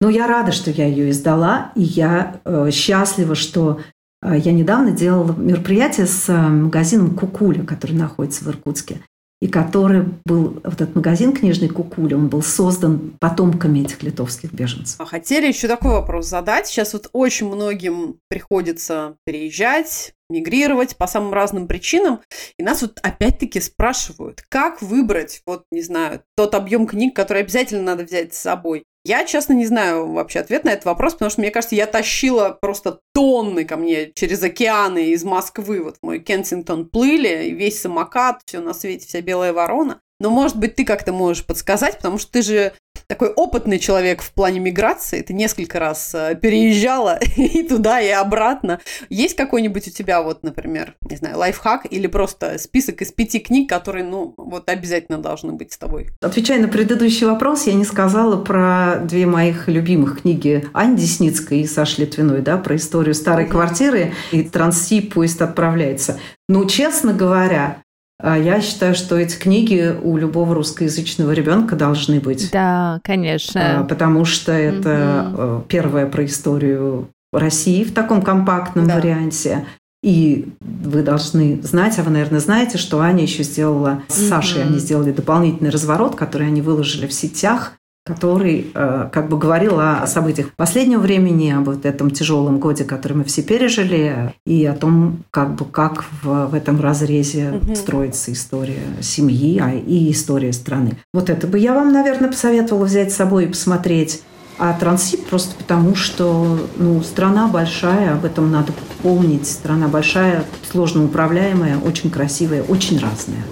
Но 0.00 0.08
я 0.08 0.26
рада, 0.26 0.50
что 0.50 0.70
я 0.70 0.86
ее 0.86 1.10
издала, 1.10 1.72
и 1.76 1.82
я 1.82 2.40
э, 2.44 2.70
счастлива, 2.72 3.34
что 3.34 3.80
э, 4.22 4.38
я 4.38 4.52
недавно 4.52 4.92
делала 4.92 5.36
мероприятие 5.36 6.06
с 6.06 6.26
э, 6.30 6.32
магазином 6.32 7.14
Кукуля, 7.14 7.64
который 7.64 7.92
находится 7.92 8.44
в 8.44 8.48
Иркутске, 8.48 9.02
и 9.42 9.48
который 9.48 10.06
был, 10.24 10.60
вот 10.64 10.80
этот 10.80 10.94
магазин 10.94 11.34
книжный 11.34 11.68
Кукуля, 11.68 12.16
он 12.16 12.28
был 12.28 12.42
создан 12.42 13.12
потомками 13.20 13.80
этих 13.80 14.02
литовских 14.02 14.54
беженцев. 14.54 14.98
А 14.98 15.04
хотели 15.04 15.46
еще 15.46 15.68
такой 15.68 15.90
вопрос 15.90 16.28
задать. 16.28 16.66
Сейчас 16.66 16.94
вот 16.94 17.10
очень 17.12 17.48
многим 17.48 18.16
приходится 18.28 19.16
переезжать, 19.26 20.14
мигрировать 20.30 20.96
по 20.96 21.06
самым 21.06 21.34
разным 21.34 21.66
причинам. 21.66 22.20
И 22.58 22.62
нас 22.62 22.82
вот 22.82 22.98
опять-таки 23.02 23.60
спрашивают, 23.60 24.42
как 24.48 24.80
выбрать, 24.80 25.42
вот, 25.46 25.64
не 25.70 25.82
знаю, 25.82 26.22
тот 26.36 26.54
объем 26.54 26.86
книг, 26.86 27.14
который 27.14 27.42
обязательно 27.42 27.82
надо 27.82 28.04
взять 28.04 28.34
с 28.34 28.38
собой. 28.38 28.84
Я, 29.02 29.24
честно, 29.24 29.54
не 29.54 29.64
знаю 29.64 30.12
вообще 30.12 30.40
ответ 30.40 30.64
на 30.64 30.70
этот 30.70 30.84
вопрос, 30.84 31.14
потому 31.14 31.30
что, 31.30 31.40
мне 31.40 31.50
кажется, 31.50 31.74
я 31.74 31.86
тащила 31.86 32.50
просто 32.60 33.00
тонны 33.14 33.64
ко 33.64 33.78
мне 33.78 34.12
через 34.12 34.42
океаны 34.42 35.10
из 35.10 35.24
Москвы. 35.24 35.82
Вот 35.82 35.96
мой 36.02 36.18
Кенсингтон 36.18 36.86
плыли, 36.86 37.50
весь 37.50 37.80
самокат, 37.80 38.42
все 38.44 38.60
на 38.60 38.74
свете, 38.74 39.06
вся 39.06 39.22
белая 39.22 39.54
ворона. 39.54 40.02
Но, 40.20 40.30
может 40.30 40.56
быть, 40.56 40.76
ты 40.76 40.84
как-то 40.84 41.12
можешь 41.12 41.44
подсказать, 41.44 41.96
потому 41.96 42.18
что 42.18 42.30
ты 42.30 42.42
же 42.42 42.72
такой 43.06 43.28
опытный 43.28 43.78
человек 43.78 44.22
в 44.22 44.32
плане 44.32 44.60
миграции. 44.60 45.22
Ты 45.22 45.32
несколько 45.32 45.80
раз 45.80 46.14
э, 46.14 46.36
переезжала 46.40 47.18
и 47.36 47.62
туда, 47.64 48.00
и 48.00 48.08
обратно. 48.08 48.80
Есть 49.08 49.34
какой-нибудь 49.34 49.88
у 49.88 49.90
тебя, 49.90 50.22
вот, 50.22 50.42
например, 50.42 50.94
не 51.08 51.16
знаю, 51.16 51.38
лайфхак 51.38 51.86
или 51.90 52.06
просто 52.06 52.58
список 52.58 53.02
из 53.02 53.10
пяти 53.10 53.40
книг, 53.40 53.68
которые, 53.68 54.04
ну, 54.04 54.34
вот 54.36 54.68
обязательно 54.68 55.18
должны 55.18 55.52
быть 55.52 55.72
с 55.72 55.78
тобой? 55.78 56.10
Отвечая 56.20 56.60
на 56.60 56.68
предыдущий 56.68 57.26
вопрос, 57.26 57.66
я 57.66 57.74
не 57.74 57.84
сказала 57.84 58.36
про 58.42 59.00
две 59.02 59.26
моих 59.26 59.66
любимых 59.66 60.22
книги 60.22 60.64
Ани 60.72 60.96
Десницкой 60.96 61.62
и 61.62 61.66
Саши 61.66 62.02
Литвиной, 62.02 62.42
да, 62.42 62.58
про 62.58 62.76
историю 62.76 63.14
старой 63.14 63.46
квартиры 63.46 64.14
и 64.30 64.42
Транси 64.42 65.00
поезд 65.00 65.42
отправляется. 65.42 66.20
Ну, 66.48 66.64
честно 66.66 67.12
говоря, 67.12 67.82
я 68.22 68.60
считаю, 68.60 68.94
что 68.94 69.16
эти 69.16 69.36
книги 69.36 69.94
у 70.02 70.16
любого 70.16 70.54
русскоязычного 70.54 71.32
ребенка 71.32 71.76
должны 71.76 72.20
быть. 72.20 72.50
Да, 72.50 73.00
конечно. 73.02 73.80
А, 73.80 73.84
потому 73.84 74.24
что 74.24 74.52
это 74.52 75.32
угу. 75.32 75.64
первое 75.68 76.06
про 76.06 76.24
историю 76.24 77.08
России 77.32 77.84
в 77.84 77.92
таком 77.92 78.22
компактном 78.22 78.86
да. 78.86 78.96
варианте. 78.96 79.66
И 80.02 80.48
вы 80.60 81.02
должны 81.02 81.60
знать, 81.62 81.98
а 81.98 82.02
вы, 82.02 82.10
наверное, 82.10 82.40
знаете, 82.40 82.78
что 82.78 83.00
Аня 83.00 83.22
еще 83.22 83.42
сделала 83.42 84.02
с 84.08 84.28
Сашей, 84.28 84.62
они 84.62 84.78
сделали 84.78 85.12
дополнительный 85.12 85.70
разворот, 85.70 86.16
который 86.16 86.46
они 86.46 86.62
выложили 86.62 87.06
в 87.06 87.12
сетях 87.12 87.74
который 88.14 88.70
э, 88.74 89.08
как 89.12 89.28
бы 89.28 89.38
говорил 89.38 89.78
о 89.78 90.06
событиях 90.06 90.52
последнего 90.56 91.00
времени, 91.00 91.50
об 91.50 91.66
вот 91.66 91.86
этом 91.86 92.10
тяжелом 92.10 92.58
годе, 92.58 92.84
который 92.84 93.18
мы 93.18 93.24
все 93.24 93.42
пережили, 93.42 94.34
и 94.44 94.64
о 94.66 94.74
том, 94.74 95.24
как 95.30 95.54
бы 95.54 95.64
как 95.64 96.04
в, 96.22 96.46
в 96.46 96.54
этом 96.54 96.80
разрезе 96.80 97.52
угу. 97.52 97.74
строится 97.74 98.32
история 98.32 98.82
семьи 99.00 99.60
а, 99.60 99.72
и 99.72 100.10
история 100.10 100.52
страны. 100.52 100.98
Вот 101.14 101.30
это 101.30 101.46
бы 101.46 101.58
я 101.58 101.74
вам, 101.74 101.92
наверное, 101.92 102.28
посоветовала 102.28 102.84
взять 102.84 103.12
с 103.12 103.16
собой 103.16 103.44
и 103.44 103.48
посмотреть. 103.48 104.22
А 104.58 104.74
Трансип 104.74 105.26
просто 105.26 105.54
потому, 105.56 105.94
что 105.94 106.58
ну, 106.76 107.02
страна 107.02 107.48
большая, 107.48 108.12
об 108.12 108.26
этом 108.26 108.50
надо 108.50 108.74
помнить. 109.02 109.46
Страна 109.46 109.88
большая, 109.88 110.44
сложно 110.70 111.04
управляемая, 111.04 111.78
очень 111.78 112.10
красивая, 112.10 112.62
очень 112.64 112.98
разная. 112.98 113.42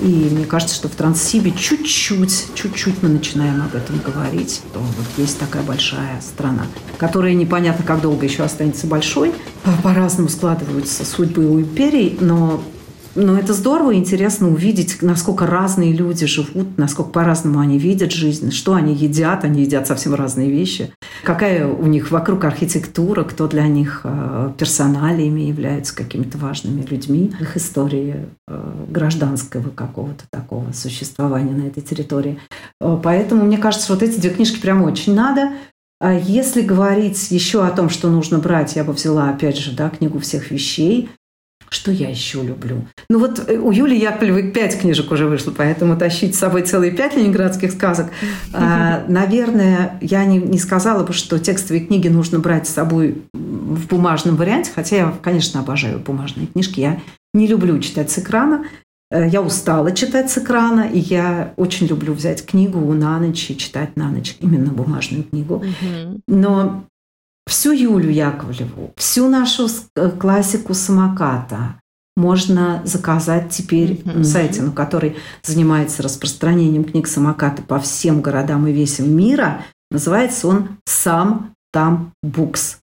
И 0.00 0.06
мне 0.06 0.44
кажется, 0.44 0.74
что 0.74 0.88
в 0.88 0.92
Транссибе 0.92 1.52
чуть-чуть, 1.52 2.54
чуть-чуть 2.54 3.02
мы 3.02 3.08
начинаем 3.08 3.62
об 3.62 3.74
этом 3.74 3.98
говорить, 4.00 4.62
то 4.72 4.80
вот 4.80 5.06
есть 5.16 5.38
такая 5.38 5.62
большая 5.62 6.20
страна, 6.20 6.66
которая 6.98 7.34
непонятно, 7.34 7.84
как 7.84 8.00
долго 8.00 8.24
еще 8.26 8.42
останется 8.42 8.86
большой. 8.86 9.32
По-разному 9.82 10.28
складываются 10.28 11.04
судьбы 11.04 11.46
у 11.48 11.60
империй, 11.60 12.18
но 12.20 12.62
но 13.14 13.38
это 13.38 13.52
здорово 13.52 13.92
и 13.92 13.96
интересно 13.96 14.48
увидеть, 14.48 15.02
насколько 15.02 15.46
разные 15.46 15.92
люди 15.92 16.26
живут, 16.26 16.78
насколько 16.78 17.10
по-разному 17.10 17.60
они 17.60 17.78
видят 17.78 18.12
жизнь, 18.12 18.50
что 18.50 18.74
они 18.74 18.94
едят, 18.94 19.44
они 19.44 19.62
едят 19.62 19.86
совсем 19.86 20.14
разные 20.14 20.50
вещи, 20.50 20.92
какая 21.22 21.66
у 21.66 21.86
них 21.86 22.10
вокруг 22.10 22.44
архитектура, 22.44 23.24
кто 23.24 23.46
для 23.46 23.66
них 23.66 24.00
э, 24.04 24.50
персоналиями 24.58 25.42
являются 25.42 25.94
какими-то 25.94 26.38
важными 26.38 26.82
людьми, 26.82 27.32
их 27.40 27.56
истории 27.56 28.26
э, 28.48 28.72
гражданского 28.88 29.70
какого-то 29.70 30.24
такого 30.30 30.72
существования 30.72 31.52
на 31.52 31.66
этой 31.68 31.82
территории. 31.82 32.38
Э, 32.80 32.98
поэтому 33.02 33.44
мне 33.44 33.58
кажется, 33.58 33.92
вот 33.92 34.02
эти 34.02 34.18
две 34.18 34.30
книжки 34.30 34.60
прям 34.60 34.82
очень 34.82 35.14
надо. 35.14 35.52
А 36.00 36.12
если 36.12 36.60
говорить 36.60 37.30
еще 37.30 37.64
о 37.64 37.70
том, 37.70 37.88
что 37.88 38.10
нужно 38.10 38.38
брать, 38.38 38.76
я 38.76 38.84
бы 38.84 38.92
взяла, 38.92 39.30
опять 39.30 39.56
же, 39.56 39.74
да, 39.74 39.88
книгу 39.88 40.18
всех 40.18 40.50
вещей, 40.50 41.08
что 41.74 41.90
я 41.90 42.08
еще 42.08 42.40
люблю? 42.42 42.86
Ну 43.08 43.18
вот 43.18 43.44
э, 43.48 43.58
у 43.58 43.72
Юли 43.72 43.98
Яковлевой 43.98 44.52
пять 44.52 44.80
книжек 44.80 45.10
уже 45.10 45.26
вышло, 45.26 45.50
поэтому 45.50 45.96
тащить 45.96 46.36
с 46.36 46.38
собой 46.38 46.62
целые 46.62 46.92
пять 46.92 47.16
ленинградских 47.16 47.72
сказок. 47.72 48.10
А, 48.52 49.04
наверное, 49.08 49.98
я 50.00 50.24
не, 50.24 50.38
не 50.38 50.58
сказала 50.58 51.04
бы, 51.04 51.12
что 51.12 51.38
текстовые 51.38 51.84
книги 51.84 52.06
нужно 52.06 52.38
брать 52.38 52.68
с 52.68 52.72
собой 52.72 53.22
в 53.32 53.88
бумажном 53.88 54.36
варианте, 54.36 54.70
хотя 54.72 54.96
я, 54.96 55.14
конечно, 55.20 55.60
обожаю 55.60 55.98
бумажные 55.98 56.46
книжки. 56.46 56.78
Я 56.78 57.00
не 57.34 57.48
люблю 57.48 57.78
читать 57.80 58.10
с 58.10 58.18
экрана. 58.18 58.66
Э, 59.10 59.28
я 59.28 59.42
устала 59.42 59.90
читать 59.90 60.30
с 60.30 60.38
экрана, 60.38 60.82
и 60.82 61.00
я 61.00 61.54
очень 61.56 61.88
люблю 61.88 62.14
взять 62.14 62.46
книгу 62.46 62.78
на 62.92 63.18
ночь 63.18 63.50
и 63.50 63.56
читать 63.56 63.96
на 63.96 64.10
ночь 64.10 64.36
именно 64.38 64.70
бумажную 64.70 65.24
книгу. 65.24 65.64
Но 66.28 66.84
всю 67.46 67.72
Юлю 67.72 68.10
Яковлеву, 68.10 68.92
всю 68.96 69.28
нашу 69.28 69.68
э, 69.96 70.10
классику 70.10 70.74
самоката 70.74 71.80
можно 72.16 72.80
заказать 72.84 73.50
теперь 73.50 73.92
mm-hmm. 73.92 74.18
на 74.18 74.24
сайте, 74.24 74.62
ну, 74.62 74.72
который 74.72 75.16
занимается 75.42 76.02
распространением 76.02 76.84
книг 76.84 77.08
самоката 77.08 77.62
по 77.62 77.78
всем 77.80 78.20
городам 78.20 78.66
и 78.66 78.72
весям 78.72 79.10
мира. 79.10 79.64
Называется 79.90 80.48
он 80.48 80.68
«Сам 80.84 81.54
там 81.72 82.12
Букс». 82.22 82.78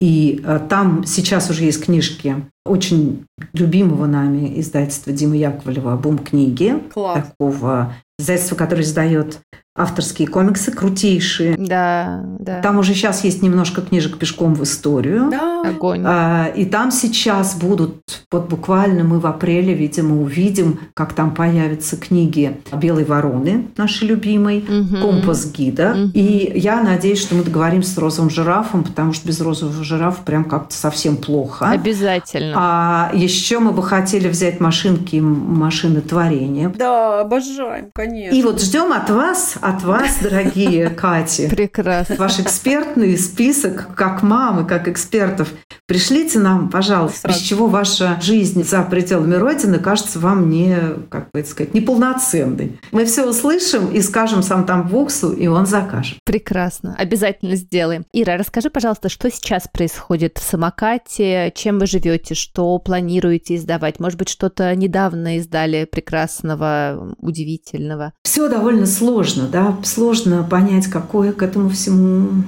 И 0.00 0.42
э, 0.44 0.60
там 0.68 1.04
сейчас 1.06 1.50
уже 1.50 1.64
есть 1.64 1.84
книжки 1.84 2.48
очень 2.64 3.26
любимого 3.52 4.06
нами 4.06 4.58
издательства 4.60 5.12
Димы 5.12 5.36
Яковлева 5.36 5.96
«Бум 5.96 6.18
книги», 6.18 6.74
Класс. 6.92 7.26
такого 7.26 7.94
издательства, 8.18 8.54
которое 8.56 8.82
издает 8.82 9.40
авторские 9.76 10.28
комиксы, 10.28 10.70
крутейшие. 10.70 11.56
Да, 11.58 12.24
да. 12.38 12.60
Там 12.60 12.78
уже 12.78 12.94
сейчас 12.94 13.24
есть 13.24 13.42
немножко 13.42 13.80
книжек 13.82 14.18
пешком 14.18 14.54
в 14.54 14.62
историю. 14.62 15.30
Да. 15.32 15.62
Огонь. 15.68 16.04
А, 16.06 16.46
И 16.54 16.64
там 16.64 16.92
сейчас 16.92 17.56
будут, 17.56 17.96
вот 18.30 18.48
буквально 18.48 19.02
мы 19.02 19.18
в 19.18 19.26
апреле, 19.26 19.74
видимо, 19.74 20.22
увидим, 20.22 20.78
как 20.94 21.12
там 21.12 21.34
появятся 21.34 21.96
книги 21.96 22.56
«Белой 22.72 23.02
вороны», 23.04 23.66
нашей 23.76 24.06
любимой, 24.06 24.64
Мгм. 24.68 25.00
«Компас 25.02 25.50
гида». 25.50 25.94
Мгм. 25.96 26.10
И 26.14 26.52
я 26.54 26.80
надеюсь, 26.80 27.20
что 27.20 27.34
мы 27.34 27.42
договоримся 27.42 27.90
с 27.94 27.98
розовым 27.98 28.30
жирафом, 28.30 28.84
потому 28.84 29.12
что 29.12 29.26
без 29.26 29.40
розового 29.40 29.82
жирафа 29.82 30.22
прям 30.22 30.44
как-то 30.44 30.74
совсем 30.76 31.16
плохо. 31.16 31.68
Обязательно. 31.68 32.53
А 32.56 33.10
еще 33.14 33.58
мы 33.58 33.72
бы 33.72 33.82
хотели 33.82 34.28
взять 34.28 34.60
машинки, 34.60 35.16
машины 35.16 36.00
творения. 36.00 36.68
Да, 36.68 37.20
обожаем, 37.20 37.90
конечно. 37.94 38.34
И 38.36 38.42
вот 38.42 38.60
ждем 38.60 38.92
от 38.92 39.10
вас, 39.10 39.56
от 39.60 39.82
вас, 39.82 40.18
дорогие 40.22 40.90
Кати, 40.90 41.48
Прекрасно. 41.48 42.16
ваш 42.16 42.40
экспертный 42.40 43.16
список, 43.18 43.94
как 43.94 44.22
мамы, 44.22 44.64
как 44.66 44.88
экспертов. 44.88 45.48
Пришлите 45.86 46.38
нам, 46.38 46.68
пожалуйста, 46.70 47.20
Сразу. 47.20 47.38
без 47.38 47.46
чего 47.46 47.66
ваша 47.66 48.18
жизнь 48.22 48.64
за 48.64 48.82
пределами 48.82 49.34
Родины 49.34 49.78
кажется 49.78 50.18
вам 50.18 50.48
не, 50.50 50.76
как 51.10 51.30
бы 51.32 51.40
это 51.40 51.48
сказать, 51.48 51.74
неполноценной. 51.74 52.78
Мы 52.92 53.04
все 53.04 53.28
услышим 53.28 53.90
и 53.92 54.00
скажем 54.00 54.42
сам 54.42 54.64
там 54.64 54.88
Буксу, 54.88 55.32
и 55.32 55.46
он 55.46 55.66
закажет. 55.66 56.18
Прекрасно. 56.24 56.94
Обязательно 56.98 57.56
сделаем. 57.56 58.04
Ира, 58.12 58.36
расскажи, 58.36 58.70
пожалуйста, 58.70 59.08
что 59.08 59.30
сейчас 59.30 59.68
происходит 59.72 60.38
в 60.38 60.42
самокате, 60.42 61.52
чем 61.54 61.78
вы 61.78 61.86
живете, 61.86 62.34
что 62.44 62.78
планируете 62.78 63.56
издавать? 63.56 63.98
Может 64.00 64.18
быть, 64.18 64.28
что-то 64.28 64.74
недавно 64.76 65.38
издали 65.38 65.86
прекрасного, 65.86 67.16
удивительного? 67.18 68.12
Все 68.22 68.48
довольно 68.48 68.86
сложно, 68.86 69.48
да, 69.48 69.78
сложно 69.82 70.44
понять, 70.44 70.86
какое 70.88 71.32
к 71.32 71.42
этому 71.42 71.70
всему 71.70 72.44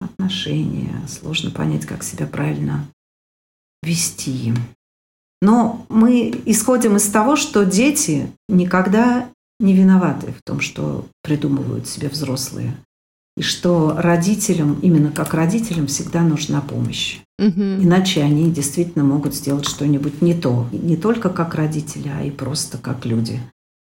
отношение, 0.00 0.94
сложно 1.06 1.50
понять, 1.50 1.84
как 1.84 2.02
себя 2.02 2.26
правильно 2.26 2.86
вести. 3.82 4.54
Но 5.42 5.84
мы 5.90 6.42
исходим 6.46 6.96
из 6.96 7.06
того, 7.08 7.36
что 7.36 7.64
дети 7.64 8.32
никогда 8.48 9.28
не 9.58 9.74
виноваты 9.74 10.32
в 10.32 10.42
том, 10.42 10.60
что 10.60 11.06
придумывают 11.22 11.86
себе 11.86 12.08
взрослые. 12.08 12.74
И 13.40 13.42
что 13.42 13.94
родителям, 13.96 14.78
именно 14.82 15.10
как 15.10 15.32
родителям, 15.32 15.86
всегда 15.86 16.20
нужна 16.20 16.60
помощь. 16.60 17.20
Мгм. 17.38 17.82
Иначе 17.82 18.22
они 18.22 18.50
действительно 18.50 19.02
могут 19.02 19.34
сделать 19.34 19.66
что-нибудь 19.66 20.20
не 20.20 20.34
то. 20.34 20.68
Не 20.72 20.98
только 20.98 21.30
как 21.30 21.54
родители, 21.54 22.12
а 22.14 22.22
и 22.22 22.30
просто 22.30 22.76
как 22.76 23.06
люди. 23.06 23.40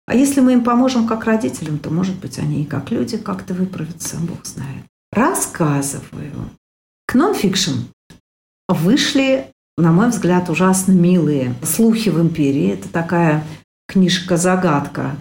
А 0.08 0.14
если 0.14 0.42
мы 0.42 0.52
им 0.52 0.66
поможем 0.66 1.08
как 1.08 1.24
родителям, 1.24 1.80
то, 1.80 1.90
может 1.90 2.18
быть, 2.18 2.38
они 2.38 2.64
и 2.64 2.66
как 2.66 2.92
люди 2.92 3.16
как-то 3.16 3.54
выправятся, 3.54 4.18
Бог 4.18 4.46
знает. 4.46 4.84
Рассказываю. 5.14 6.50
К 7.08 7.16
нонфикшн 7.16 7.86
вышли, 8.68 9.48
на 9.78 9.94
мой 9.94 10.10
взгляд, 10.10 10.50
ужасно 10.50 10.92
милые 10.92 11.56
«Слухи 11.64 12.10
в 12.10 12.20
империи». 12.20 12.74
Это 12.74 12.90
такая 12.90 13.42
книжка-загадка 13.88 15.16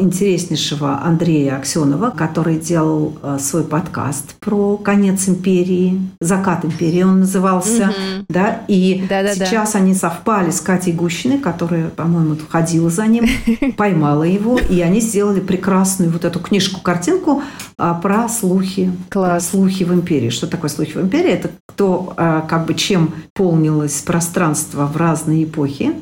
интереснейшего 0.00 1.00
Андрея 1.02 1.56
Аксенова, 1.56 2.10
который 2.10 2.58
делал 2.58 3.16
э, 3.22 3.38
свой 3.40 3.64
подкаст 3.64 4.34
про 4.40 4.76
конец 4.76 5.28
империи, 5.28 6.00
закат 6.20 6.64
империи 6.64 7.02
он 7.02 7.20
назывался. 7.20 7.86
Мгм. 7.86 8.26
Да, 8.28 8.62
и 8.68 9.04
Да-да-да. 9.08 9.46
сейчас 9.46 9.74
они 9.74 9.94
совпали 9.94 10.50
с 10.50 10.60
Катей 10.60 10.92
Гущиной, 10.92 11.38
которая, 11.38 11.88
по-моему, 11.88 12.36
ходила 12.48 12.90
за 12.90 13.06
ним, 13.06 13.26
поймала 13.76 14.24
его, 14.24 14.58
и 14.58 14.80
они 14.80 15.00
сделали 15.00 15.40
прекрасную 15.40 16.10
вот 16.10 16.24
эту 16.24 16.40
книжку-картинку 16.40 17.42
а, 17.76 17.94
про 17.94 18.28
слухи, 18.28 18.92
про 19.10 19.40
слухи 19.40 19.84
в 19.84 19.92
империи. 19.92 20.30
Что 20.30 20.46
такое 20.46 20.70
слухи 20.70 20.92
в 20.92 21.00
империи? 21.00 21.30
Это 21.30 21.50
то, 21.76 22.14
как 22.16 22.66
бы 22.66 22.74
чем 22.74 23.14
полнилось 23.34 24.00
пространство 24.02 24.86
в 24.86 24.96
разные 24.96 25.44
эпохи 25.44 25.92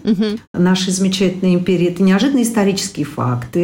нашей 0.55 0.93
замечательной 0.93 1.55
империи. 1.55 1.89
Это 1.89 2.03
неожиданные 2.03 2.45
исторические 2.45 3.05
факты, 3.05 3.56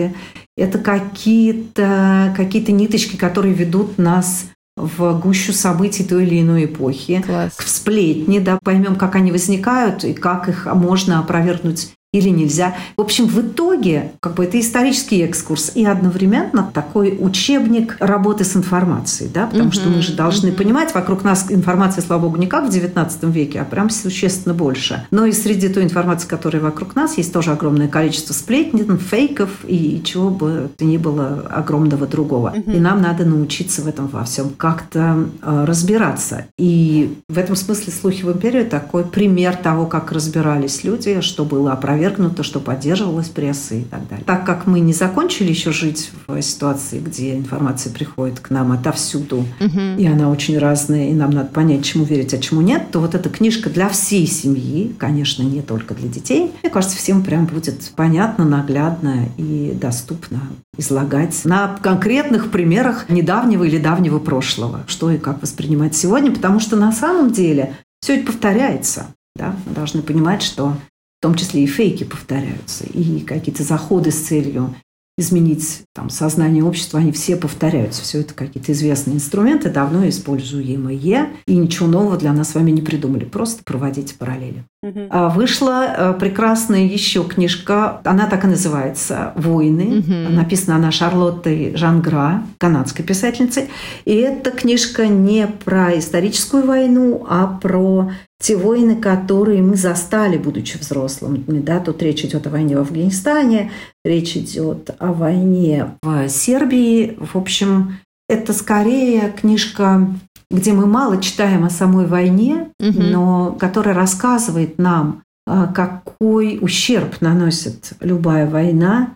это 0.57 0.79
какие-то 0.79 2.35
какие 2.37 2.71
ниточки, 2.71 3.17
которые 3.17 3.55
ведут 3.55 3.99
нас 3.99 4.47
в 4.77 5.19
гущу 5.19 5.53
событий 5.53 6.05
той 6.05 6.25
или 6.25 6.41
иной 6.41 6.65
эпохи 6.65 7.23
Класс. 7.25 7.53
в 7.59 7.69
сплетни, 7.69 8.39
да, 8.39 8.59
поймем, 8.63 8.97
как 8.97 9.17
они 9.17 9.31
возникают 9.31 10.05
и 10.05 10.15
как 10.15 10.49
их 10.49 10.67
можно 10.67 11.19
опровергнуть 11.19 11.93
или 12.13 12.29
нельзя. 12.29 12.75
В 12.97 13.01
общем, 13.01 13.27
в 13.27 13.41
итоге 13.41 14.13
как 14.21 14.35
бы 14.35 14.45
это 14.45 14.61
исторический 14.61 15.23
экскурс 15.23 15.73
и 15.75 15.85
одновременно 15.85 16.71
такой 16.75 17.17
учебник 17.19 17.97
работы 18.01 18.45
с 18.45 18.55
информацией, 18.55 19.31
да, 19.33 19.47
потому 19.47 19.65
Мгм, 19.65 19.73
что 19.73 19.89
мы 19.89 20.03
же 20.03 20.13
должны 20.13 20.49
мгм. 20.49 20.59
понимать, 20.59 20.95
вокруг 20.95 21.25
нас 21.25 21.47
информации, 21.49 22.03
слава 22.03 22.23
богу, 22.23 22.37
не 22.37 22.47
как 22.47 22.67
в 22.67 22.71
XIX 22.71 23.31
веке, 23.31 23.61
а 23.63 23.65
прям 23.65 23.89
существенно 23.89 24.55
больше. 24.55 25.07
Но 25.11 25.25
и 25.25 25.33
среди 25.33 25.69
той 25.69 25.85
информации, 25.85 26.29
которая 26.29 26.63
вокруг 26.63 26.95
нас, 26.95 27.17
есть 27.17 27.33
тоже 27.33 27.51
огромное 27.51 27.89
количество 27.89 28.35
сплетен, 28.35 28.99
фейков 28.99 29.51
и 29.67 30.03
чего 30.05 30.29
бы 30.29 30.71
то 30.77 30.85
ни 30.85 30.99
было 30.99 31.47
огромного 31.51 32.07
другого. 32.07 32.53
Мгм. 32.55 32.73
И 32.73 32.79
нам 32.79 33.01
надо 33.01 33.25
научиться 33.25 33.81
в 33.81 33.87
этом 33.87 34.07
во 34.09 34.25
всем 34.25 34.51
как-то 34.51 35.27
э, 35.41 35.65
разбираться. 35.65 36.47
И 36.59 37.17
в 37.29 37.39
этом 37.39 37.57
смысле 37.57 37.91
«Слухи 37.93 38.23
в 38.23 38.31
империю» 38.33 38.67
такой 38.67 39.05
пример 39.05 39.57
того, 39.57 39.87
как 39.87 40.13
разбирались 40.13 40.85
люди, 40.85 41.23
что 41.23 41.45
было 41.47 41.73
опровергнуто, 41.73 42.02
что 42.43 42.61
поддерживалось 42.61 43.29
прессой 43.29 43.83
и 43.83 43.85
так 43.85 44.09
далее. 44.09 44.25
Так 44.27 44.45
как 44.45 44.67
мы 44.67 44.81
не 44.81 44.93
закончили 44.93 45.49
еще 45.51 45.73
жить 45.73 46.11
в 46.27 46.41
ситуации, 46.43 46.99
где 47.01 47.37
информация 47.37 47.93
приходит 47.93 48.41
к 48.41 48.51
нам 48.51 48.73
отовсюду, 48.73 49.45
Мгм. 49.61 49.97
и 49.99 50.07
она 50.07 50.29
очень 50.31 50.59
разная, 50.59 51.09
и 51.11 51.13
нам 51.13 51.31
надо 51.31 51.49
понять, 51.51 51.85
чему 51.85 52.05
верить, 52.05 52.35
а 52.35 52.39
чему 52.39 52.61
нет, 52.61 52.91
то 52.91 53.01
вот 53.01 53.15
эта 53.15 53.29
книжка 53.29 53.71
для 53.71 53.89
всей 53.89 54.27
семьи, 54.27 54.95
конечно, 54.99 55.43
не 55.43 55.63
только 55.63 55.95
для 55.95 56.09
детей, 56.09 56.53
мне 56.63 56.71
кажется, 56.71 56.97
всем 56.97 57.23
прям 57.23 57.47
будет 57.47 57.93
понятно, 57.97 58.45
наглядно 58.45 59.29
и 59.37 59.77
доступно 59.81 60.41
излагать 60.79 61.45
на 61.45 61.77
конкретных 61.83 62.51
примерах 62.51 63.09
недавнего 63.09 63.65
или 63.65 63.79
давнего 63.79 64.19
прошлого, 64.19 64.85
что 64.87 65.11
и 65.11 65.19
как 65.19 65.43
воспринимать 65.43 65.95
сегодня, 65.95 66.31
потому 66.33 66.61
что 66.61 66.77
на 66.77 66.93
самом 66.93 67.31
деле 67.33 67.75
все 68.01 68.17
это 68.17 68.27
повторяется. 68.27 69.07
Да? 69.37 69.55
Мы 69.67 69.75
должны 69.75 70.03
понимать, 70.03 70.43
что 70.43 70.77
в 71.23 71.25
том 71.25 71.37
числе 71.37 71.63
и 71.63 71.69
фейки 71.69 72.03
повторяются, 72.03 72.83
и 72.83 73.21
какие-то 73.21 73.63
заходы 73.63 74.11
с 74.11 74.17
целью 74.17 74.75
изменить 75.17 75.83
там, 75.95 76.11
сознание 76.11 76.65
общества, 76.65 76.99
они 76.99 77.13
все 77.13 77.37
повторяются. 77.37 78.03
Все 78.03 78.23
это 78.23 78.35
какие-то 78.35 78.73
известные 78.73 79.15
инструменты, 79.15 79.71
давно 79.71 80.09
используемые, 80.09 81.29
и 81.47 81.55
ничего 81.55 81.87
нового 81.87 82.17
для 82.17 82.33
нас 82.33 82.51
с 82.51 82.55
вами 82.57 82.73
не 82.73 82.83
придумали. 82.83 83.25
Просто 83.25 83.63
проводите 83.63 84.17
параллели. 84.19 84.65
А 85.11 85.29
Вышла 85.29 85.85
э, 85.87 86.15
прекрасная 86.19 86.87
еще 86.87 87.23
книжка, 87.23 88.01
она 88.03 88.27
так 88.27 88.43
и 88.43 88.49
называется 88.49 89.33
«Войны». 89.37 90.03
Мгм. 90.03 90.35
Написана 90.35 90.77
она 90.77 90.91
Шарлоттой 90.91 91.77
Жангра, 91.77 92.43
канадской 92.59 93.05
писательницей. 93.05 93.69
И 94.05 94.15
эта 94.17 94.51
книжка 94.51 95.07
не 95.07 95.47
про 95.47 95.97
историческую 95.97 96.67
войну, 96.67 97.25
а 97.29 97.47
про 97.47 98.11
те 98.43 98.57
войны, 98.57 98.97
которые 98.97 99.63
мы 99.63 99.77
застали, 99.77 100.37
будучи 100.37 100.77
взрослыми. 100.77 101.45
Да, 101.61 101.79
тут 101.79 102.03
речь 102.03 102.25
идет 102.25 102.47
о 102.47 102.51
войне 102.51 102.77
в 102.77 102.81
Афганистане, 102.81 103.71
речь 104.05 104.37
идет 104.37 104.91
о 104.99 105.13
войне 105.13 105.95
в 106.03 106.29
Сербии. 106.29 107.17
В 107.21 107.37
общем, 107.37 107.99
это 108.29 108.53
скорее 108.53 109.31
книжка, 109.31 110.09
где 110.51 110.73
мы 110.73 110.87
мало 110.87 111.23
читаем 111.23 111.65
о 111.65 111.71
самой 111.71 112.07
войне, 112.07 112.69
Мгм. 112.81 113.11
но 113.13 113.53
которая 113.53 113.95
рассказывает 113.95 114.77
нам, 114.77 115.23
а, 115.47 115.69
какой 115.69 116.59
ущерб 116.61 117.21
наносит 117.21 117.93
любая 118.01 118.51
война 118.51 119.15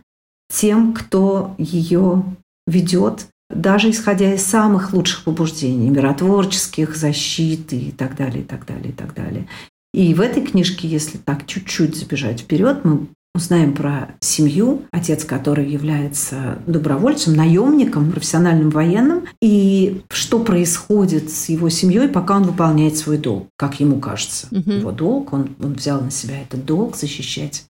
тем, 0.53 0.93
кто 0.93 1.55
ее 1.59 2.23
ведет, 2.69 3.27
даже 3.51 3.91
исходя 3.91 4.35
из 4.35 4.45
самых 4.45 4.93
лучших 4.93 5.25
побуждений, 5.25 5.91
миротворческих, 5.91 6.97
защиты 6.97 7.77
и 7.77 7.91
так 7.91 8.17
далее, 8.17 8.43
и 8.43 8.45
так 8.45 8.67
далее, 8.67 8.91
и 8.91 8.93
так 8.93 9.15
далее. 9.15 9.47
И 9.95 10.15
в 10.15 10.21
этой 10.21 10.45
книжке, 10.45 10.89
если 10.89 11.17
так 11.19 11.47
чуть-чуть 11.47 11.97
забежать 11.97 12.41
вперед, 12.41 12.85
мы 12.85 13.09
узнаем 13.35 13.75
про 13.75 14.15
семью, 14.21 14.83
отец 14.91 15.25
который 15.25 15.69
является 15.69 16.59
добровольцем, 16.67 17.35
наемником, 17.35 18.11
профессиональным 18.11 18.71
военным, 18.71 19.27
и 19.41 20.03
что 20.11 20.41
происходит 20.41 21.31
с 21.31 21.49
его 21.49 21.69
семьей, 21.69 22.09
пока 22.09 22.37
он 22.37 22.45
выполняет 22.45 22.97
свой 22.97 23.19
долг, 23.19 23.49
как 23.57 23.79
ему 23.79 24.01
кажется. 24.01 24.49
Мгм. 24.51 24.79
Его 24.79 24.91
долг, 24.93 25.33
он, 25.33 25.51
он 25.63 25.75
взял 25.75 26.01
на 26.01 26.11
себя 26.11 26.41
этот 26.43 26.65
долг 26.65 26.97
защищать 26.97 27.65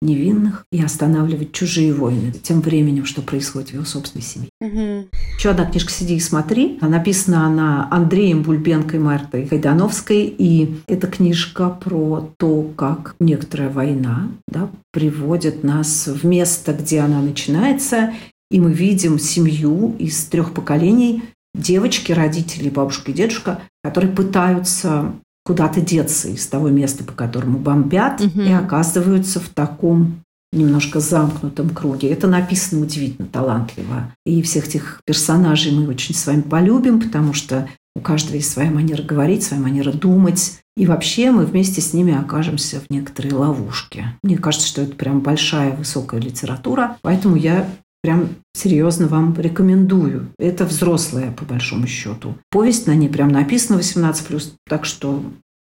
невинных 0.00 0.64
и 0.70 0.82
останавливать 0.82 1.52
чужие 1.52 1.92
войны 1.92 2.32
тем 2.42 2.60
временем, 2.60 3.04
что 3.04 3.22
происходит 3.22 3.70
в 3.70 3.74
его 3.74 3.84
собственной 3.84 4.22
семье. 4.22 4.48
Мгм. 4.60 5.08
Еще 5.36 5.50
одна 5.50 5.66
книжка 5.66 5.92
«Сиди 5.92 6.16
и 6.16 6.20
смотри». 6.20 6.78
Написана 6.80 7.46
она 7.46 7.88
Андреем 7.90 8.42
Бульбенко 8.42 8.96
и 8.96 9.00
Мартой 9.00 9.46
Хайдановской. 9.46 10.34
И 10.38 10.76
эта 10.86 11.06
книжка 11.06 11.68
про 11.70 12.32
то, 12.38 12.62
как 12.76 13.16
некоторая 13.20 13.70
война 13.70 14.28
да, 14.46 14.70
приводит 14.92 15.64
нас 15.64 16.06
в 16.06 16.24
место, 16.24 16.72
где 16.72 17.00
она 17.00 17.20
начинается. 17.20 18.12
И 18.50 18.60
мы 18.60 18.72
видим 18.72 19.18
семью 19.18 19.94
из 19.98 20.24
трех 20.24 20.54
поколений, 20.54 21.22
девочки, 21.54 22.12
родители, 22.12 22.70
бабушка 22.70 23.10
и 23.10 23.14
дедушка, 23.14 23.60
которые 23.82 24.12
пытаются 24.12 25.12
куда-то 25.48 25.80
деться 25.80 26.28
из 26.28 26.46
того 26.46 26.68
места, 26.68 27.04
по 27.04 27.12
которому 27.12 27.56
бомбят, 27.58 28.20
Мгм. 28.20 28.42
и 28.42 28.52
оказываются 28.52 29.40
в 29.40 29.48
таком 29.48 30.20
немножко 30.52 31.00
замкнутом 31.00 31.70
круге. 31.70 32.10
Это 32.10 32.26
написано 32.26 32.82
удивительно 32.82 33.26
талантливо. 33.26 34.12
И 34.26 34.42
всех 34.42 34.68
этих 34.68 35.00
персонажей 35.06 35.72
мы 35.72 35.88
очень 35.88 36.14
с 36.14 36.26
вами 36.26 36.42
полюбим, 36.42 37.00
потому 37.00 37.32
что 37.32 37.66
у 37.96 38.00
каждого 38.00 38.36
есть 38.36 38.50
своя 38.50 38.70
манера 38.70 39.02
говорить, 39.02 39.42
своя 39.42 39.62
манера 39.62 39.90
думать. 39.90 40.58
И 40.76 40.84
вообще 40.84 41.30
мы 41.30 41.46
вместе 41.46 41.80
с 41.80 41.94
ними 41.94 42.14
окажемся 42.14 42.80
в 42.80 42.92
некоторой 42.92 43.32
ловушке. 43.32 44.18
Мне 44.22 44.36
кажется, 44.36 44.68
что 44.68 44.82
это 44.82 44.94
прям 44.96 45.20
большая, 45.20 45.74
высокая 45.74 46.20
литература. 46.20 46.98
Поэтому 47.00 47.36
я 47.36 47.66
прям 48.02 48.28
серьезно 48.54 49.06
вам 49.06 49.34
рекомендую. 49.38 50.32
Это 50.38 50.64
взрослая, 50.64 51.32
по 51.32 51.44
большому 51.44 51.86
счету. 51.86 52.36
Повесть 52.50 52.86
на 52.86 52.94
ней 52.94 53.08
прям 53.08 53.28
написана 53.28 53.78
18+, 53.78 54.52
так 54.68 54.84
что 54.84 55.22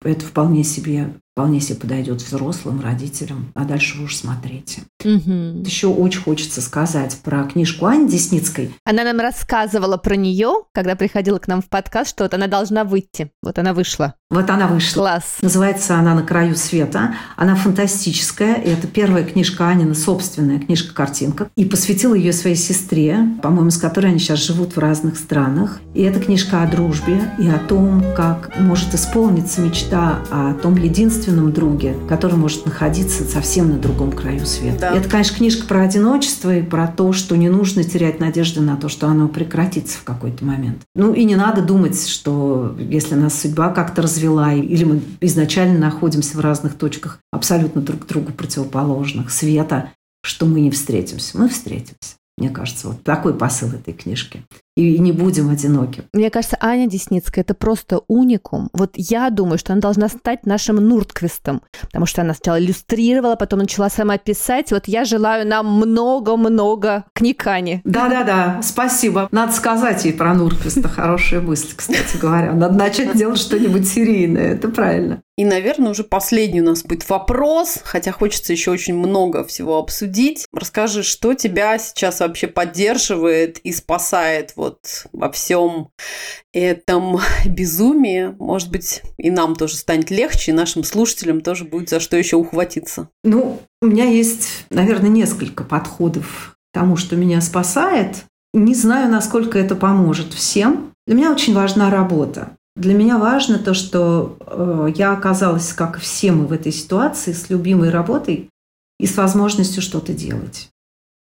это 0.02 0.24
вполне 0.24 0.64
себе, 0.64 1.14
вполне 1.38 1.60
себе 1.60 1.78
подойдет 1.78 2.20
взрослым, 2.20 2.80
родителям. 2.80 3.52
А 3.54 3.64
дальше 3.64 3.96
вы 3.96 4.06
уж 4.06 4.16
смотрите. 4.16 4.82
Мгм. 5.04 5.62
Еще 5.62 5.86
очень 5.86 6.20
хочется 6.20 6.60
сказать 6.60 7.16
про 7.22 7.44
книжку 7.44 7.86
Ани 7.86 8.08
Десницкой. 8.08 8.74
Она 8.84 9.04
нам 9.04 9.20
рассказывала 9.20 9.98
про 9.98 10.16
нее, 10.16 10.52
когда 10.72 10.96
приходила 10.96 11.38
к 11.38 11.46
нам 11.46 11.62
в 11.62 11.68
подкаст, 11.68 12.10
что 12.10 12.24
вот 12.24 12.34
она 12.34 12.48
должна 12.48 12.82
выйти. 12.82 13.30
Вот 13.40 13.56
она 13.60 13.72
вышла. 13.72 14.14
Вот 14.30 14.50
она 14.50 14.66
вышла. 14.66 15.02
Класс. 15.02 15.36
Называется 15.40 15.96
она 15.96 16.14
«На 16.14 16.22
краю 16.22 16.56
света». 16.56 17.14
Она 17.36 17.54
фантастическая. 17.54 18.56
И 18.56 18.68
это 18.68 18.88
первая 18.88 19.22
книжка 19.22 19.68
Анина, 19.68 19.94
собственная 19.94 20.58
книжка-картинка. 20.58 21.50
И 21.56 21.64
посвятила 21.64 22.14
ее 22.14 22.32
своей 22.32 22.56
сестре, 22.56 23.16
по-моему, 23.42 23.70
с 23.70 23.78
которой 23.78 24.08
они 24.08 24.18
сейчас 24.18 24.40
живут 24.40 24.74
в 24.74 24.78
разных 24.78 25.16
странах. 25.16 25.80
И 25.94 26.02
это 26.02 26.18
книжка 26.18 26.62
о 26.62 26.66
дружбе 26.66 27.32
и 27.38 27.48
о 27.48 27.58
том, 27.58 28.04
как 28.16 28.58
может 28.58 28.92
исполниться 28.92 29.60
мечта 29.60 30.18
о 30.30 30.52
том 30.54 30.76
единственном 31.28 31.52
друге, 31.52 31.96
который 32.08 32.36
может 32.36 32.64
находиться 32.66 33.24
совсем 33.24 33.70
на 33.70 33.78
другом 33.78 34.12
краю 34.12 34.46
света. 34.46 34.78
Да. 34.80 34.96
Это, 34.96 35.08
конечно, 35.08 35.36
книжка 35.36 35.66
про 35.66 35.82
одиночество 35.82 36.56
и 36.56 36.62
про 36.62 36.86
то, 36.88 37.12
что 37.12 37.36
не 37.36 37.48
нужно 37.48 37.84
терять 37.84 38.20
надежды 38.20 38.60
на 38.60 38.76
то, 38.76 38.88
что 38.88 39.06
оно 39.06 39.28
прекратится 39.28 39.98
в 39.98 40.04
какой-то 40.04 40.44
момент. 40.44 40.82
Ну 40.94 41.12
и 41.12 41.24
не 41.24 41.36
надо 41.36 41.62
думать, 41.62 42.08
что 42.08 42.76
если 42.78 43.14
нас 43.14 43.40
судьба 43.40 43.70
как-то 43.70 44.02
развела, 44.02 44.54
или 44.54 44.84
мы 44.84 45.00
изначально 45.20 45.78
находимся 45.78 46.36
в 46.36 46.40
разных 46.40 46.74
точках 46.74 47.20
абсолютно 47.32 47.82
друг 47.82 48.06
другу 48.06 48.32
противоположных 48.32 49.30
света, 49.30 49.90
что 50.22 50.46
мы 50.46 50.60
не 50.60 50.70
встретимся. 50.70 51.38
Мы 51.38 51.48
встретимся. 51.48 52.16
Мне 52.36 52.50
кажется, 52.50 52.88
вот 52.88 53.02
такой 53.02 53.34
посыл 53.34 53.68
этой 53.70 53.92
книжки. 53.92 54.44
И 54.78 54.96
не 55.00 55.10
будем 55.10 55.50
одиноки. 55.50 56.04
Мне 56.12 56.30
кажется, 56.30 56.56
Аня 56.60 56.86
Десницкая– 56.86 57.42
это 57.44 57.54
просто 57.54 58.02
уникум. 58.06 58.68
Вот 58.72 58.92
я 58.94 59.28
думаю, 59.30 59.58
что 59.58 59.72
она 59.72 59.82
должна 59.82 60.08
стать 60.08 60.46
нашим 60.46 60.76
Нуртквистом, 60.76 61.62
потому 61.80 62.06
что 62.06 62.22
она 62.22 62.32
сначала 62.32 62.60
иллюстрировала, 62.60 63.34
потом 63.34 63.58
начала 63.58 63.90
сама 63.90 64.18
писать. 64.18 64.70
Вот 64.70 64.86
я 64.86 65.04
желаю 65.04 65.48
нам 65.48 65.66
много-много 65.66 67.06
книг 67.12 67.44
Ани. 67.48 67.80
Да-да-да, 67.82 68.60
спасибо. 68.62 69.28
Надо 69.32 69.52
сказать 69.52 70.04
ей 70.04 70.12
про 70.12 70.32
Нурквиста. 70.32 70.88
Хорошая 70.88 71.40
мысль, 71.40 71.74
кстати 71.74 72.16
говоря. 72.16 72.52
Надо 72.52 72.78
начать 72.78 73.16
делать 73.16 73.40
что-нибудь 73.40 73.88
серийное. 73.88 74.54
Это 74.54 74.68
правильно. 74.68 75.22
И, 75.38 75.44
наверное, 75.44 75.92
уже 75.92 76.02
последний 76.02 76.60
у 76.60 76.64
нас 76.64 76.82
будет 76.82 77.08
вопрос, 77.08 77.78
хотя 77.84 78.10
хочется 78.10 78.52
еще 78.52 78.72
очень 78.72 78.96
много 78.96 79.44
всего 79.44 79.78
обсудить. 79.78 80.46
Расскажи, 80.52 81.04
что 81.04 81.34
тебя 81.34 81.78
сейчас 81.78 82.18
вообще 82.18 82.48
поддерживает 82.48 83.58
и 83.58 83.72
спасает 83.72 84.54
вот 84.56 84.67
во 85.12 85.30
всем 85.30 85.88
этом 86.52 87.18
безумии. 87.46 88.34
Может 88.38 88.70
быть, 88.70 89.02
и 89.16 89.30
нам 89.30 89.56
тоже 89.56 89.76
станет 89.76 90.10
легче, 90.10 90.52
и 90.52 90.54
нашим 90.54 90.84
слушателям 90.84 91.40
тоже 91.40 91.64
будет 91.64 91.88
за 91.88 92.00
что 92.00 92.16
еще 92.16 92.36
ухватиться. 92.36 93.08
Ну, 93.24 93.60
у 93.80 93.86
меня 93.86 94.04
есть, 94.04 94.66
наверное, 94.70 95.10
несколько 95.10 95.64
подходов 95.64 96.56
к 96.70 96.74
тому, 96.74 96.96
что 96.96 97.16
меня 97.16 97.40
спасает. 97.40 98.24
Не 98.54 98.74
знаю, 98.74 99.10
насколько 99.10 99.58
это 99.58 99.76
поможет 99.76 100.32
всем. 100.32 100.92
Для 101.06 101.16
меня 101.16 101.32
очень 101.32 101.54
важна 101.54 101.90
работа. 101.90 102.56
Для 102.76 102.94
меня 102.94 103.18
важно 103.18 103.58
то, 103.58 103.74
что 103.74 104.36
э, 104.40 104.92
я 104.94 105.12
оказалась, 105.12 105.72
как 105.72 105.98
все 105.98 106.30
мы 106.30 106.46
в 106.46 106.52
этой 106.52 106.70
ситуации, 106.70 107.32
с 107.32 107.50
любимой 107.50 107.90
работой 107.90 108.50
и 109.00 109.06
с 109.06 109.16
возможностью 109.16 109.82
что-то 109.82 110.12
делать. 110.12 110.70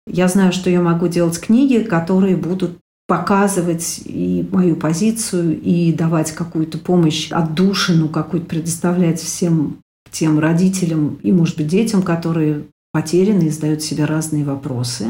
Я 0.06 0.28
знаю, 0.28 0.52
что 0.52 0.70
я 0.70 0.80
могу 0.80 1.08
делать 1.08 1.38
книги, 1.38 1.78
которые 1.78 2.36
будут 2.36 2.78
показывать 3.12 4.00
и 4.06 4.48
мою 4.50 4.74
позицию, 4.74 5.60
и 5.60 5.92
давать 5.92 6.32
какую-то 6.32 6.78
помощь, 6.78 7.30
отдушину 7.30 8.08
какую-то 8.08 8.46
предоставлять 8.46 9.20
всем 9.20 9.80
тем 10.10 10.38
родителям 10.38 11.18
и, 11.22 11.30
может 11.30 11.58
быть, 11.58 11.66
детям, 11.66 12.00
которые 12.00 12.64
потеряны 12.90 13.42
и 13.42 13.50
задают 13.50 13.82
себе 13.82 14.06
разные 14.06 14.46
вопросы. 14.46 15.08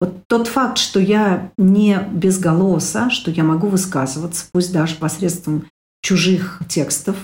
Вот 0.00 0.26
тот 0.28 0.48
факт, 0.48 0.78
что 0.78 0.98
я 0.98 1.52
не 1.58 1.98
без 2.10 2.38
голоса, 2.38 3.10
что 3.10 3.30
я 3.30 3.44
могу 3.44 3.68
высказываться, 3.68 4.46
пусть 4.50 4.72
даже 4.72 4.94
посредством 4.94 5.66
чужих 6.00 6.62
текстов, 6.70 7.16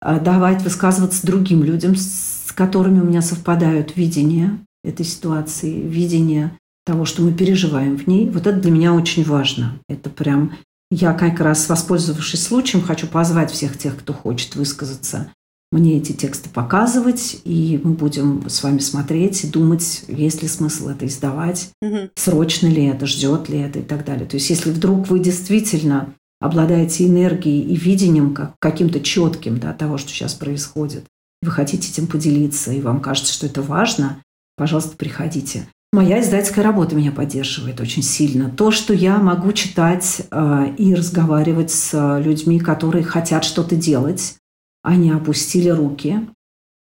а 0.00 0.18
давать 0.18 0.62
высказываться 0.62 1.24
другим 1.24 1.62
людям, 1.62 1.94
с 1.94 2.50
которыми 2.56 3.00
у 3.00 3.04
меня 3.04 3.22
совпадают 3.22 3.96
видения 3.96 4.58
этой 4.82 5.06
ситуации, 5.06 5.80
видение 5.80 6.58
того, 6.84 7.04
что 7.04 7.22
мы 7.22 7.32
переживаем 7.32 7.96
в 7.96 8.06
ней, 8.06 8.28
вот 8.28 8.46
это 8.46 8.60
для 8.60 8.70
меня 8.70 8.94
очень 8.94 9.24
важно. 9.24 9.78
Это 9.88 10.10
прям 10.10 10.52
я 10.90 11.12
как 11.14 11.40
раз, 11.40 11.68
воспользовавшись 11.68 12.42
случаем, 12.42 12.84
хочу 12.84 13.06
позвать 13.06 13.50
всех 13.50 13.78
тех, 13.78 13.96
кто 13.98 14.12
хочет 14.12 14.54
высказаться, 14.54 15.32
мне 15.72 15.98
эти 15.98 16.12
тексты 16.12 16.48
показывать, 16.50 17.40
и 17.44 17.80
мы 17.82 17.94
будем 17.94 18.48
с 18.48 18.62
вами 18.62 18.78
смотреть 18.78 19.42
и 19.42 19.48
думать, 19.48 20.04
есть 20.06 20.40
ли 20.42 20.46
смысл 20.46 20.90
это 20.90 21.06
издавать, 21.06 21.70
Мгм. 21.82 22.10
срочно 22.14 22.68
ли 22.68 22.84
это, 22.84 23.06
ждет 23.06 23.48
ли 23.48 23.58
это 23.58 23.80
и 23.80 23.82
так 23.82 24.04
далее. 24.04 24.26
То 24.26 24.36
есть 24.36 24.50
если 24.50 24.70
вдруг 24.70 25.08
вы 25.08 25.18
действительно 25.18 26.14
обладаете 26.40 27.06
энергией 27.08 27.62
и 27.62 27.74
видением 27.74 28.34
как, 28.34 28.54
каким-то 28.60 29.00
четким 29.00 29.58
да, 29.58 29.72
того, 29.72 29.98
что 29.98 30.10
сейчас 30.10 30.34
происходит, 30.34 31.06
вы 31.42 31.50
хотите 31.50 31.90
этим 31.90 32.06
поделиться, 32.06 32.70
и 32.72 32.80
вам 32.80 33.00
кажется, 33.00 33.32
что 33.32 33.46
это 33.46 33.60
важно, 33.60 34.22
пожалуйста, 34.56 34.96
приходите. 34.96 35.66
Моя 35.94 36.20
издательская 36.20 36.64
работа 36.64 36.96
меня 36.96 37.12
поддерживает 37.12 37.80
очень 37.80 38.02
сильно. 38.02 38.50
То, 38.50 38.72
что 38.72 38.92
я 38.92 39.18
могу 39.18 39.52
читать 39.52 40.22
э, 40.28 40.74
и 40.76 40.92
разговаривать 40.92 41.70
с 41.70 42.18
людьми, 42.18 42.58
которые 42.58 43.04
хотят 43.04 43.44
что-то 43.44 43.76
делать, 43.76 44.34
они 44.82 45.12
опустили 45.12 45.68
руки, 45.68 46.28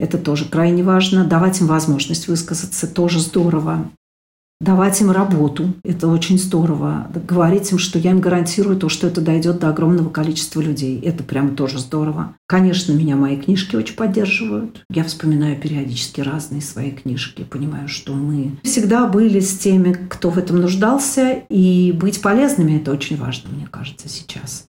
это 0.01 0.17
тоже 0.17 0.47
крайне 0.47 0.83
важно. 0.83 1.27
Давать 1.27 1.61
им 1.61 1.67
возможность 1.67 2.27
высказаться 2.27 2.87
тоже 2.87 3.21
здорово. 3.21 3.91
Давать 4.63 5.01
им 5.01 5.11
работу, 5.11 5.75
это 5.83 6.07
очень 6.07 6.39
здорово. 6.39 7.09
Говорить 7.27 7.73
им, 7.73 7.79
что 7.79 7.99
я 7.99 8.13
им 8.13 8.21
гарантирую 8.21 8.77
то, 8.77 8.89
что 8.89 9.09
это 9.09 9.21
дойдет 9.21 9.59
до 9.59 9.71
огромного 9.71 10.09
количества 10.09 10.61
людей. 10.61 11.01
Это 11.01 11.25
прямо 11.25 11.51
тоже 11.51 11.81
здорово. 11.81 12.37
Конечно, 12.47 12.93
меня 12.93 13.17
мои 13.17 13.37
книжки 13.37 13.75
очень 13.75 13.97
поддерживают. 13.97 14.85
Я 14.89 15.03
вспоминаю 15.03 15.61
периодически 15.61 16.21
разные 16.21 16.63
свои 16.63 16.93
книжки. 16.93 17.43
Понимаю, 17.43 17.89
что 17.89 18.15
мы 18.15 18.53
всегда 18.63 19.09
были 19.09 19.41
с 19.41 19.59
теми, 19.59 19.95
кто 20.09 20.31
в 20.31 20.39
этом 20.39 20.61
нуждался. 20.61 21.43
И 21.51 21.91
быть 21.91 22.23
полезными– 22.23 22.77
это 22.81 22.93
очень 22.93 23.17
важно, 23.17 23.51
мне 23.51 23.67
кажется, 23.69 24.09
сейчас 24.09 24.67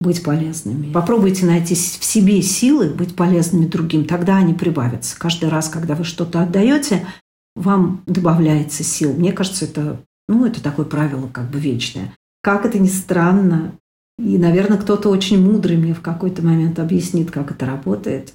быть 0.00 0.22
полезными. 0.22 0.92
Попробуйте 0.92 1.46
найти 1.46 1.74
в 1.74 2.04
себе 2.04 2.42
силы 2.42 2.90
быть 2.90 3.16
полезными 3.16 3.66
другим, 3.66 4.04
тогда 4.04 4.36
они 4.36 4.52
прибавятся. 4.52 5.18
Каждый 5.18 5.48
раз, 5.48 5.68
когда 5.68 5.94
вы 5.94 6.04
что-то 6.04 6.42
отдаете, 6.42 7.06
вам 7.54 8.02
добавляется 8.06 8.82
сил. 8.82 9.12
Мне 9.12 9.32
кажется, 9.32 9.64
это, 9.64 10.00
ну, 10.28 10.46
это 10.46 10.62
такое 10.62 10.86
правило 10.86 11.28
как 11.28 11.50
бы 11.50 11.58
вечное. 11.58 12.14
Как 12.42 12.66
это 12.66 12.78
ни 12.78 12.88
странно, 12.88 13.78
и, 14.18 14.38
наверное, 14.38 14.78
кто-то 14.78 15.08
очень 15.08 15.42
мудрый 15.42 15.76
мне 15.76 15.94
в 15.94 16.00
какой-то 16.00 16.42
момент 16.42 16.78
объяснит, 16.78 17.30
как 17.30 17.50
это 17.50 17.66
работает. 17.66 18.34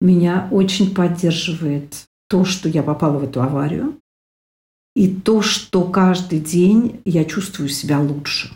Меня 0.00 0.48
очень 0.50 0.94
поддерживает 0.94 2.06
то, 2.28 2.44
что 2.44 2.68
я 2.68 2.82
попала 2.82 3.18
в 3.18 3.24
эту 3.24 3.42
аварию, 3.42 3.98
и 4.94 5.08
то, 5.08 5.42
что 5.42 5.84
каждый 5.84 6.40
день 6.40 7.00
я 7.04 7.24
чувствую 7.24 7.68
себя 7.68 8.00
лучше. 8.00 8.50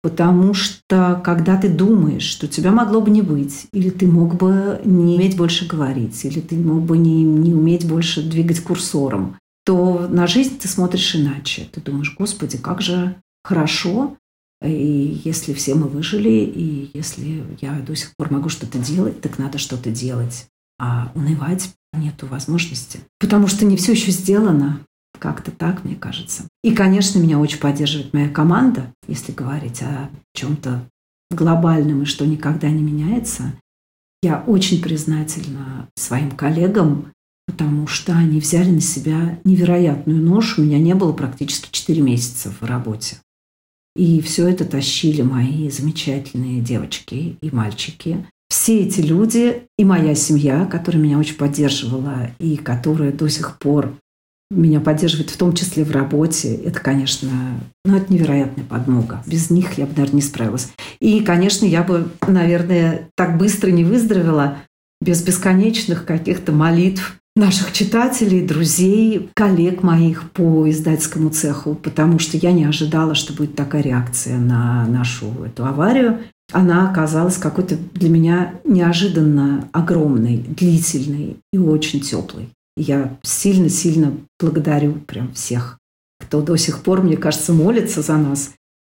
Потому 0.00 0.54
что 0.54 1.20
когда 1.24 1.56
ты 1.56 1.68
думаешь, 1.68 2.22
что 2.22 2.46
тебя 2.46 2.70
могло 2.70 3.00
бы 3.00 3.10
не 3.10 3.22
быть, 3.22 3.66
или 3.72 3.90
ты 3.90 4.06
мог 4.06 4.36
бы 4.36 4.80
не 4.84 5.16
иметь 5.16 5.36
больше 5.36 5.66
говорить, 5.66 6.24
или 6.24 6.40
ты 6.40 6.56
мог 6.56 6.82
бы 6.82 6.96
не, 6.96 7.24
не 7.24 7.52
уметь 7.52 7.88
больше 7.88 8.22
двигать 8.22 8.60
курсором, 8.60 9.36
то 9.64 10.06
на 10.08 10.26
жизнь 10.26 10.58
ты 10.58 10.68
смотришь 10.68 11.16
иначе. 11.16 11.68
Ты 11.72 11.80
думаешь, 11.80 12.14
господи, 12.16 12.58
как 12.58 12.80
же 12.80 13.16
хорошо, 13.42 14.16
и 14.64 15.20
если 15.24 15.52
все 15.52 15.74
мы 15.74 15.88
выжили, 15.88 16.30
и 16.30 16.90
если 16.94 17.44
я 17.60 17.78
до 17.80 17.94
сих 17.94 18.14
пор 18.16 18.32
могу 18.32 18.48
что-то 18.48 18.78
делать, 18.78 19.20
так 19.20 19.38
надо 19.38 19.58
что-то 19.58 19.90
делать. 19.90 20.46
А 20.80 21.10
унывать 21.14 21.70
нету 21.92 22.26
возможности. 22.26 23.00
Потому 23.18 23.46
что 23.48 23.64
не 23.64 23.76
все 23.76 23.92
еще 23.92 24.10
сделано. 24.10 24.80
Как-то 25.18 25.50
так, 25.50 25.84
мне 25.84 25.96
кажется. 25.96 26.44
И, 26.62 26.72
конечно, 26.74 27.18
меня 27.18 27.38
очень 27.38 27.58
поддерживает 27.58 28.12
моя 28.12 28.28
команда, 28.28 28.92
если 29.06 29.32
говорить 29.32 29.82
о 29.82 30.10
чем-то 30.34 30.88
глобальном 31.30 32.02
и 32.02 32.06
что 32.06 32.26
никогда 32.26 32.70
не 32.70 32.82
меняется. 32.82 33.54
Я 34.22 34.42
очень 34.46 34.82
признательна 34.82 35.88
своим 35.96 36.30
коллегам, 36.30 37.12
потому 37.46 37.86
что 37.86 38.16
они 38.16 38.40
взяли 38.40 38.70
на 38.70 38.80
себя 38.80 39.40
невероятную 39.44 40.20
нож. 40.22 40.58
У 40.58 40.62
меня 40.62 40.78
не 40.78 40.94
было 40.94 41.12
практически 41.12 41.68
4 41.70 42.00
месяца 42.02 42.50
в 42.50 42.64
работе. 42.64 43.18
И 43.96 44.20
все 44.20 44.46
это 44.48 44.64
тащили 44.64 45.22
мои 45.22 45.70
замечательные 45.70 46.60
девочки 46.60 47.36
и 47.40 47.50
мальчики. 47.50 48.26
Все 48.48 48.80
эти 48.80 49.00
люди 49.00 49.64
и 49.76 49.84
моя 49.84 50.14
семья, 50.14 50.66
которая 50.66 51.02
меня 51.02 51.18
очень 51.18 51.36
поддерживала 51.36 52.30
и 52.38 52.56
которая 52.56 53.12
до 53.12 53.28
сих 53.28 53.58
пор 53.58 53.98
меня 54.50 54.80
поддерживает 54.80 55.30
в 55.30 55.36
том 55.36 55.52
числе 55.54 55.84
в 55.84 55.90
работе, 55.90 56.54
это, 56.54 56.80
конечно, 56.80 57.30
ну, 57.84 57.96
это 57.96 58.12
невероятная 58.12 58.64
подмога. 58.64 59.22
Без 59.26 59.50
них 59.50 59.76
я 59.76 59.84
бы, 59.84 59.92
наверное, 59.92 60.16
не 60.16 60.22
справилась. 60.22 60.72
И, 61.00 61.20
конечно, 61.20 61.66
я 61.66 61.82
бы, 61.82 62.08
наверное, 62.26 63.08
так 63.14 63.36
быстро 63.36 63.70
не 63.70 63.84
выздоровела 63.84 64.58
без 65.00 65.22
бесконечных 65.22 66.06
каких-то 66.06 66.52
молитв 66.52 67.18
наших 67.36 67.72
читателей, 67.72 68.44
друзей, 68.44 69.30
коллег 69.34 69.82
моих 69.82 70.30
по 70.32 70.68
издательскому 70.68 71.30
цеху, 71.30 71.74
потому 71.74 72.18
что 72.18 72.36
я 72.36 72.52
не 72.52 72.64
ожидала, 72.64 73.14
что 73.14 73.32
будет 73.32 73.54
такая 73.54 73.82
реакция 73.82 74.38
на 74.38 74.86
нашу 74.86 75.26
эту 75.44 75.64
аварию. 75.64 76.18
Она 76.52 76.90
оказалась 76.90 77.36
какой-то 77.36 77.76
для 77.94 78.08
меня 78.08 78.54
неожиданно 78.64 79.68
огромной, 79.72 80.38
длительной 80.38 81.36
и 81.52 81.58
очень 81.58 82.00
теплой. 82.00 82.48
Я 82.78 83.18
сильно-сильно 83.22 84.16
благодарю 84.38 84.94
прям 84.94 85.34
всех, 85.34 85.78
кто 86.20 86.42
до 86.42 86.56
сих 86.56 86.82
пор, 86.82 87.02
мне 87.02 87.16
кажется, 87.16 87.52
молится 87.52 88.02
за 88.02 88.16
нас 88.16 88.52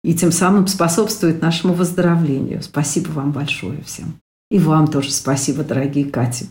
и 0.05 0.15
тем 0.15 0.33
самым 0.33 0.67
способствует 0.67 1.41
нашему 1.41 1.73
выздоровлению. 1.73 2.63
Спасибо 2.63 3.09
вам 3.11 3.33
большое 3.33 3.83
всем. 3.83 4.21
И 4.51 4.59
вам 4.59 4.87
тоже 4.87 5.13
спасибо, 5.13 5.65
дорогие 5.65 6.05
Кати. 6.05 6.49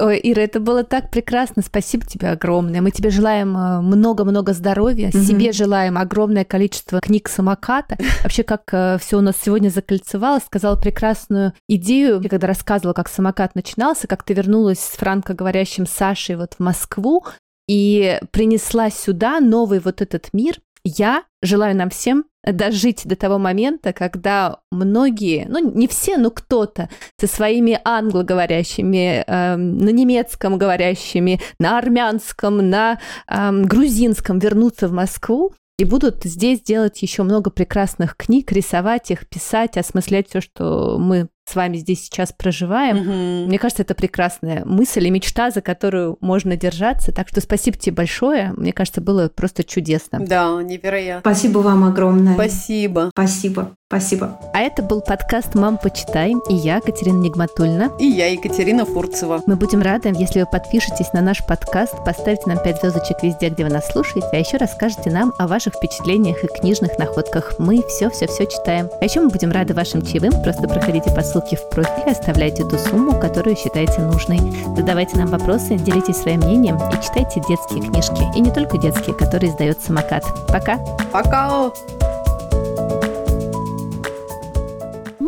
Ой, 0.00 0.18
Ира, 0.22 0.42
это 0.42 0.60
было 0.60 0.82
так 0.82 1.10
прекрасно. 1.10 1.62
Спасибо 1.62 2.06
тебе 2.06 2.30
огромное. 2.30 2.80
Мы 2.80 2.90
тебе 2.90 3.10
желаем 3.10 3.56
э, 3.56 3.80
много-много 3.82 4.54
здоровья. 4.54 5.10
Mm-hmm. 5.10 5.24
Себе 5.24 5.52
желаем 5.52 5.98
огромное 5.98 6.44
количество 6.44 7.00
книг 7.00 7.28
самоката. 7.28 7.98
Вообще, 8.22 8.42
как 8.42 8.62
э, 8.72 8.98
все 8.98 9.18
у 9.18 9.20
нас 9.20 9.36
сегодня 9.42 9.68
закольцевалось, 9.68 10.44
сказала 10.44 10.76
прекрасную 10.76 11.52
идею. 11.68 12.20
Я 12.22 12.28
когда 12.30 12.46
рассказывала, 12.46 12.94
как 12.94 13.08
самокат 13.08 13.54
начинался, 13.54 14.06
как 14.06 14.22
ты 14.22 14.32
вернулась 14.32 14.80
с 14.80 14.96
франкоговорящим 14.96 15.86
Сашей 15.86 16.36
вот 16.36 16.54
в 16.54 16.60
Москву 16.60 17.26
и 17.68 18.18
принесла 18.30 18.90
сюда 18.90 19.38
новый 19.40 19.80
вот 19.80 20.00
этот 20.00 20.30
мир, 20.32 20.56
я 20.84 21.24
желаю 21.42 21.76
нам 21.76 21.90
всем 21.90 22.24
дожить 22.44 23.02
до 23.06 23.16
того 23.16 23.38
момента, 23.38 23.92
когда 23.92 24.60
многие, 24.70 25.46
ну 25.48 25.58
не 25.74 25.86
все, 25.88 26.16
но 26.16 26.30
кто-то 26.30 26.88
со 27.20 27.26
своими 27.26 27.78
англоговорящими, 27.84 29.24
э, 29.26 29.56
на 29.56 29.90
немецком 29.90 30.56
говорящими, 30.56 31.40
на 31.58 31.78
армянском, 31.78 32.68
на 32.68 32.98
э, 33.28 33.52
грузинском 33.52 34.38
вернутся 34.38 34.88
в 34.88 34.92
Москву 34.92 35.52
и 35.78 35.84
будут 35.84 36.24
здесь 36.24 36.60
делать 36.60 37.00
еще 37.02 37.22
много 37.22 37.50
прекрасных 37.50 38.16
книг, 38.16 38.52
рисовать 38.52 39.10
их, 39.10 39.28
писать, 39.28 39.76
осмыслять 39.76 40.28
все, 40.28 40.40
что 40.40 40.98
мы 40.98 41.28
с 41.50 41.54
вами 41.54 41.76
здесь 41.76 42.04
сейчас 42.04 42.32
проживаем. 42.32 42.98
Угу. 42.98 43.48
Мне 43.48 43.58
кажется, 43.58 43.82
это 43.82 43.94
прекрасная 43.94 44.64
мысль 44.64 45.06
и 45.06 45.10
мечта, 45.10 45.50
за 45.50 45.60
которую 45.60 46.16
можно 46.20 46.56
держаться. 46.56 47.12
Так 47.12 47.28
что 47.28 47.40
спасибо 47.40 47.76
тебе 47.76 47.96
большое. 47.96 48.52
Мне 48.56 48.72
кажется, 48.72 49.00
было 49.00 49.28
просто 49.28 49.64
чудесно. 49.64 50.20
Да, 50.20 50.62
невероятно. 50.62 51.20
Спасибо 51.20 51.58
вам 51.58 51.84
огромное. 51.84 52.34
Спасибо. 52.34 53.10
Спасибо. 53.12 53.74
Спасибо. 53.90 54.38
А 54.52 54.60
это 54.60 54.84
был 54.84 55.00
подкаст 55.00 55.56
«Мам, 55.56 55.76
почитай» 55.76 56.32
и 56.48 56.54
я, 56.54 56.80
Катерина 56.80 57.18
Нигматульна. 57.22 57.90
И 57.98 58.06
я, 58.06 58.28
Екатерина 58.28 58.84
Фурцева. 58.84 59.40
Мы 59.46 59.56
будем 59.56 59.82
рады, 59.82 60.12
если 60.16 60.42
вы 60.42 60.46
подпишетесь 60.46 61.12
на 61.12 61.20
наш 61.20 61.44
подкаст, 61.44 61.96
поставите 62.04 62.42
нам 62.46 62.62
5 62.62 62.82
звездочек 62.82 63.20
везде, 63.24 63.48
где 63.48 63.64
вы 63.64 63.70
нас 63.70 63.88
слушаете, 63.88 64.28
а 64.30 64.36
еще 64.36 64.58
расскажете 64.58 65.10
нам 65.10 65.32
о 65.38 65.48
ваших 65.48 65.74
впечатлениях 65.74 66.44
и 66.44 66.46
книжных 66.46 67.00
находках. 67.00 67.54
Мы 67.58 67.82
все-все-все 67.88 68.46
читаем. 68.46 68.88
А 69.00 69.04
еще 69.04 69.22
мы 69.22 69.28
будем 69.28 69.50
рады 69.50 69.74
вашим 69.74 70.02
чаевым. 70.02 70.40
Просто 70.44 70.68
проходите 70.68 71.10
по 71.10 71.22
ссылке 71.22 71.56
в 71.56 71.68
профиле, 71.70 72.12
оставляйте 72.12 72.62
ту 72.62 72.78
сумму, 72.78 73.18
которую 73.18 73.56
считаете 73.56 74.02
нужной. 74.02 74.38
Задавайте 74.76 75.16
нам 75.16 75.26
вопросы, 75.26 75.74
делитесь 75.74 76.18
своим 76.18 76.42
мнением 76.42 76.76
и 76.76 77.02
читайте 77.02 77.42
детские 77.48 77.82
книжки. 77.82 78.38
И 78.38 78.40
не 78.40 78.52
только 78.52 78.78
детские, 78.78 79.16
которые 79.16 79.50
издает 79.50 79.82
самокат. 79.82 80.22
Пока! 80.46 80.78
Пока! 81.10 81.72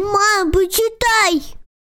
Мам, 0.02 0.50
почитай! 0.50 1.61